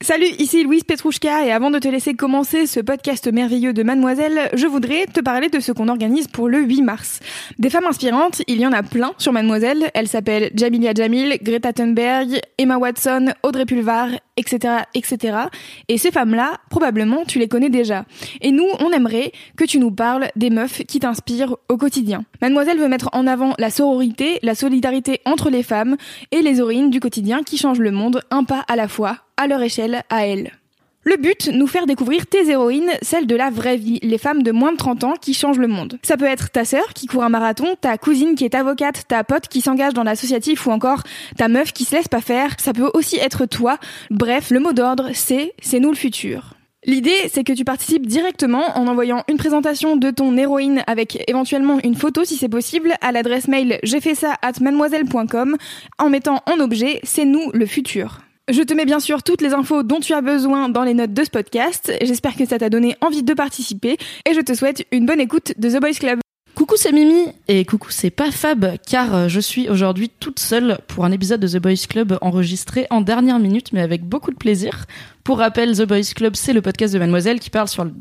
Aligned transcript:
Salut, 0.00 0.28
ici 0.38 0.62
Louise 0.62 0.84
Petrouchka 0.84 1.44
et 1.44 1.50
avant 1.50 1.72
de 1.72 1.80
te 1.80 1.88
laisser 1.88 2.14
commencer 2.14 2.66
ce 2.66 2.78
podcast 2.78 3.26
merveilleux 3.32 3.72
de 3.72 3.82
Mademoiselle, 3.82 4.48
je 4.54 4.68
voudrais 4.68 5.06
te 5.06 5.18
parler 5.20 5.48
de 5.48 5.58
ce 5.58 5.72
qu'on 5.72 5.88
organise 5.88 6.28
pour 6.28 6.48
le 6.48 6.60
8 6.60 6.82
mars. 6.82 7.18
Des 7.58 7.68
femmes 7.68 7.86
inspirantes, 7.88 8.42
il 8.46 8.60
y 8.60 8.66
en 8.66 8.72
a 8.72 8.84
plein 8.84 9.12
sur 9.18 9.32
Mademoiselle. 9.32 9.90
Elles 9.94 10.06
s'appellent 10.06 10.52
Jamilia 10.54 10.94
Jamil, 10.94 11.38
Greta 11.42 11.72
Thunberg, 11.72 12.40
Emma 12.58 12.78
Watson, 12.78 13.32
Audrey 13.42 13.66
Pulvar, 13.66 14.10
etc., 14.36 14.84
etc. 14.94 15.36
Et 15.88 15.98
ces 15.98 16.12
femmes-là, 16.12 16.58
probablement, 16.70 17.24
tu 17.26 17.40
les 17.40 17.48
connais 17.48 17.68
déjà. 17.68 18.04
Et 18.40 18.52
nous, 18.52 18.68
on 18.78 18.92
aimerait 18.92 19.32
que 19.56 19.64
tu 19.64 19.80
nous 19.80 19.90
parles 19.90 20.28
des 20.36 20.50
meufs 20.50 20.84
qui 20.86 21.00
t'inspirent 21.00 21.56
au 21.68 21.76
quotidien. 21.76 22.24
Mademoiselle 22.40 22.78
veut 22.78 22.88
mettre 22.88 23.10
en 23.14 23.26
avant 23.26 23.54
la 23.58 23.70
sororité, 23.70 24.38
la 24.42 24.54
solidarité 24.54 25.20
entre 25.24 25.50
les 25.50 25.64
femmes 25.64 25.96
et 26.30 26.40
les 26.40 26.60
héroïnes 26.60 26.90
du 26.90 27.00
quotidien 27.00 27.42
qui 27.42 27.58
changent 27.58 27.80
le 27.80 27.90
monde 27.90 28.22
un 28.30 28.44
pas 28.44 28.64
à 28.68 28.76
la 28.76 28.86
fois 28.86 29.16
à 29.38 29.46
leur 29.46 29.62
échelle, 29.62 30.02
à 30.10 30.26
elles. 30.26 30.52
Le 31.04 31.16
but, 31.16 31.48
nous 31.50 31.66
faire 31.66 31.86
découvrir 31.86 32.26
tes 32.26 32.50
héroïnes, 32.50 32.90
celles 33.00 33.26
de 33.26 33.34
la 33.34 33.48
vraie 33.48 33.78
vie, 33.78 33.98
les 34.02 34.18
femmes 34.18 34.42
de 34.42 34.52
moins 34.52 34.72
de 34.72 34.76
30 34.76 35.04
ans 35.04 35.14
qui 35.18 35.32
changent 35.32 35.58
le 35.58 35.66
monde. 35.66 35.98
Ça 36.02 36.18
peut 36.18 36.26
être 36.26 36.50
ta 36.50 36.66
sœur 36.66 36.92
qui 36.92 37.06
court 37.06 37.22
un 37.22 37.30
marathon, 37.30 37.76
ta 37.80 37.96
cousine 37.96 38.34
qui 38.34 38.44
est 38.44 38.54
avocate, 38.54 39.08
ta 39.08 39.24
pote 39.24 39.48
qui 39.48 39.62
s'engage 39.62 39.94
dans 39.94 40.02
l'associatif 40.02 40.66
ou 40.66 40.70
encore 40.70 41.04
ta 41.38 41.48
meuf 41.48 41.72
qui 41.72 41.84
se 41.84 41.96
laisse 41.96 42.08
pas 42.08 42.20
faire. 42.20 42.56
Ça 42.58 42.74
peut 42.74 42.90
aussi 42.92 43.16
être 43.16 43.46
toi. 43.46 43.78
Bref, 44.10 44.50
le 44.50 44.60
mot 44.60 44.74
d'ordre, 44.74 45.08
c'est 45.14 45.54
c'est 45.62 45.80
nous 45.80 45.88
le 45.88 45.96
futur. 45.96 46.54
L'idée, 46.84 47.28
c'est 47.32 47.42
que 47.42 47.52
tu 47.52 47.64
participes 47.64 48.06
directement 48.06 48.76
en 48.78 48.86
envoyant 48.86 49.24
une 49.28 49.36
présentation 49.36 49.96
de 49.96 50.10
ton 50.10 50.36
héroïne 50.36 50.84
avec 50.86 51.24
éventuellement 51.28 51.78
une 51.82 51.96
photo 51.96 52.24
si 52.24 52.36
c'est 52.36 52.48
possible 52.48 52.94
à 53.00 53.12
l'adresse 53.12 53.48
mail 53.48 53.78
j'ai 53.82 54.00
fait 54.00 54.14
ça 54.14 54.34
at 54.42 54.60
mademoiselle.com 54.60 55.56
en 55.98 56.08
mettant 56.10 56.42
en 56.46 56.60
objet 56.60 57.00
c'est 57.02 57.24
nous 57.24 57.50
le 57.52 57.64
futur. 57.66 58.20
Je 58.50 58.62
te 58.62 58.72
mets 58.72 58.86
bien 58.86 58.98
sûr 58.98 59.22
toutes 59.22 59.42
les 59.42 59.52
infos 59.52 59.82
dont 59.82 60.00
tu 60.00 60.14
as 60.14 60.22
besoin 60.22 60.70
dans 60.70 60.82
les 60.82 60.94
notes 60.94 61.12
de 61.12 61.22
ce 61.22 61.28
podcast. 61.28 61.92
J'espère 62.00 62.34
que 62.34 62.46
ça 62.46 62.58
t'a 62.58 62.70
donné 62.70 62.96
envie 63.02 63.22
de 63.22 63.34
participer 63.34 63.98
et 64.24 64.32
je 64.32 64.40
te 64.40 64.54
souhaite 64.54 64.86
une 64.90 65.04
bonne 65.04 65.20
écoute 65.20 65.52
de 65.58 65.68
The 65.68 65.78
Boys 65.78 65.98
Club. 66.00 66.18
Coucou 66.54 66.76
c'est 66.78 66.92
Mimi 66.92 67.26
et 67.46 67.66
coucou 67.66 67.90
c'est 67.90 68.08
pas 68.08 68.30
Fab 68.30 68.78
car 68.88 69.14
euh, 69.14 69.28
je 69.28 69.38
suis 69.38 69.68
aujourd'hui 69.68 70.08
toute 70.08 70.38
seule 70.38 70.78
pour 70.88 71.04
un 71.04 71.12
épisode 71.12 71.40
de 71.40 71.46
The 71.46 71.60
Boys 71.60 71.86
Club 71.86 72.16
enregistré 72.22 72.86
en 72.88 73.02
dernière 73.02 73.38
minute 73.38 73.74
mais 73.74 73.82
avec 73.82 74.02
beaucoup 74.02 74.30
de 74.30 74.36
plaisir. 74.36 74.86
Pour 75.24 75.38
rappel, 75.38 75.76
The 75.76 75.82
Boys 75.82 76.14
Club 76.16 76.34
c'est 76.34 76.54
le 76.54 76.62
podcast 76.62 76.94
de 76.94 76.98
Mademoiselle 76.98 77.40
qui 77.40 77.50
parle 77.50 77.68
sur 77.68 77.84
le... 77.84 77.92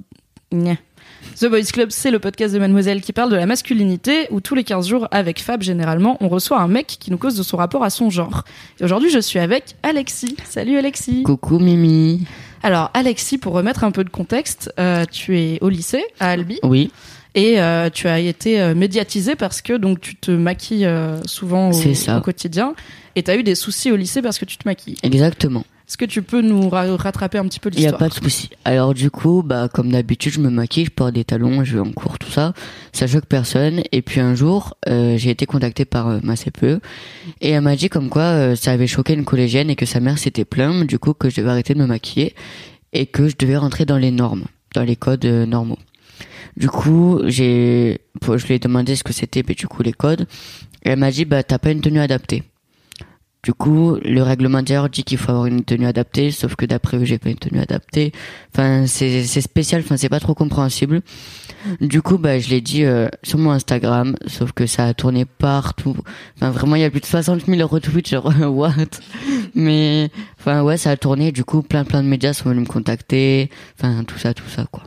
The 1.39 1.45
Boys 1.45 1.65
Club, 1.71 1.89
c'est 1.91 2.09
le 2.11 2.19
podcast 2.19 2.53
de 2.53 2.59
Mademoiselle 2.59 3.01
qui 3.01 3.13
parle 3.13 3.29
de 3.31 3.35
la 3.35 3.45
masculinité, 3.45 4.27
où 4.31 4.41
tous 4.41 4.55
les 4.55 4.63
15 4.63 4.87
jours, 4.87 5.07
avec 5.11 5.39
Fab, 5.41 5.61
généralement, 5.61 6.17
on 6.19 6.29
reçoit 6.29 6.59
un 6.59 6.67
mec 6.67 6.87
qui 6.87 7.11
nous 7.11 7.17
cause 7.17 7.35
de 7.35 7.43
son 7.43 7.57
rapport 7.57 7.83
à 7.83 7.89
son 7.89 8.09
genre. 8.09 8.43
Et 8.79 8.83
aujourd'hui, 8.83 9.09
je 9.11 9.19
suis 9.19 9.37
avec 9.39 9.75
Alexis. 9.83 10.35
Salut 10.45 10.77
Alexis. 10.77 11.23
Coucou 11.23 11.59
Mimi. 11.59 12.25
Alors, 12.63 12.89
Alexis, 12.95 13.37
pour 13.37 13.53
remettre 13.53 13.83
un 13.83 13.91
peu 13.91 14.03
de 14.03 14.09
contexte, 14.09 14.73
euh, 14.79 15.05
tu 15.11 15.37
es 15.39 15.59
au 15.61 15.69
lycée, 15.69 16.03
à 16.19 16.29
Albi. 16.31 16.59
Oui. 16.63 16.91
Et 17.35 17.61
euh, 17.61 17.91
tu 17.91 18.07
as 18.07 18.19
été 18.19 18.59
euh, 18.59 18.73
médiatisé 18.73 19.35
parce 19.35 19.61
que 19.61 19.73
donc 19.73 20.01
tu 20.01 20.15
te 20.15 20.31
maquilles 20.31 20.87
euh, 20.87 21.21
souvent 21.25 21.69
au, 21.69 21.73
C'est 21.73 21.93
ça. 21.93 22.17
au 22.17 22.21
quotidien. 22.21 22.73
Et 23.15 23.21
tu 23.21 23.29
as 23.29 23.35
eu 23.37 23.43
des 23.43 23.53
soucis 23.53 23.91
au 23.91 23.95
lycée 23.95 24.23
parce 24.23 24.39
que 24.39 24.45
tu 24.45 24.57
te 24.57 24.67
maquilles. 24.67 24.97
Exactement. 25.03 25.63
Est-ce 25.87 25.97
que 25.97 26.03
tu 26.05 26.21
peux 26.21 26.41
nous 26.41 26.67
ra- 26.69 26.97
rattraper 26.97 27.37
un 27.37 27.45
petit 27.45 27.61
peu 27.61 27.69
Il 27.71 27.79
n'y 27.79 27.85
a 27.85 27.91
l'histoire 27.91 27.99
pas 27.99 28.09
de 28.09 28.13
souci. 28.13 28.49
Alors 28.65 28.93
du 28.93 29.09
coup, 29.09 29.41
bah 29.41 29.69
comme 29.73 29.89
d'habitude, 29.91 30.33
je 30.33 30.41
me 30.41 30.49
maquille, 30.49 30.83
je 30.85 30.89
porte 30.91 31.13
des 31.13 31.23
talons, 31.23 31.63
je 31.63 31.75
vais 31.75 31.79
en 31.79 31.93
cours, 31.93 32.19
tout 32.19 32.29
ça. 32.29 32.53
Ça 32.91 33.07
choque 33.07 33.25
personne. 33.25 33.81
Et 33.93 34.01
puis 34.01 34.19
un 34.19 34.35
jour, 34.35 34.75
euh, 34.89 35.15
j'ai 35.17 35.29
été 35.29 35.45
contacté 35.45 35.85
par 35.85 36.09
euh, 36.09 36.19
ma 36.23 36.35
CPE 36.35 36.81
et 37.39 37.51
elle 37.51 37.61
m'a 37.61 37.77
dit 37.77 37.87
comme 37.87 38.09
quoi 38.09 38.23
euh, 38.23 38.55
ça 38.57 38.71
avait 38.71 38.85
choqué 38.87 39.13
une 39.13 39.23
collégienne 39.23 39.69
et 39.69 39.77
que 39.77 39.85
sa 39.85 40.01
mère 40.01 40.17
s'était 40.17 40.43
plainte, 40.43 40.87
du 40.87 40.99
coup 40.99 41.13
que 41.13 41.29
je 41.29 41.37
devais 41.37 41.51
arrêter 41.51 41.73
de 41.73 41.79
me 41.79 41.85
maquiller 41.85 42.35
et 42.91 43.05
que 43.05 43.29
je 43.29 43.35
devais 43.39 43.55
rentrer 43.55 43.85
dans 43.85 43.97
les 43.97 44.11
normes, 44.11 44.43
dans 44.75 44.83
les 44.83 44.97
codes 44.97 45.23
euh, 45.23 45.45
normaux. 45.45 45.79
Du 46.57 46.67
coup, 46.67 47.21
j'ai, 47.27 48.01
je 48.21 48.45
lui 48.47 48.55
ai 48.55 48.59
demandé 48.59 48.95
ce 48.97 49.03
que 49.05 49.13
c'était, 49.13 49.43
mais 49.47 49.53
du 49.53 49.67
coup 49.67 49.83
les 49.83 49.93
codes. 49.93 50.27
Et 50.83 50.89
elle 50.89 50.99
m'a 50.99 51.11
dit 51.11 51.23
bah 51.23 51.43
t'as 51.43 51.59
pas 51.59 51.71
une 51.71 51.79
tenue 51.79 52.01
adaptée. 52.01 52.43
Du 53.43 53.53
coup, 53.53 53.97
le 54.03 54.21
règlement 54.23 54.61
d'hier 54.61 54.89
dit 54.89 55.03
qu'il 55.03 55.17
faut 55.17 55.31
avoir 55.31 55.45
une 55.45 55.63
tenue 55.63 55.85
adaptée, 55.85 56.31
sauf 56.31 56.55
que 56.55 56.65
d'après 56.65 56.97
eux, 56.97 57.05
j'ai 57.05 57.17
pas 57.17 57.29
une 57.29 57.37
tenue 57.37 57.59
adaptée. 57.59 58.11
Enfin, 58.53 58.87
c'est 58.87 59.23
spécial, 59.41 59.81
enfin, 59.85 59.95
c'est 59.95 60.09
pas 60.09 60.19
trop 60.19 60.33
compréhensible. 60.33 61.01
Du 61.79 62.01
coup, 62.01 62.17
bah, 62.17 62.39
je 62.39 62.49
l'ai 62.49 62.61
dit 62.61 62.83
euh, 62.83 63.07
sur 63.23 63.37
mon 63.37 63.51
Instagram, 63.51 64.15
sauf 64.25 64.51
que 64.51 64.65
ça 64.65 64.85
a 64.85 64.93
tourné 64.93 65.25
partout. 65.25 65.95
Enfin, 66.35 66.49
vraiment, 66.49 66.75
il 66.75 66.81
y 66.81 66.85
a 66.85 66.89
plus 66.89 66.99
de 66.99 67.05
60 67.05 67.45
000 67.45 67.67
retweets, 67.67 68.09
genre, 68.09 68.33
what? 68.41 68.73
Mais, 69.55 70.09
enfin, 70.39 70.63
ouais, 70.63 70.77
ça 70.77 70.91
a 70.91 70.97
tourné. 70.97 71.31
Du 71.31 71.43
coup, 71.43 71.61
plein, 71.61 71.85
plein 71.85 72.03
de 72.03 72.07
médias 72.07 72.33
sont 72.33 72.49
venus 72.49 72.67
me 72.67 72.71
contacter. 72.71 73.49
Enfin, 73.79 74.03
tout 74.03 74.17
ça, 74.17 74.33
tout 74.33 74.49
ça, 74.49 74.65
quoi. 74.69 74.83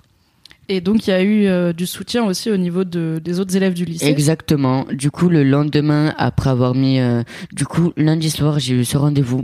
Et 0.72 0.80
donc 0.80 1.08
il 1.08 1.10
y 1.10 1.12
a 1.12 1.20
eu 1.20 1.46
euh, 1.46 1.72
du 1.72 1.84
soutien 1.84 2.24
aussi 2.24 2.48
au 2.48 2.56
niveau 2.56 2.84
de, 2.84 3.20
des 3.20 3.40
autres 3.40 3.56
élèves 3.56 3.74
du 3.74 3.84
lycée. 3.84 4.06
Exactement. 4.06 4.86
Du 4.92 5.10
coup, 5.10 5.28
le 5.28 5.42
lendemain, 5.42 6.14
après 6.16 6.48
avoir 6.48 6.76
mis, 6.76 7.00
euh, 7.00 7.24
du 7.50 7.66
coup, 7.66 7.92
lundi 7.96 8.30
soir, 8.30 8.60
j'ai 8.60 8.76
eu 8.76 8.84
ce 8.84 8.96
rendez-vous. 8.96 9.42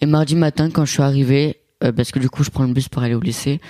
Et 0.00 0.06
mardi 0.06 0.34
matin, 0.34 0.70
quand 0.70 0.84
je 0.84 0.90
suis 0.90 1.02
arrivé, 1.02 1.60
euh, 1.84 1.92
parce 1.92 2.10
que 2.10 2.18
du 2.18 2.28
coup, 2.28 2.42
je 2.42 2.50
prends 2.50 2.64
le 2.64 2.72
bus 2.72 2.88
pour 2.88 3.04
aller 3.04 3.14
au 3.14 3.20
lycée, 3.20 3.60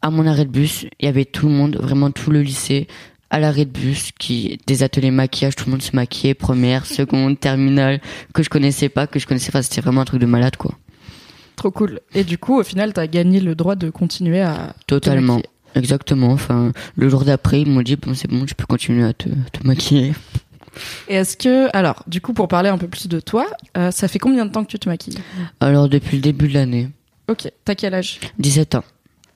à 0.00 0.10
mon 0.10 0.28
arrêt 0.28 0.44
de 0.44 0.50
bus, 0.50 0.86
il 1.00 1.06
y 1.06 1.08
avait 1.08 1.24
tout 1.24 1.48
le 1.48 1.54
monde, 1.54 1.74
vraiment 1.74 2.12
tout 2.12 2.30
le 2.30 2.40
lycée, 2.40 2.86
à 3.30 3.40
l'arrêt 3.40 3.64
de 3.64 3.72
bus, 3.72 4.12
qui, 4.16 4.60
des 4.68 4.84
ateliers 4.84 5.10
maquillage, 5.10 5.56
tout 5.56 5.64
le 5.66 5.72
monde 5.72 5.82
se 5.82 5.96
maquillait, 5.96 6.34
première, 6.34 6.86
seconde, 7.00 7.40
terminale, 7.40 8.00
que 8.32 8.44
je 8.44 8.48
connaissais 8.48 8.88
pas, 8.88 9.08
que 9.08 9.18
je 9.18 9.26
connaissais 9.26 9.50
pas, 9.50 9.64
c'était 9.64 9.80
vraiment 9.80 10.02
un 10.02 10.04
truc 10.04 10.20
de 10.20 10.26
malade, 10.26 10.56
quoi. 10.56 10.70
Trop 11.56 11.72
cool. 11.72 11.98
Et 12.14 12.22
du 12.22 12.38
coup, 12.38 12.60
au 12.60 12.62
final, 12.62 12.92
t'as 12.92 13.08
gagné 13.08 13.40
le 13.40 13.56
droit 13.56 13.74
de 13.74 13.90
continuer 13.90 14.40
à. 14.40 14.74
Totalement. 14.86 15.40
Exactement. 15.74 16.28
Enfin, 16.32 16.72
le 16.96 17.08
jour 17.08 17.24
d'après, 17.24 17.62
ils 17.62 17.68
m'ont 17.68 17.82
dit, 17.82 17.96
bon, 17.96 18.14
c'est 18.14 18.28
bon, 18.28 18.44
tu 18.46 18.54
peux 18.54 18.66
continuer 18.66 19.04
à 19.04 19.12
te, 19.12 19.28
te 19.28 19.66
maquiller. 19.66 20.12
Et 21.08 21.14
est-ce 21.14 21.36
que, 21.36 21.68
alors, 21.76 22.02
du 22.06 22.20
coup, 22.20 22.32
pour 22.32 22.48
parler 22.48 22.68
un 22.68 22.78
peu 22.78 22.88
plus 22.88 23.06
de 23.08 23.20
toi, 23.20 23.46
euh, 23.76 23.90
ça 23.90 24.08
fait 24.08 24.18
combien 24.18 24.44
de 24.46 24.50
temps 24.50 24.64
que 24.64 24.70
tu 24.70 24.78
te 24.78 24.88
maquilles? 24.88 25.18
Alors, 25.60 25.88
depuis 25.88 26.16
le 26.16 26.22
début 26.22 26.48
de 26.48 26.54
l'année, 26.54 26.88
Ok, 27.28 27.50
t'as 27.64 27.74
quel 27.74 27.94
âge? 27.94 28.20
17 28.38 28.74
ans. 28.74 28.84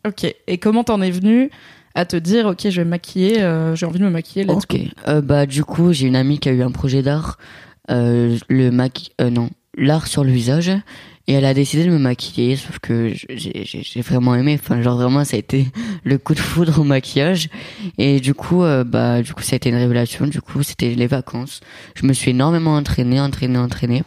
Ok. 0.06 0.34
Et 0.46 0.58
comment 0.58 0.84
t'en 0.84 1.00
es 1.00 1.10
venu 1.10 1.50
à 1.94 2.04
te 2.04 2.16
dire, 2.16 2.46
ok, 2.46 2.68
je 2.68 2.76
vais 2.80 2.84
me 2.84 2.90
maquiller, 2.90 3.42
euh, 3.42 3.74
j'ai 3.74 3.86
envie 3.86 3.98
de 3.98 4.04
me 4.04 4.10
maquiller, 4.10 4.44
let's 4.44 4.64
Ok. 4.64 4.78
Euh, 5.08 5.20
bah 5.20 5.46
du 5.46 5.64
coup, 5.64 5.92
j'ai 5.92 6.06
une 6.06 6.16
amie 6.16 6.38
qui 6.38 6.48
a 6.48 6.52
eu 6.52 6.62
un 6.62 6.70
projet 6.70 7.02
d'art, 7.02 7.38
euh, 7.90 8.36
le 8.48 8.70
maqui, 8.70 9.10
non, 9.20 9.48
l'art 9.76 10.06
sur 10.06 10.22
le 10.22 10.30
visage, 10.30 10.70
et 11.28 11.34
elle 11.34 11.44
a 11.44 11.54
décidé 11.54 11.84
de 11.84 11.90
me 11.90 11.98
maquiller. 11.98 12.56
Sauf 12.56 12.80
que 12.80 13.12
j'ai 13.28 14.00
vraiment 14.00 14.34
aimé. 14.34 14.58
Enfin, 14.60 14.82
genre 14.82 14.96
vraiment, 14.96 15.24
ça 15.24 15.36
a 15.36 15.38
été 15.38 15.66
le 16.02 16.18
coup 16.18 16.34
de 16.34 16.40
foudre 16.40 16.80
au 16.80 16.84
maquillage. 16.84 17.50
Et 17.98 18.18
du 18.18 18.34
coup, 18.34 18.64
euh, 18.64 18.82
bah 18.82 19.22
du 19.22 19.34
coup, 19.34 19.42
ça 19.42 19.54
a 19.54 19.56
été 19.56 19.68
une 19.68 19.76
révélation. 19.76 20.26
Du 20.26 20.40
coup, 20.40 20.62
c'était 20.62 20.94
les 20.94 21.06
vacances. 21.06 21.60
Je 21.94 22.06
me 22.06 22.14
suis 22.14 22.30
énormément 22.30 22.74
entraîné, 22.74 23.20
entraîné, 23.20 23.58
entraîné. 23.58 24.02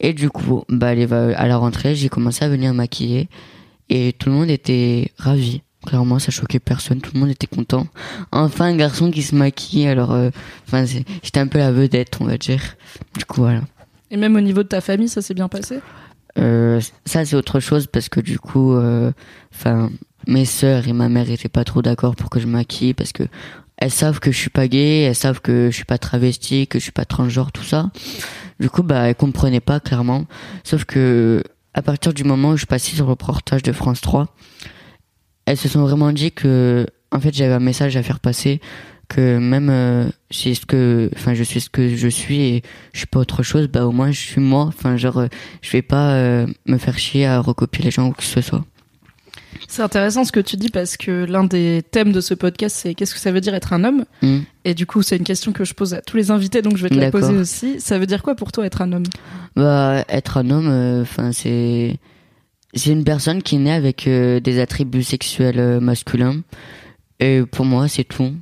Et 0.00 0.14
du 0.14 0.30
coup, 0.30 0.64
bah 0.70 0.88
à 0.88 1.46
la 1.46 1.56
rentrée, 1.58 1.94
j'ai 1.94 2.08
commencé 2.08 2.42
à 2.42 2.48
venir 2.48 2.72
maquiller, 2.72 3.28
et 3.90 4.14
tout 4.14 4.30
le 4.30 4.34
monde 4.34 4.50
était 4.50 5.12
ravi. 5.18 5.60
Clairement, 5.86 6.18
ça 6.18 6.30
choquait 6.30 6.58
personne, 6.58 7.02
tout 7.02 7.10
le 7.14 7.20
monde 7.20 7.28
était 7.28 7.46
content. 7.46 7.86
Enfin, 8.32 8.66
un 8.66 8.76
garçon 8.76 9.10
qui 9.10 9.22
se 9.22 9.34
maquille, 9.34 9.86
alors, 9.86 10.12
euh, 10.12 10.30
enfin, 10.66 10.86
j'étais 10.86 11.40
un 11.40 11.46
peu 11.46 11.58
la 11.58 11.70
vedette, 11.70 12.16
on 12.20 12.24
va 12.24 12.38
dire. 12.38 12.62
Du 13.18 13.26
coup, 13.26 13.42
voilà. 13.42 13.60
Et 14.10 14.16
même 14.16 14.36
au 14.36 14.40
niveau 14.40 14.62
de 14.62 14.68
ta 14.68 14.80
famille, 14.80 15.08
ça 15.08 15.20
s'est 15.20 15.34
bien 15.34 15.48
passé? 15.48 15.80
Ça, 17.04 17.24
c'est 17.24 17.36
autre 17.36 17.60
chose 17.60 17.86
parce 17.86 18.08
que 18.08 18.20
du 18.20 18.38
coup, 18.38 18.74
euh, 18.74 19.12
enfin, 19.54 19.90
mes 20.26 20.44
sœurs 20.44 20.88
et 20.88 20.92
ma 20.92 21.08
mère 21.08 21.30
étaient 21.30 21.48
pas 21.48 21.64
trop 21.64 21.82
d'accord 21.82 22.16
pour 22.16 22.30
que 22.30 22.40
je 22.40 22.46
maquille 22.46 22.94
parce 22.94 23.12
que 23.12 23.24
elles 23.76 23.90
savent 23.90 24.20
que 24.20 24.30
je 24.30 24.36
suis 24.36 24.50
pas 24.50 24.68
gay, 24.68 25.02
elles 25.02 25.14
savent 25.14 25.40
que 25.40 25.70
je 25.70 25.74
suis 25.74 25.84
pas 25.86 25.98
travesti, 25.98 26.66
que 26.66 26.78
je 26.78 26.82
suis 26.82 26.92
pas 26.92 27.06
transgenre, 27.06 27.50
tout 27.50 27.64
ça. 27.64 27.90
Du 28.60 28.68
coup, 28.68 28.82
bah, 28.82 29.08
elles 29.08 29.14
comprenaient 29.14 29.60
pas 29.60 29.80
clairement. 29.80 30.26
Sauf 30.64 30.84
que 30.84 31.42
à 31.72 31.82
partir 31.82 32.12
du 32.12 32.24
moment 32.24 32.50
où 32.50 32.56
je 32.56 32.66
passais 32.66 32.94
sur 32.94 33.06
le 33.06 33.10
reportage 33.12 33.62
de 33.62 33.72
France 33.72 34.00
3, 34.02 34.34
elles 35.46 35.56
se 35.56 35.68
sont 35.68 35.82
vraiment 35.82 36.12
dit 36.12 36.30
que, 36.30 36.86
en 37.10 37.20
fait, 37.20 37.34
j'avais 37.34 37.54
un 37.54 37.60
message 37.60 37.96
à 37.96 38.02
faire 38.02 38.20
passer 38.20 38.60
que 39.10 39.38
même 39.38 39.68
euh, 39.70 40.08
si 40.30 40.54
ce 40.54 40.64
que 40.64 41.10
enfin 41.16 41.34
je 41.34 41.42
suis 41.42 41.60
ce 41.60 41.68
que 41.68 41.94
je 41.96 42.08
suis 42.08 42.40
et 42.40 42.62
je 42.92 42.98
suis 42.98 43.06
pas 43.08 43.18
autre 43.18 43.42
chose 43.42 43.66
bah 43.66 43.84
au 43.84 43.90
moins 43.90 44.12
je 44.12 44.20
suis 44.20 44.40
moi. 44.40 44.64
Enfin 44.64 44.96
genre 44.96 45.18
euh, 45.18 45.26
je 45.60 45.72
vais 45.72 45.82
pas 45.82 46.12
euh, 46.14 46.46
me 46.66 46.78
faire 46.78 46.96
chier 46.98 47.26
à 47.26 47.40
recopier 47.40 47.84
les 47.84 47.90
gens 47.90 48.08
ou 48.08 48.12
que 48.12 48.22
ce 48.22 48.40
soit. 48.40 48.64
C'est 49.68 49.82
intéressant 49.82 50.24
ce 50.24 50.32
que 50.32 50.40
tu 50.40 50.56
dis 50.56 50.70
parce 50.70 50.96
que 50.96 51.24
l'un 51.24 51.44
des 51.44 51.82
thèmes 51.90 52.12
de 52.12 52.20
ce 52.20 52.34
podcast, 52.34 52.76
c'est 52.80 52.94
qu'est-ce 52.94 53.14
que 53.14 53.20
ça 53.20 53.32
veut 53.32 53.40
dire 53.40 53.54
être 53.54 53.72
un 53.72 53.84
homme 53.84 54.04
Hmm. 54.22 54.40
Et 54.64 54.74
du 54.74 54.86
coup, 54.86 55.02
c'est 55.02 55.16
une 55.16 55.24
question 55.24 55.52
que 55.52 55.64
je 55.64 55.74
pose 55.74 55.94
à 55.94 56.00
tous 56.02 56.16
les 56.16 56.30
invités, 56.30 56.62
donc 56.62 56.76
je 56.76 56.82
vais 56.82 56.90
te 56.90 56.94
la 56.94 57.10
poser 57.10 57.36
aussi. 57.36 57.80
Ça 57.80 57.98
veut 57.98 58.06
dire 58.06 58.22
quoi 58.22 58.34
pour 58.34 58.52
toi 58.52 58.64
être 58.66 58.82
un 58.82 58.92
homme? 58.92 59.06
Bah 59.56 60.04
être 60.08 60.38
un 60.38 60.50
homme 60.50 60.68
euh, 60.68 61.02
enfin 61.02 61.32
c'est 61.32 61.98
c'est 62.74 62.92
une 62.92 63.04
personne 63.04 63.42
qui 63.42 63.56
est 63.56 63.58
née 63.58 63.72
avec 63.72 64.08
des 64.08 64.60
attributs 64.60 65.02
sexuels 65.02 65.80
masculins 65.80 66.42
et 67.18 67.42
pour 67.42 67.64
moi 67.64 67.88
c'est 67.88 68.04
tout 68.04 68.32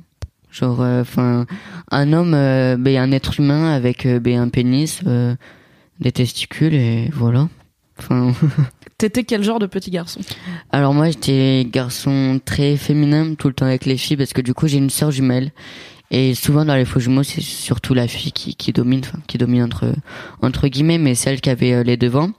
genre 0.51 0.79
enfin 0.79 1.45
un 1.91 2.13
homme 2.13 2.33
euh, 2.33 2.75
ben, 2.77 2.97
un 2.97 3.11
être 3.11 3.39
humain 3.39 3.73
avec 3.73 4.05
euh, 4.05 4.19
ben, 4.19 4.39
un 4.39 4.49
pénis 4.49 5.01
euh, 5.05 5.35
des 5.99 6.11
testicules 6.11 6.73
et 6.73 7.09
voilà 7.13 7.47
enfin 7.97 8.33
T'étais 8.97 9.23
quel 9.23 9.43
genre 9.43 9.59
de 9.59 9.65
petit 9.65 9.91
garçon? 9.91 10.19
Alors 10.71 10.93
moi 10.93 11.09
j'étais 11.09 11.65
garçon 11.71 12.41
très 12.43 12.75
féminin 12.75 13.35
tout 13.35 13.47
le 13.47 13.53
temps 13.53 13.65
avec 13.65 13.85
les 13.85 13.95
filles 13.95 14.17
parce 14.17 14.33
que 14.33 14.41
du 14.41 14.53
coup 14.53 14.67
j'ai 14.67 14.77
une 14.77 14.89
sœur 14.89 15.11
jumelle 15.11 15.51
et 16.11 16.33
souvent 16.33 16.65
dans 16.65 16.75
les 16.75 16.83
faux 16.83 16.99
jumeaux 16.99 17.23
c'est 17.23 17.39
surtout 17.39 17.93
la 17.93 18.09
fille 18.09 18.33
qui, 18.33 18.55
qui 18.55 18.73
domine 18.73 19.01
enfin 19.05 19.19
qui 19.27 19.37
domine 19.37 19.63
entre 19.63 19.93
entre 20.41 20.67
guillemets 20.67 20.97
mais 20.97 21.15
celle 21.15 21.39
qui 21.39 21.49
avait 21.49 21.73
euh, 21.73 21.83
les 21.83 21.95
devants. 21.95 22.31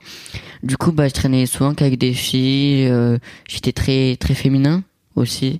Du 0.61 0.77
coup 0.77 0.91
bah 0.91 1.07
je 1.07 1.13
traînais 1.13 1.47
souvent 1.47 1.73
qu'avec 1.73 1.97
des 1.97 2.13
filles, 2.13 2.87
euh, 2.87 3.17
j'étais 3.47 3.71
très 3.71 4.17
très 4.17 4.35
féminin 4.35 4.83
aussi. 5.15 5.59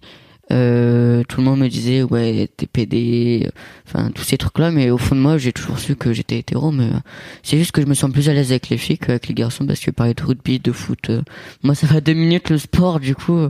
Euh, 0.51 1.23
tout 1.29 1.39
le 1.39 1.45
monde 1.45 1.59
me 1.59 1.69
disait 1.69 2.03
ouais 2.03 2.49
t'es 2.57 2.65
pédé, 2.65 3.49
enfin 3.87 4.11
tous 4.13 4.23
ces 4.23 4.37
trucs 4.37 4.59
là 4.59 4.69
mais 4.69 4.89
au 4.89 4.97
fond 4.97 5.15
de 5.15 5.21
moi 5.21 5.37
j'ai 5.37 5.53
toujours 5.53 5.79
su 5.79 5.95
que 5.95 6.11
j'étais 6.11 6.39
hétéro 6.39 6.71
mais 6.71 6.85
euh, 6.85 6.99
c'est 7.41 7.57
juste 7.57 7.71
que 7.71 7.81
je 7.81 7.85
me 7.87 7.93
sens 7.93 8.11
plus 8.11 8.27
à 8.27 8.33
l'aise 8.33 8.51
avec 8.51 8.67
les 8.69 8.77
filles 8.77 8.97
qu'avec 8.97 9.27
les 9.29 9.33
garçons 9.33 9.65
parce 9.65 9.79
que 9.79 9.91
parler 9.91 10.13
de 10.13 10.21
rugby, 10.23 10.59
de 10.59 10.71
foot, 10.73 11.09
euh, 11.09 11.21
moi 11.63 11.73
ça 11.73 11.87
va 11.87 12.01
deux 12.01 12.13
minutes 12.13 12.49
le 12.49 12.57
sport 12.57 12.99
du 12.99 13.15
coup. 13.15 13.37
euh, 13.37 13.49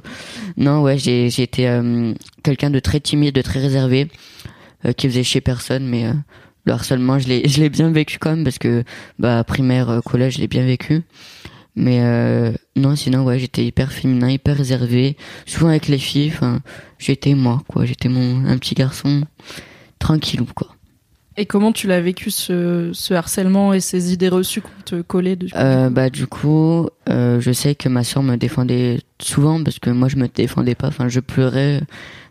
non 0.57 0.83
ouais 0.83 0.97
j'ai 0.99 1.29
j'ai 1.31 1.43
été 1.43 1.67
euh, 1.67 2.13
quelqu'un 2.43 2.69
de 2.69 2.79
très 2.79 2.99
timide, 2.99 3.33
de 3.33 3.41
très 3.41 3.59
réservé, 3.61 4.07
euh, 4.85 4.91
qui 4.93 5.07
faisait 5.07 5.23
chier 5.23 5.41
personne 5.41 5.87
mais 5.87 6.05
euh, 6.05 6.13
le 6.65 6.73
harcèlement 6.73 7.17
je 7.17 7.27
l'ai 7.29 7.47
je 7.49 7.61
l'ai 7.61 7.69
bien 7.69 7.89
vécu 7.89 8.17
quand 8.19 8.29
même 8.31 8.43
parce 8.43 8.59
que 8.59 8.83
bah 9.17 9.43
primaire, 9.43 9.89
euh, 9.89 10.01
collège 10.01 10.35
je 10.35 10.39
l'ai 10.41 10.47
bien 10.47 10.65
vécu. 10.65 11.01
Mais 11.75 11.99
euh, 12.01 12.51
non 12.75 12.95
sinon 12.95 13.23
ouais 13.23 13.39
j'étais 13.39 13.65
hyper 13.65 13.91
féminin, 13.91 14.29
hyper 14.29 14.57
réservé, 14.57 15.15
souvent 15.45 15.69
avec 15.69 15.87
les 15.87 15.97
filles. 15.97 16.31
Enfin 16.33 16.59
j'étais 16.99 17.33
moi 17.33 17.61
quoi, 17.67 17.85
j'étais 17.85 18.09
mon 18.09 18.45
un 18.45 18.57
petit 18.57 18.75
garçon 18.75 19.23
tranquillou 19.99 20.47
quoi. 20.53 20.67
Et 21.37 21.45
comment 21.45 21.71
tu 21.71 21.87
l'as 21.87 22.01
vécu 22.01 22.29
ce, 22.29 22.91
ce 22.93 23.13
harcèlement 23.13 23.73
et 23.73 23.79
ces 23.79 24.11
idées 24.11 24.27
reçues 24.27 24.59
qu'on 24.59 24.81
te 24.83 25.01
collait 25.01 25.37
dessus 25.37 25.53
Euh, 25.55 25.89
bah 25.89 26.09
du 26.09 26.27
coup, 26.27 26.89
euh, 27.07 27.39
je 27.39 27.53
sais 27.53 27.73
que 27.73 27.87
ma 27.87 28.03
soeur 28.03 28.21
me 28.21 28.35
défendait 28.35 28.99
souvent 29.21 29.63
parce 29.63 29.79
que 29.79 29.89
moi 29.89 30.09
je 30.09 30.17
me 30.17 30.27
défendais 30.27 30.75
pas. 30.75 30.87
Enfin, 30.89 31.07
je 31.07 31.21
pleurais. 31.21 31.81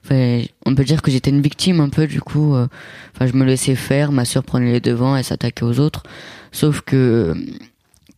Enfin, 0.05 0.43
on 0.67 0.75
peut 0.75 0.85
dire 0.85 1.01
que 1.01 1.11
j'étais 1.11 1.31
une 1.31 1.41
victime 1.41 1.81
un 1.81 1.89
peu. 1.89 2.07
Du 2.07 2.21
coup, 2.21 2.55
enfin, 2.55 3.27
je 3.27 3.33
me 3.33 3.45
laissais 3.47 3.75
faire. 3.75 4.13
Ma 4.13 4.27
soeur 4.27 4.45
prenait 4.45 4.73
les 4.73 4.81
devants, 4.81 5.17
elle 5.17 5.25
s'attaquait 5.25 5.65
aux 5.65 5.81
autres. 5.81 6.03
Sauf 6.53 6.83
que 6.83 7.35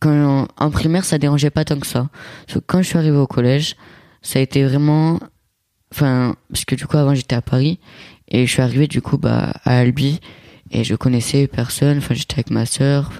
en 0.09 0.71
primaire, 0.71 1.05
ça 1.05 1.17
dérangeait 1.17 1.49
pas 1.49 1.65
tant 1.65 1.79
que 1.79 1.87
ça. 1.87 2.09
Quand 2.67 2.81
je 2.81 2.87
suis 2.87 2.97
arrivée 2.97 3.17
au 3.17 3.27
collège, 3.27 3.75
ça 4.21 4.39
a 4.39 4.41
été 4.41 4.63
vraiment, 4.63 5.19
enfin, 5.91 6.35
parce 6.49 6.65
que 6.65 6.75
du 6.75 6.87
coup 6.87 6.97
avant 6.97 7.13
j'étais 7.13 7.35
à 7.35 7.41
Paris 7.41 7.79
et 8.27 8.45
je 8.45 8.51
suis 8.51 8.61
arrivée 8.61 8.87
du 8.87 9.01
coup 9.01 9.17
bah 9.17 9.53
à 9.65 9.79
Albi 9.79 10.19
et 10.71 10.83
je 10.83 10.95
connaissais 10.95 11.47
personne. 11.47 11.97
Enfin, 11.99 12.15
j'étais 12.15 12.35
avec 12.35 12.49
ma 12.49 12.65
sœur, 12.65 13.11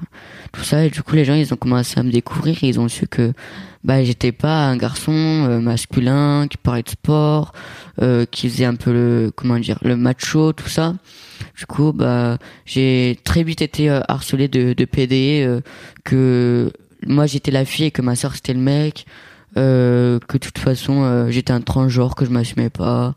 tout 0.51 0.63
ça 0.63 0.85
et 0.85 0.89
du 0.89 1.03
coup 1.03 1.15
les 1.15 1.25
gens 1.25 1.35
ils 1.35 1.53
ont 1.53 1.57
commencé 1.57 2.00
à 2.00 2.03
me 2.03 2.12
découvrir 2.12 2.63
et 2.63 2.68
ils 2.68 2.80
ont 2.80 2.88
su 2.88 3.07
que 3.07 3.33
bah 3.83 4.03
j'étais 4.03 4.31
pas 4.31 4.65
un 4.65 4.77
garçon 4.77 5.12
euh, 5.12 5.59
masculin 5.59 6.47
qui 6.50 6.57
parlait 6.57 6.83
de 6.83 6.89
sport, 6.89 7.53
euh, 8.01 8.25
qui 8.30 8.50
faisait 8.50 8.65
un 8.65 8.75
peu 8.75 8.91
le 8.91 9.31
comment 9.35 9.59
dire 9.59 9.80
le 9.83 9.95
macho 9.95 10.53
tout 10.53 10.69
ça. 10.69 10.95
Du 11.57 11.65
coup 11.65 11.91
bah 11.94 12.38
j'ai 12.65 13.19
très 13.24 13.44
vite 13.44 13.62
été 13.62 13.89
euh, 13.89 14.01
harcelé 14.07 14.47
de 14.47 14.74
de 14.74 14.85
PD 14.85 15.47
que 16.03 16.71
moi 17.06 17.25
j'étais 17.25 17.51
la 17.51 17.65
fille 17.65 17.85
et 17.85 17.91
que 17.91 18.01
ma 18.01 18.15
sœur 18.15 18.35
c'était 18.35 18.53
le 18.53 18.59
mec 18.59 19.06
euh, 19.56 20.19
que 20.27 20.38
de 20.38 20.44
toute 20.44 20.57
façon 20.57 21.03
euh, 21.03 21.30
j'étais 21.30 21.53
un 21.53 21.62
transgenre 21.62 22.15
que 22.15 22.25
je 22.25 22.31
m'assumais 22.31 22.71
pas 22.71 23.13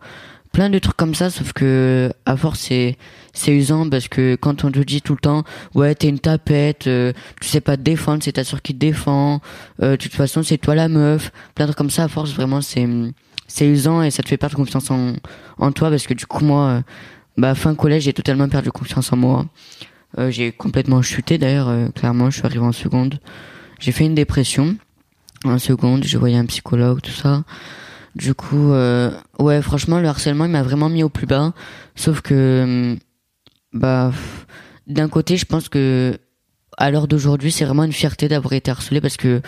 plein 0.52 0.68
de 0.68 0.78
trucs 0.78 0.96
comme 0.96 1.14
ça 1.14 1.30
sauf 1.30 1.54
que 1.54 2.12
à 2.26 2.36
force 2.36 2.60
c'est 2.60 2.98
c'est 3.36 3.52
usant 3.54 3.88
parce 3.88 4.08
que 4.08 4.34
quand 4.34 4.64
on 4.64 4.72
te 4.72 4.78
dit 4.80 5.02
tout 5.02 5.12
le 5.12 5.20
temps 5.20 5.44
ouais 5.74 5.94
t'es 5.94 6.08
une 6.08 6.18
tapette 6.18 6.86
euh, 6.86 7.12
tu 7.40 7.48
sais 7.48 7.60
pas 7.60 7.76
te 7.76 7.82
défendre 7.82 8.22
c'est 8.22 8.32
ta 8.32 8.44
soeur 8.44 8.62
qui 8.62 8.72
te 8.72 8.78
défend 8.78 9.40
euh, 9.82 9.92
de 9.92 9.96
toute 9.96 10.14
façon 10.14 10.42
c'est 10.42 10.58
toi 10.58 10.74
la 10.74 10.88
meuf. 10.88 11.30
Plein 11.54 11.66
de 11.66 11.70
trucs 11.72 11.78
comme 11.78 11.90
ça 11.90 12.04
à 12.04 12.08
force 12.08 12.32
vraiment 12.32 12.60
c'est 12.60 12.88
c'est 13.46 13.66
usant 13.68 14.02
et 14.02 14.10
ça 14.10 14.22
te 14.22 14.28
fait 14.28 14.36
perdre 14.36 14.56
confiance 14.56 14.90
en 14.90 15.12
en 15.58 15.72
toi 15.72 15.90
parce 15.90 16.06
que 16.06 16.14
du 16.14 16.26
coup 16.26 16.44
moi 16.44 16.62
euh, 16.66 16.80
bah 17.36 17.54
fin 17.54 17.74
collège 17.74 18.04
j'ai 18.04 18.12
totalement 18.12 18.48
perdu 18.48 18.70
confiance 18.70 19.12
en 19.12 19.16
moi. 19.16 19.46
Euh, 20.18 20.30
j'ai 20.30 20.52
complètement 20.52 21.02
chuté 21.02 21.36
d'ailleurs 21.36 21.68
euh, 21.68 21.88
clairement 21.90 22.30
je 22.30 22.38
suis 22.38 22.46
arrivé 22.46 22.64
en 22.64 22.72
seconde. 22.72 23.20
J'ai 23.78 23.92
fait 23.92 24.06
une 24.06 24.14
dépression. 24.14 24.76
En 25.44 25.58
seconde 25.58 26.04
je 26.04 26.16
voyais 26.16 26.38
un 26.38 26.46
psychologue 26.46 27.00
tout 27.02 27.10
ça. 27.10 27.44
Du 28.14 28.32
coup 28.34 28.72
euh, 28.72 29.10
ouais 29.38 29.60
franchement 29.60 30.00
le 30.00 30.08
harcèlement 30.08 30.46
il 30.46 30.50
m'a 30.50 30.62
vraiment 30.62 30.88
mis 30.88 31.02
au 31.02 31.10
plus 31.10 31.26
bas. 31.26 31.52
Sauf 31.94 32.22
que 32.22 32.62
hum, 32.64 32.98
bah 33.76 34.12
d'un 34.87 35.08
côté 35.08 35.37
je 35.37 35.44
pense 35.44 35.69
que 35.69 36.19
à 36.76 36.90
l'heure 36.90 37.08
d'aujourd'hui 37.08 37.52
c'est 37.52 37.64
vraiment 37.64 37.84
une 37.84 37.93
fierté 37.93 38.28
d'avoir 38.28 38.52
été 38.52 38.70
harcelé 38.70 39.00
parce 39.00 39.17
que 39.17 39.40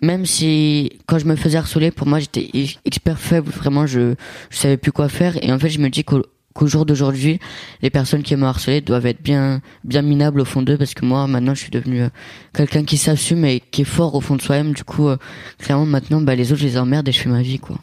même 0.00 0.26
si 0.26 0.98
quand 1.06 1.18
je 1.18 1.26
me 1.26 1.36
faisais 1.36 1.58
harceler 1.58 1.90
pour 1.90 2.06
moi 2.06 2.18
j'étais 2.18 2.50
expert 2.84 3.18
faible 3.18 3.50
vraiment 3.50 3.86
je 3.86 4.14
je 4.50 4.56
savais 4.56 4.76
plus 4.76 4.92
quoi 4.92 5.08
faire. 5.08 5.42
Et 5.42 5.52
en 5.52 5.58
fait 5.58 5.70
je 5.70 5.78
me 5.78 5.88
dis 5.88 6.04
qu'au 6.04 6.22
qu'au 6.52 6.66
jour 6.66 6.86
d'aujourd'hui 6.86 7.40
les 7.82 7.90
personnes 7.90 8.22
qui 8.22 8.36
m'ont 8.36 8.46
harcelé 8.46 8.80
doivent 8.80 9.06
être 9.06 9.22
bien 9.22 9.60
bien 9.82 10.02
minables 10.02 10.40
au 10.40 10.44
fond 10.44 10.62
d'eux 10.62 10.76
parce 10.76 10.94
que 10.94 11.04
moi 11.04 11.26
maintenant 11.26 11.54
je 11.54 11.60
suis 11.60 11.70
devenu 11.70 12.02
euh, 12.02 12.08
quelqu'un 12.52 12.84
qui 12.84 12.96
s'assume 12.96 13.44
et 13.44 13.60
qui 13.60 13.82
est 13.82 13.86
fort 13.86 14.14
au 14.14 14.20
fond 14.20 14.36
de 14.36 14.42
soi-même. 14.42 14.72
Du 14.72 14.84
coup 14.84 15.08
euh, 15.08 15.16
clairement 15.58 15.86
maintenant 15.86 16.20
bah 16.20 16.34
les 16.34 16.52
autres 16.52 16.60
je 16.60 16.66
les 16.66 16.78
emmerde 16.78 17.08
et 17.08 17.12
je 17.12 17.20
fais 17.20 17.30
ma 17.30 17.42
vie 17.42 17.58
quoi. 17.58 17.76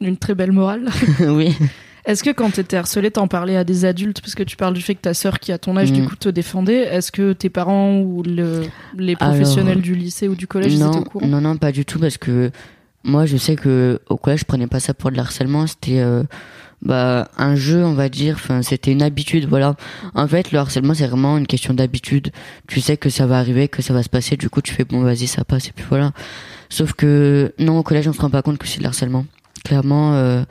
Une 0.00 0.16
très 0.16 0.34
belle 0.34 0.52
morale. 0.52 0.90
oui 1.20 1.54
Est-ce 2.10 2.22
que 2.24 2.30
quand 2.30 2.50
t'étais 2.50 2.76
harcelé, 2.76 3.10
t'en 3.10 3.28
parlais 3.28 3.56
à 3.56 3.64
des 3.64 3.84
adultes 3.84 4.20
Parce 4.20 4.34
que 4.34 4.42
tu 4.42 4.56
parles 4.56 4.74
du 4.74 4.82
fait 4.82 4.94
que 4.94 5.00
ta 5.00 5.14
sœur, 5.14 5.38
qui 5.38 5.52
a 5.52 5.58
ton 5.58 5.76
âge, 5.76 5.92
du 5.92 6.02
Mm. 6.02 6.06
coup, 6.08 6.16
te 6.16 6.28
défendait. 6.28 6.82
Est-ce 6.94 7.12
que 7.12 7.32
tes 7.32 7.48
parents 7.50 7.98
ou 8.00 8.22
le- 8.22 8.62
les 8.96 9.16
professionnels 9.16 9.72
Alors, 9.72 9.82
du 9.82 9.94
lycée 9.94 10.28
ou 10.28 10.34
du 10.34 10.46
collège, 10.46 10.72
ils 10.72 10.76
étaient 10.76 10.84
non 10.84 10.98
au 11.00 11.04
courant? 11.04 11.26
non 11.26 11.40
non 11.40 11.56
pas 11.56 11.72
du 11.72 11.84
tout 11.84 11.98
parce 11.98 12.18
que 12.18 12.50
moi 13.04 13.24
je 13.26 13.36
sais 13.36 13.56
que 13.56 14.00
au 14.08 14.16
collège 14.16 14.40
je 14.40 14.44
prenais 14.44 14.66
pas 14.66 14.80
ça 14.80 14.92
pour 14.92 15.10
de 15.10 15.16
l'harcèlement 15.16 15.66
c'était 15.66 16.00
euh, 16.00 16.22
bah 16.82 17.28
un 17.38 17.54
jeu 17.56 17.82
on 17.84 17.94
va 17.94 18.08
dire 18.10 18.34
enfin 18.36 18.60
c'était 18.62 18.92
une 18.92 19.02
habitude 19.02 19.46
voilà 19.48 19.74
en 20.14 20.26
fait 20.28 20.52
le 20.52 20.58
harcèlement 20.58 20.92
c'est 20.94 21.06
vraiment 21.06 21.38
une 21.38 21.46
question 21.46 21.72
d'habitude 21.74 22.30
tu 22.68 22.80
sais 22.82 22.96
que 22.98 23.08
ça 23.08 23.26
va 23.26 23.38
arriver 23.38 23.68
que 23.68 23.80
ça 23.80 23.94
va 23.94 24.02
se 24.02 24.08
passer 24.10 24.36
du 24.36 24.50
coup 24.50 24.60
tu 24.60 24.74
fais 24.74 24.84
bon 24.84 25.00
vas-y 25.02 25.26
ça 25.28 25.44
passe 25.44 25.68
et 25.68 25.72
puis 25.74 25.84
voilà 25.88 26.12
sauf 26.68 26.92
que 26.92 27.52
non 27.58 27.78
au 27.78 27.82
collège 27.82 28.06
on 28.08 28.12
se 28.12 28.20
rend 28.20 28.30
pas 28.30 28.42
compte 28.42 28.58
que 28.58 28.66
c'est 28.66 28.78
de 28.78 28.84
l'harcèlement 28.84 29.24
clairement 29.64 30.14
euh, 30.14 30.42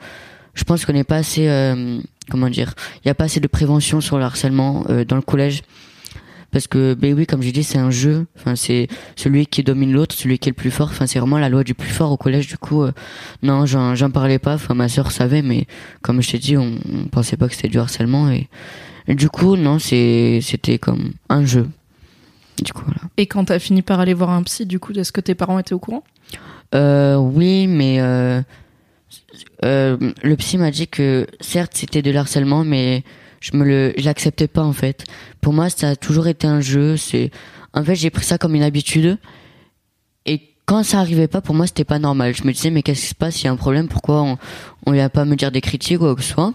je 0.54 0.64
pense 0.64 0.84
qu'on 0.84 0.92
n'est 0.92 1.04
pas 1.04 1.16
assez 1.16 1.48
euh, 1.48 1.98
comment 2.30 2.48
dire 2.48 2.74
il 3.04 3.08
y 3.08 3.10
a 3.10 3.14
pas 3.14 3.24
assez 3.24 3.40
de 3.40 3.46
prévention 3.46 4.00
sur 4.00 4.18
le 4.18 4.24
harcèlement 4.24 4.84
euh, 4.88 5.04
dans 5.04 5.16
le 5.16 5.22
collège. 5.22 5.62
Parce 6.52 6.66
que 6.66 6.94
ben 6.94 7.14
oui 7.14 7.26
comme 7.26 7.42
j'ai 7.42 7.52
dit 7.52 7.62
c'est 7.62 7.78
un 7.78 7.90
jeu. 7.90 8.26
Enfin 8.36 8.56
c'est 8.56 8.88
celui 9.16 9.46
qui 9.46 9.62
domine 9.62 9.92
l'autre 9.92 10.14
celui 10.14 10.38
qui 10.38 10.48
est 10.48 10.52
le 10.52 10.56
plus 10.56 10.72
fort. 10.72 10.88
Enfin 10.88 11.06
c'est 11.06 11.18
vraiment 11.20 11.38
la 11.38 11.48
loi 11.48 11.62
du 11.62 11.74
plus 11.74 11.90
fort 11.90 12.10
au 12.10 12.16
collège 12.16 12.48
du 12.48 12.58
coup 12.58 12.82
euh, 12.82 12.92
non 13.42 13.66
j'en 13.66 13.94
j'en 13.94 14.10
parlais 14.10 14.38
pas. 14.40 14.54
Enfin 14.54 14.74
ma 14.74 14.88
sœur 14.88 15.12
savait 15.12 15.42
mais 15.42 15.66
comme 16.02 16.20
je 16.22 16.30
t'ai 16.30 16.38
dit 16.38 16.56
on, 16.56 16.74
on 16.92 17.04
pensait 17.04 17.36
pas 17.36 17.48
que 17.48 17.54
c'était 17.54 17.68
du 17.68 17.78
harcèlement 17.78 18.30
et, 18.30 18.48
et 19.06 19.14
du 19.14 19.28
coup 19.28 19.56
non 19.56 19.78
c'est 19.78 20.40
c'était 20.42 20.78
comme 20.78 21.12
un 21.28 21.44
jeu. 21.44 21.68
Du 22.62 22.72
coup 22.72 22.82
voilà. 22.84 23.00
Et 23.16 23.26
quand 23.26 23.46
t'as 23.46 23.58
fini 23.58 23.80
par 23.80 24.00
aller 24.00 24.12
voir 24.12 24.30
un 24.30 24.42
psy, 24.42 24.66
du 24.66 24.78
coup, 24.78 24.92
est-ce 24.92 25.12
que 25.12 25.22
tes 25.22 25.34
parents 25.34 25.58
étaient 25.58 25.72
au 25.72 25.78
courant? 25.78 26.04
Euh, 26.74 27.16
oui, 27.16 27.66
mais 27.66 28.00
euh, 28.00 28.42
euh, 29.64 29.96
le 30.22 30.36
psy 30.36 30.58
m'a 30.58 30.70
dit 30.70 30.88
que 30.88 31.26
certes 31.40 31.72
c'était 31.74 32.02
de 32.02 32.10
l'harcèlement, 32.10 32.64
mais 32.64 33.04
je 33.40 33.56
me 33.56 33.64
le, 33.64 33.94
je 33.96 34.04
l'acceptais 34.04 34.48
pas 34.48 34.62
en 34.62 34.72
fait. 34.72 35.04
Pour 35.40 35.52
moi, 35.52 35.70
ça 35.70 35.90
a 35.90 35.96
toujours 35.96 36.28
été 36.28 36.46
un 36.46 36.60
jeu. 36.60 36.96
C'est, 36.96 37.30
en 37.72 37.82
fait, 37.82 37.94
j'ai 37.94 38.10
pris 38.10 38.24
ça 38.24 38.38
comme 38.38 38.54
une 38.54 38.62
habitude. 38.62 39.18
Et 40.26 40.42
quand 40.66 40.82
ça 40.82 41.00
arrivait 41.00 41.28
pas, 41.28 41.40
pour 41.40 41.54
moi, 41.54 41.66
c'était 41.66 41.84
pas 41.84 41.98
normal. 41.98 42.34
Je 42.34 42.44
me 42.44 42.52
disais, 42.52 42.70
mais 42.70 42.82
qu'est-ce 42.82 43.00
qui 43.00 43.06
se 43.08 43.14
passe? 43.14 43.42
Il 43.42 43.46
y 43.46 43.48
a 43.48 43.52
un 43.52 43.56
problème. 43.56 43.88
Pourquoi 43.88 44.22
on, 44.22 44.38
on 44.86 44.92
vient 44.92 45.08
pas 45.08 45.24
me 45.24 45.36
dire 45.36 45.50
des 45.50 45.60
critiques 45.60 46.00
ou 46.00 46.04
quoi 46.04 46.14
que 46.14 46.22
ce 46.22 46.32
soit? 46.32 46.54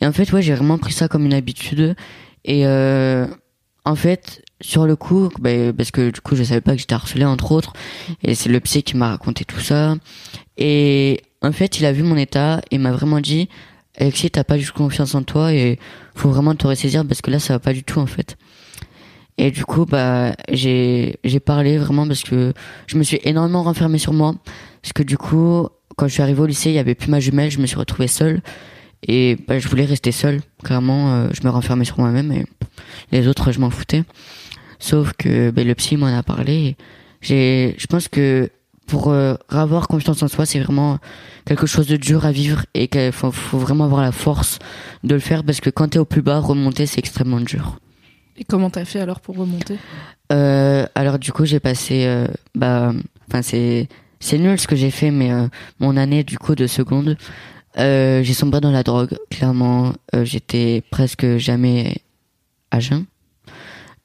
Et 0.00 0.06
en 0.06 0.12
fait, 0.12 0.30
ouais, 0.32 0.42
j'ai 0.42 0.54
vraiment 0.54 0.78
pris 0.78 0.92
ça 0.92 1.08
comme 1.08 1.24
une 1.24 1.34
habitude. 1.34 1.96
Et 2.44 2.66
euh, 2.66 3.26
en 3.84 3.94
fait, 3.94 4.44
sur 4.60 4.86
le 4.86 4.96
coup, 4.96 5.30
ben, 5.40 5.72
parce 5.72 5.90
que 5.90 6.10
du 6.10 6.20
coup, 6.20 6.36
je 6.36 6.42
savais 6.42 6.60
pas 6.60 6.72
que 6.72 6.78
j'étais 6.78 6.94
harcelé 6.94 7.24
entre 7.24 7.52
autres. 7.52 7.72
Et 8.22 8.34
c'est 8.34 8.48
le 8.48 8.60
psy 8.60 8.82
qui 8.82 8.96
m'a 8.96 9.10
raconté 9.10 9.44
tout 9.44 9.60
ça. 9.60 9.96
Et 10.58 11.22
en 11.42 11.52
fait, 11.52 11.80
il 11.80 11.86
a 11.86 11.92
vu 11.92 12.02
mon 12.02 12.16
état 12.16 12.60
et 12.70 12.78
m'a 12.78 12.92
vraiment 12.92 13.20
dit 13.20 13.48
Alexis, 13.98 14.30
t'as 14.30 14.44
pas 14.44 14.56
du 14.56 14.64
tout 14.64 14.72
confiance 14.72 15.14
en 15.14 15.22
toi 15.22 15.52
et 15.52 15.78
faut 16.14 16.30
vraiment 16.30 16.54
te 16.54 16.66
ressaisir 16.66 17.06
parce 17.06 17.20
que 17.20 17.30
là, 17.30 17.38
ça 17.38 17.54
va 17.54 17.58
pas 17.58 17.72
du 17.72 17.84
tout 17.84 17.98
en 17.98 18.06
fait. 18.06 18.36
Et 19.38 19.50
du 19.50 19.64
coup, 19.64 19.86
bah, 19.86 20.34
j'ai 20.50 21.16
j'ai 21.24 21.40
parlé 21.40 21.78
vraiment 21.78 22.06
parce 22.06 22.22
que 22.22 22.52
je 22.86 22.96
me 22.96 23.02
suis 23.02 23.20
énormément 23.24 23.62
renfermé 23.62 23.98
sur 23.98 24.12
moi 24.12 24.34
parce 24.82 24.92
que 24.92 25.02
du 25.02 25.18
coup, 25.18 25.68
quand 25.96 26.06
je 26.08 26.12
suis 26.12 26.22
arrivé 26.22 26.40
au 26.40 26.46
lycée, 26.46 26.70
il 26.70 26.74
y 26.74 26.78
avait 26.78 26.94
plus 26.94 27.10
ma 27.10 27.20
jumelle, 27.20 27.50
je 27.50 27.58
me 27.58 27.66
suis 27.66 27.76
retrouvé 27.76 28.08
seule 28.08 28.40
et 29.06 29.36
bah, 29.48 29.58
je 29.58 29.68
voulais 29.68 29.84
rester 29.84 30.12
seule. 30.12 30.40
Clairement, 30.62 31.12
euh, 31.12 31.28
je 31.32 31.46
me 31.46 31.50
renfermais 31.50 31.84
sur 31.84 31.98
moi-même 32.00 32.32
et 32.32 32.44
les 33.10 33.28
autres, 33.28 33.52
je 33.52 33.60
m'en 33.60 33.70
foutais. 33.70 34.04
Sauf 34.78 35.12
que 35.18 35.50
bah, 35.50 35.64
le 35.64 35.74
psy 35.74 35.96
m'en 35.96 36.06
a 36.06 36.22
parlé. 36.22 36.76
J'ai, 37.20 37.74
je 37.78 37.86
pense 37.86 38.08
que 38.08 38.50
pour 38.86 39.08
euh, 39.08 39.34
avoir 39.48 39.88
confiance 39.88 40.22
en 40.22 40.28
soi, 40.28 40.46
c'est 40.46 40.60
vraiment 40.60 40.98
quelque 41.44 41.66
chose 41.66 41.86
de 41.86 41.96
dur 41.96 42.26
à 42.26 42.32
vivre 42.32 42.64
et 42.74 42.88
qu'il 42.88 43.12
faut, 43.12 43.30
faut 43.30 43.58
vraiment 43.58 43.84
avoir 43.84 44.02
la 44.02 44.12
force 44.12 44.58
de 45.04 45.14
le 45.14 45.20
faire 45.20 45.44
parce 45.44 45.60
que 45.60 45.70
quand 45.70 45.88
t'es 45.88 45.98
au 45.98 46.04
plus 46.04 46.22
bas, 46.22 46.38
remonter 46.38 46.86
c'est 46.86 46.98
extrêmement 46.98 47.40
dur. 47.40 47.78
Et 48.36 48.44
comment 48.44 48.70
t'as 48.70 48.84
fait 48.84 49.00
alors 49.00 49.20
pour 49.20 49.36
remonter? 49.36 49.78
Euh, 50.32 50.86
alors 50.94 51.18
du 51.18 51.32
coup, 51.32 51.44
j'ai 51.44 51.60
passé, 51.60 52.04
euh, 52.06 52.26
bah, 52.54 52.92
enfin 53.28 53.42
c'est 53.42 53.88
c'est 54.20 54.38
nul 54.38 54.58
ce 54.58 54.66
que 54.66 54.76
j'ai 54.76 54.90
fait, 54.90 55.10
mais 55.10 55.32
euh, 55.32 55.48
mon 55.80 55.96
année 55.96 56.24
du 56.24 56.38
coup 56.38 56.54
de 56.54 56.66
seconde, 56.66 57.16
euh, 57.78 58.22
j'ai 58.22 58.34
sombré 58.34 58.60
dans 58.60 58.70
la 58.70 58.82
drogue. 58.82 59.16
Clairement, 59.30 59.92
euh, 60.14 60.24
j'étais 60.24 60.82
presque 60.90 61.36
jamais 61.36 62.02
à 62.70 62.80
jeun. 62.80 63.04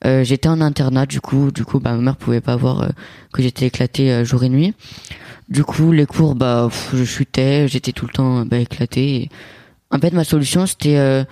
Euh, 0.06 0.24
j'étais 0.24 0.48
en 0.48 0.62
internat 0.62 1.08
du 1.08 1.20
coup, 1.22 1.52
du 1.52 1.66
coup, 1.66 1.80
bah 1.80 1.94
ma 1.94 2.02
mère 2.02 2.18
pouvait 2.18 2.42
pas 2.42 2.56
voir 2.56 2.82
euh, 2.82 2.90
que 3.34 3.42
j'étais 3.42 3.66
éclaté 3.66 4.12
euh, 4.12 4.24
jour 4.24 4.44
et 4.44 4.50
nuit. 4.50 4.74
Du 5.50 5.64
coup, 5.64 5.92
les 5.92 6.06
cours, 6.06 6.36
bah, 6.36 6.70
je 6.94 7.04
chutais, 7.04 7.68
j'étais 7.68 7.94
tout 7.94 8.06
le 8.06 8.12
temps 8.12 8.46
bah, 8.46 8.58
éclaté. 8.58 9.16
Et... 9.16 9.30
En 9.90 9.98
fait, 10.00 10.12
ma 10.12 10.24
solution, 10.24 10.68
c'était 10.68 10.98
euh, 10.98 11.24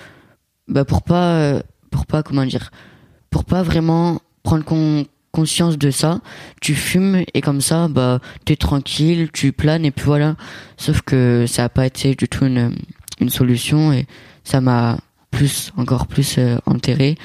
bah, 0.68 0.86
pour 0.86 1.04
pas, 1.04 1.36
euh, 1.36 1.62
pour 1.92 2.06
pas, 2.06 2.24
comment 2.24 2.46
dire, 2.46 2.72
pour 3.30 3.46
pas 3.46 3.62
vraiment 3.62 4.20
prendre 4.42 4.64
con- 4.64 5.06
conscience 5.32 5.78
de 5.78 5.92
ça, 5.92 6.22
tu 6.62 6.74
fumes 6.76 7.24
et 7.34 7.42
comme 7.42 7.62
ça, 7.62 7.88
bah, 7.90 8.20
t'es 8.46 8.56
tranquille, 8.56 9.30
tu 9.32 9.52
planes 9.52 9.86
et 9.86 9.92
puis 9.92 10.06
voilà. 10.06 10.38
Sauf 10.78 11.02
que 11.02 11.46
ça 11.46 11.66
a 11.66 11.70
pas 11.70 11.86
été 11.86 12.16
du 12.16 12.28
tout 12.28 12.46
une, 12.46 12.74
une 13.20 13.30
solution 13.30 13.92
et 13.92 14.08
ça 14.44 14.62
m'a 14.62 14.98
plus, 15.30 15.72
encore 15.78 16.08
plus 16.08 16.38
euh, 16.38 16.58
enterré. 16.66 17.18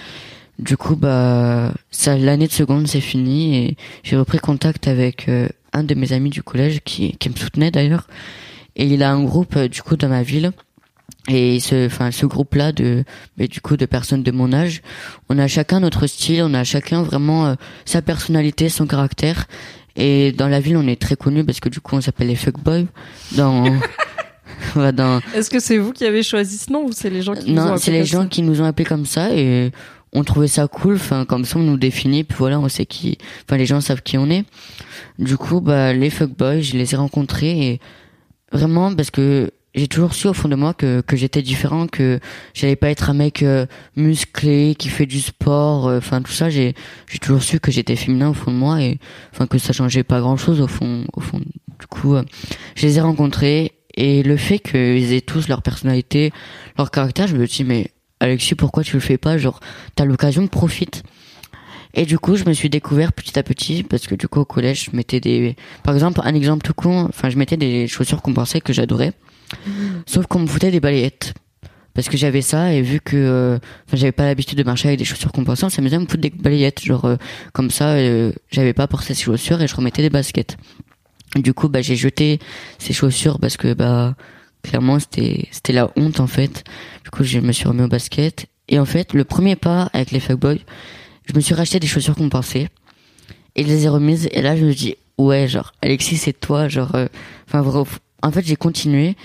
Du 0.60 0.76
coup, 0.76 0.94
bah, 0.94 1.72
ça, 1.90 2.18
l'année 2.18 2.46
de 2.46 2.52
seconde, 2.52 2.86
c'est 2.86 3.00
fini 3.00 3.56
et 3.56 3.76
j'ai 4.02 4.16
repris 4.16 4.38
contact 4.38 4.88
avec 4.88 5.28
euh, 5.28 5.48
un 5.72 5.84
de 5.84 5.94
mes 5.94 6.12
amis 6.12 6.28
du 6.28 6.42
collège 6.42 6.80
qui, 6.84 7.16
qui 7.16 7.30
me 7.30 7.34
soutenait 7.34 7.70
d'ailleurs. 7.70 8.06
Et 8.76 8.84
il 8.84 9.02
a 9.02 9.10
un 9.10 9.24
groupe, 9.24 9.56
euh, 9.56 9.68
du 9.68 9.80
coup, 9.80 9.96
dans 9.96 10.08
ma 10.08 10.22
ville. 10.22 10.52
Et 11.28 11.60
ce, 11.60 11.86
enfin, 11.86 12.10
ce 12.10 12.26
groupe-là 12.26 12.72
de, 12.72 13.04
mais 13.38 13.48
du 13.48 13.62
coup, 13.62 13.78
de 13.78 13.86
personnes 13.86 14.22
de 14.22 14.30
mon 14.30 14.52
âge, 14.52 14.82
on 15.30 15.38
a 15.38 15.46
chacun 15.46 15.80
notre 15.80 16.06
style, 16.06 16.42
on 16.42 16.52
a 16.52 16.64
chacun 16.64 17.02
vraiment 17.02 17.46
euh, 17.46 17.54
sa 17.86 18.02
personnalité, 18.02 18.68
son 18.68 18.86
caractère. 18.86 19.46
Et 19.96 20.32
dans 20.32 20.48
la 20.48 20.60
ville, 20.60 20.76
on 20.76 20.86
est 20.86 21.00
très 21.00 21.16
connus 21.16 21.44
parce 21.44 21.60
que 21.60 21.70
du 21.70 21.80
coup, 21.80 21.96
on 21.96 22.00
s'appelle 22.02 22.28
les 22.28 22.36
fuckboys. 22.36 22.86
Dans, 23.32 23.64
dans, 24.92 25.20
Est-ce 25.34 25.48
que 25.48 25.58
c'est 25.58 25.78
vous 25.78 25.92
qui 25.92 26.04
avez 26.04 26.22
choisi 26.22 26.58
ce 26.58 26.70
nom 26.70 26.84
ou 26.84 26.92
c'est 26.92 27.10
les 27.10 27.22
gens 27.22 27.34
qui 27.34 27.50
ont 27.50 27.54
non, 27.54 27.76
c'est 27.78 27.92
les 27.92 28.04
gens 28.04 28.26
qui 28.26 28.42
nous 28.42 28.60
ont 28.60 28.64
appelés 28.64 28.84
comme 28.84 29.06
ça 29.06 29.34
et 29.34 29.72
on 30.12 30.24
trouvait 30.24 30.48
ça 30.48 30.66
cool. 30.68 30.94
Enfin, 30.96 31.24
comme 31.24 31.44
ça, 31.44 31.58
on 31.58 31.62
nous 31.62 31.76
définit. 31.76 32.24
Puis 32.24 32.36
voilà, 32.38 32.58
on 32.60 32.68
sait 32.68 32.86
qui. 32.86 33.18
Enfin, 33.44 33.56
les 33.56 33.66
gens 33.66 33.80
savent 33.80 34.02
qui 34.02 34.18
on 34.18 34.28
est. 34.30 34.44
Du 35.18 35.36
coup, 35.36 35.60
bah, 35.60 35.92
les 35.92 36.10
fuckboys, 36.10 36.62
je 36.62 36.76
les 36.76 36.94
ai 36.94 36.96
rencontrés 36.96 37.68
et 37.68 37.80
vraiment 38.52 38.94
parce 38.94 39.10
que 39.10 39.50
j'ai 39.74 39.86
toujours 39.86 40.14
su 40.14 40.26
au 40.26 40.32
fond 40.34 40.48
de 40.48 40.56
moi 40.56 40.74
que 40.74 41.00
que 41.00 41.16
j'étais 41.16 41.42
différent, 41.42 41.86
que 41.86 42.18
j'allais 42.54 42.74
pas 42.74 42.90
être 42.90 43.08
un 43.08 43.14
mec 43.14 43.44
euh, 43.44 43.66
musclé 43.94 44.74
qui 44.76 44.88
fait 44.88 45.06
du 45.06 45.20
sport. 45.20 45.86
euh, 45.86 45.98
Enfin, 45.98 46.22
tout 46.22 46.32
ça, 46.32 46.50
j'ai 46.50 46.74
j'ai 47.08 47.18
toujours 47.18 47.42
su 47.42 47.60
que 47.60 47.70
j'étais 47.70 47.94
féminin 47.94 48.30
au 48.30 48.34
fond 48.34 48.50
de 48.50 48.56
moi 48.56 48.82
et 48.82 48.98
enfin 49.32 49.46
que 49.46 49.58
ça 49.58 49.72
changeait 49.72 50.02
pas 50.02 50.18
grand 50.20 50.36
chose 50.36 50.60
au 50.60 50.66
fond. 50.66 51.04
Au 51.12 51.20
fond, 51.20 51.38
du 51.38 51.86
coup, 51.88 52.14
euh, 52.16 52.24
je 52.74 52.86
les 52.86 52.98
ai 52.98 53.00
rencontrés 53.00 53.72
et 53.94 54.24
le 54.24 54.36
fait 54.36 54.58
qu'ils 54.58 55.12
aient 55.12 55.20
tous 55.20 55.46
leur 55.48 55.62
personnalité, 55.62 56.32
leur 56.76 56.90
caractère, 56.90 57.28
je 57.28 57.36
me 57.36 57.46
dis 57.46 57.62
mais 57.62 57.90
Alexis, 58.20 58.54
pourquoi 58.54 58.84
tu 58.84 58.94
le 58.94 59.00
fais 59.00 59.18
pas 59.18 59.38
Genre, 59.38 59.60
t'as 59.96 60.04
l'occasion, 60.04 60.46
profite. 60.46 61.02
Et 61.94 62.04
du 62.06 62.18
coup, 62.18 62.36
je 62.36 62.44
me 62.44 62.52
suis 62.52 62.70
découvert 62.70 63.12
petit 63.12 63.38
à 63.38 63.42
petit 63.42 63.82
parce 63.82 64.06
que 64.06 64.14
du 64.14 64.28
coup 64.28 64.40
au 64.40 64.44
collège, 64.44 64.90
je 64.90 64.96
mettais 64.96 65.20
des, 65.20 65.56
par 65.82 65.94
exemple, 65.94 66.20
un 66.22 66.34
exemple 66.34 66.62
tout 66.62 66.74
con. 66.74 67.06
Enfin, 67.08 67.30
je 67.30 67.36
mettais 67.36 67.56
des 67.56 67.88
chaussures 67.88 68.22
pensait 68.22 68.60
que 68.60 68.72
j'adorais, 68.72 69.12
sauf 70.06 70.26
qu'on 70.26 70.40
me 70.40 70.46
foutait 70.46 70.70
des 70.70 70.80
balayettes 70.80 71.34
parce 71.94 72.08
que 72.08 72.16
j'avais 72.16 72.42
ça 72.42 72.72
et 72.72 72.82
vu 72.82 73.00
que, 73.00 73.16
euh, 73.16 73.58
enfin, 73.86 73.96
j'avais 73.96 74.12
pas 74.12 74.24
l'habitude 74.24 74.56
de 74.56 74.62
marcher 74.62 74.88
avec 74.88 74.98
des 75.00 75.04
chaussures 75.04 75.32
compensantes, 75.32 75.72
ça 75.72 75.82
me 75.82 75.88
faisait 75.88 75.98
me 75.98 76.06
foutre 76.06 76.20
des 76.20 76.30
balayettes, 76.30 76.84
genre 76.84 77.04
euh, 77.04 77.16
comme 77.52 77.70
ça, 77.70 77.94
euh, 77.94 78.30
j'avais 78.52 78.72
pas 78.72 78.86
porté 78.86 79.12
ces 79.14 79.24
chaussures 79.24 79.60
et 79.60 79.66
je 79.66 79.74
remettais 79.74 80.02
des 80.02 80.10
baskets. 80.10 80.56
Du 81.36 81.52
coup, 81.52 81.68
bah, 81.68 81.82
j'ai 81.82 81.96
jeté 81.96 82.38
ces 82.78 82.92
chaussures 82.92 83.40
parce 83.40 83.56
que 83.56 83.74
bah 83.74 84.14
clairement 84.62 84.98
c'était 84.98 85.48
c'était 85.50 85.72
la 85.72 85.90
honte 85.96 86.20
en 86.20 86.26
fait. 86.26 86.64
Du 87.04 87.10
coup, 87.10 87.24
je 87.24 87.38
me 87.38 87.52
suis 87.52 87.66
remis 87.68 87.82
au 87.82 87.88
basket. 87.88 88.46
Et 88.68 88.78
en 88.78 88.84
fait, 88.84 89.14
le 89.14 89.24
premier 89.24 89.56
pas 89.56 89.90
avec 89.92 90.12
les 90.12 90.20
fuckboys, 90.20 90.60
je 91.26 91.34
me 91.34 91.40
suis 91.40 91.54
racheté 91.54 91.80
des 91.80 91.86
chaussures 91.88 92.14
compensées 92.14 92.68
et 93.56 93.64
je 93.64 93.68
les 93.68 93.84
ai 93.84 93.88
remises. 93.88 94.28
Et 94.32 94.42
là 94.42 94.56
je 94.56 94.64
me 94.64 94.72
dis 94.72 94.94
ouais 95.18 95.48
genre 95.48 95.72
Alexis 95.82 96.16
c'est 96.16 96.38
toi 96.38 96.68
genre 96.68 96.94
euh, 96.94 97.06
enfin 97.48 97.62
vra- 97.62 97.86
en 98.22 98.30
fait 98.30 98.44
j'ai 98.46 98.56
continué. 98.56 99.16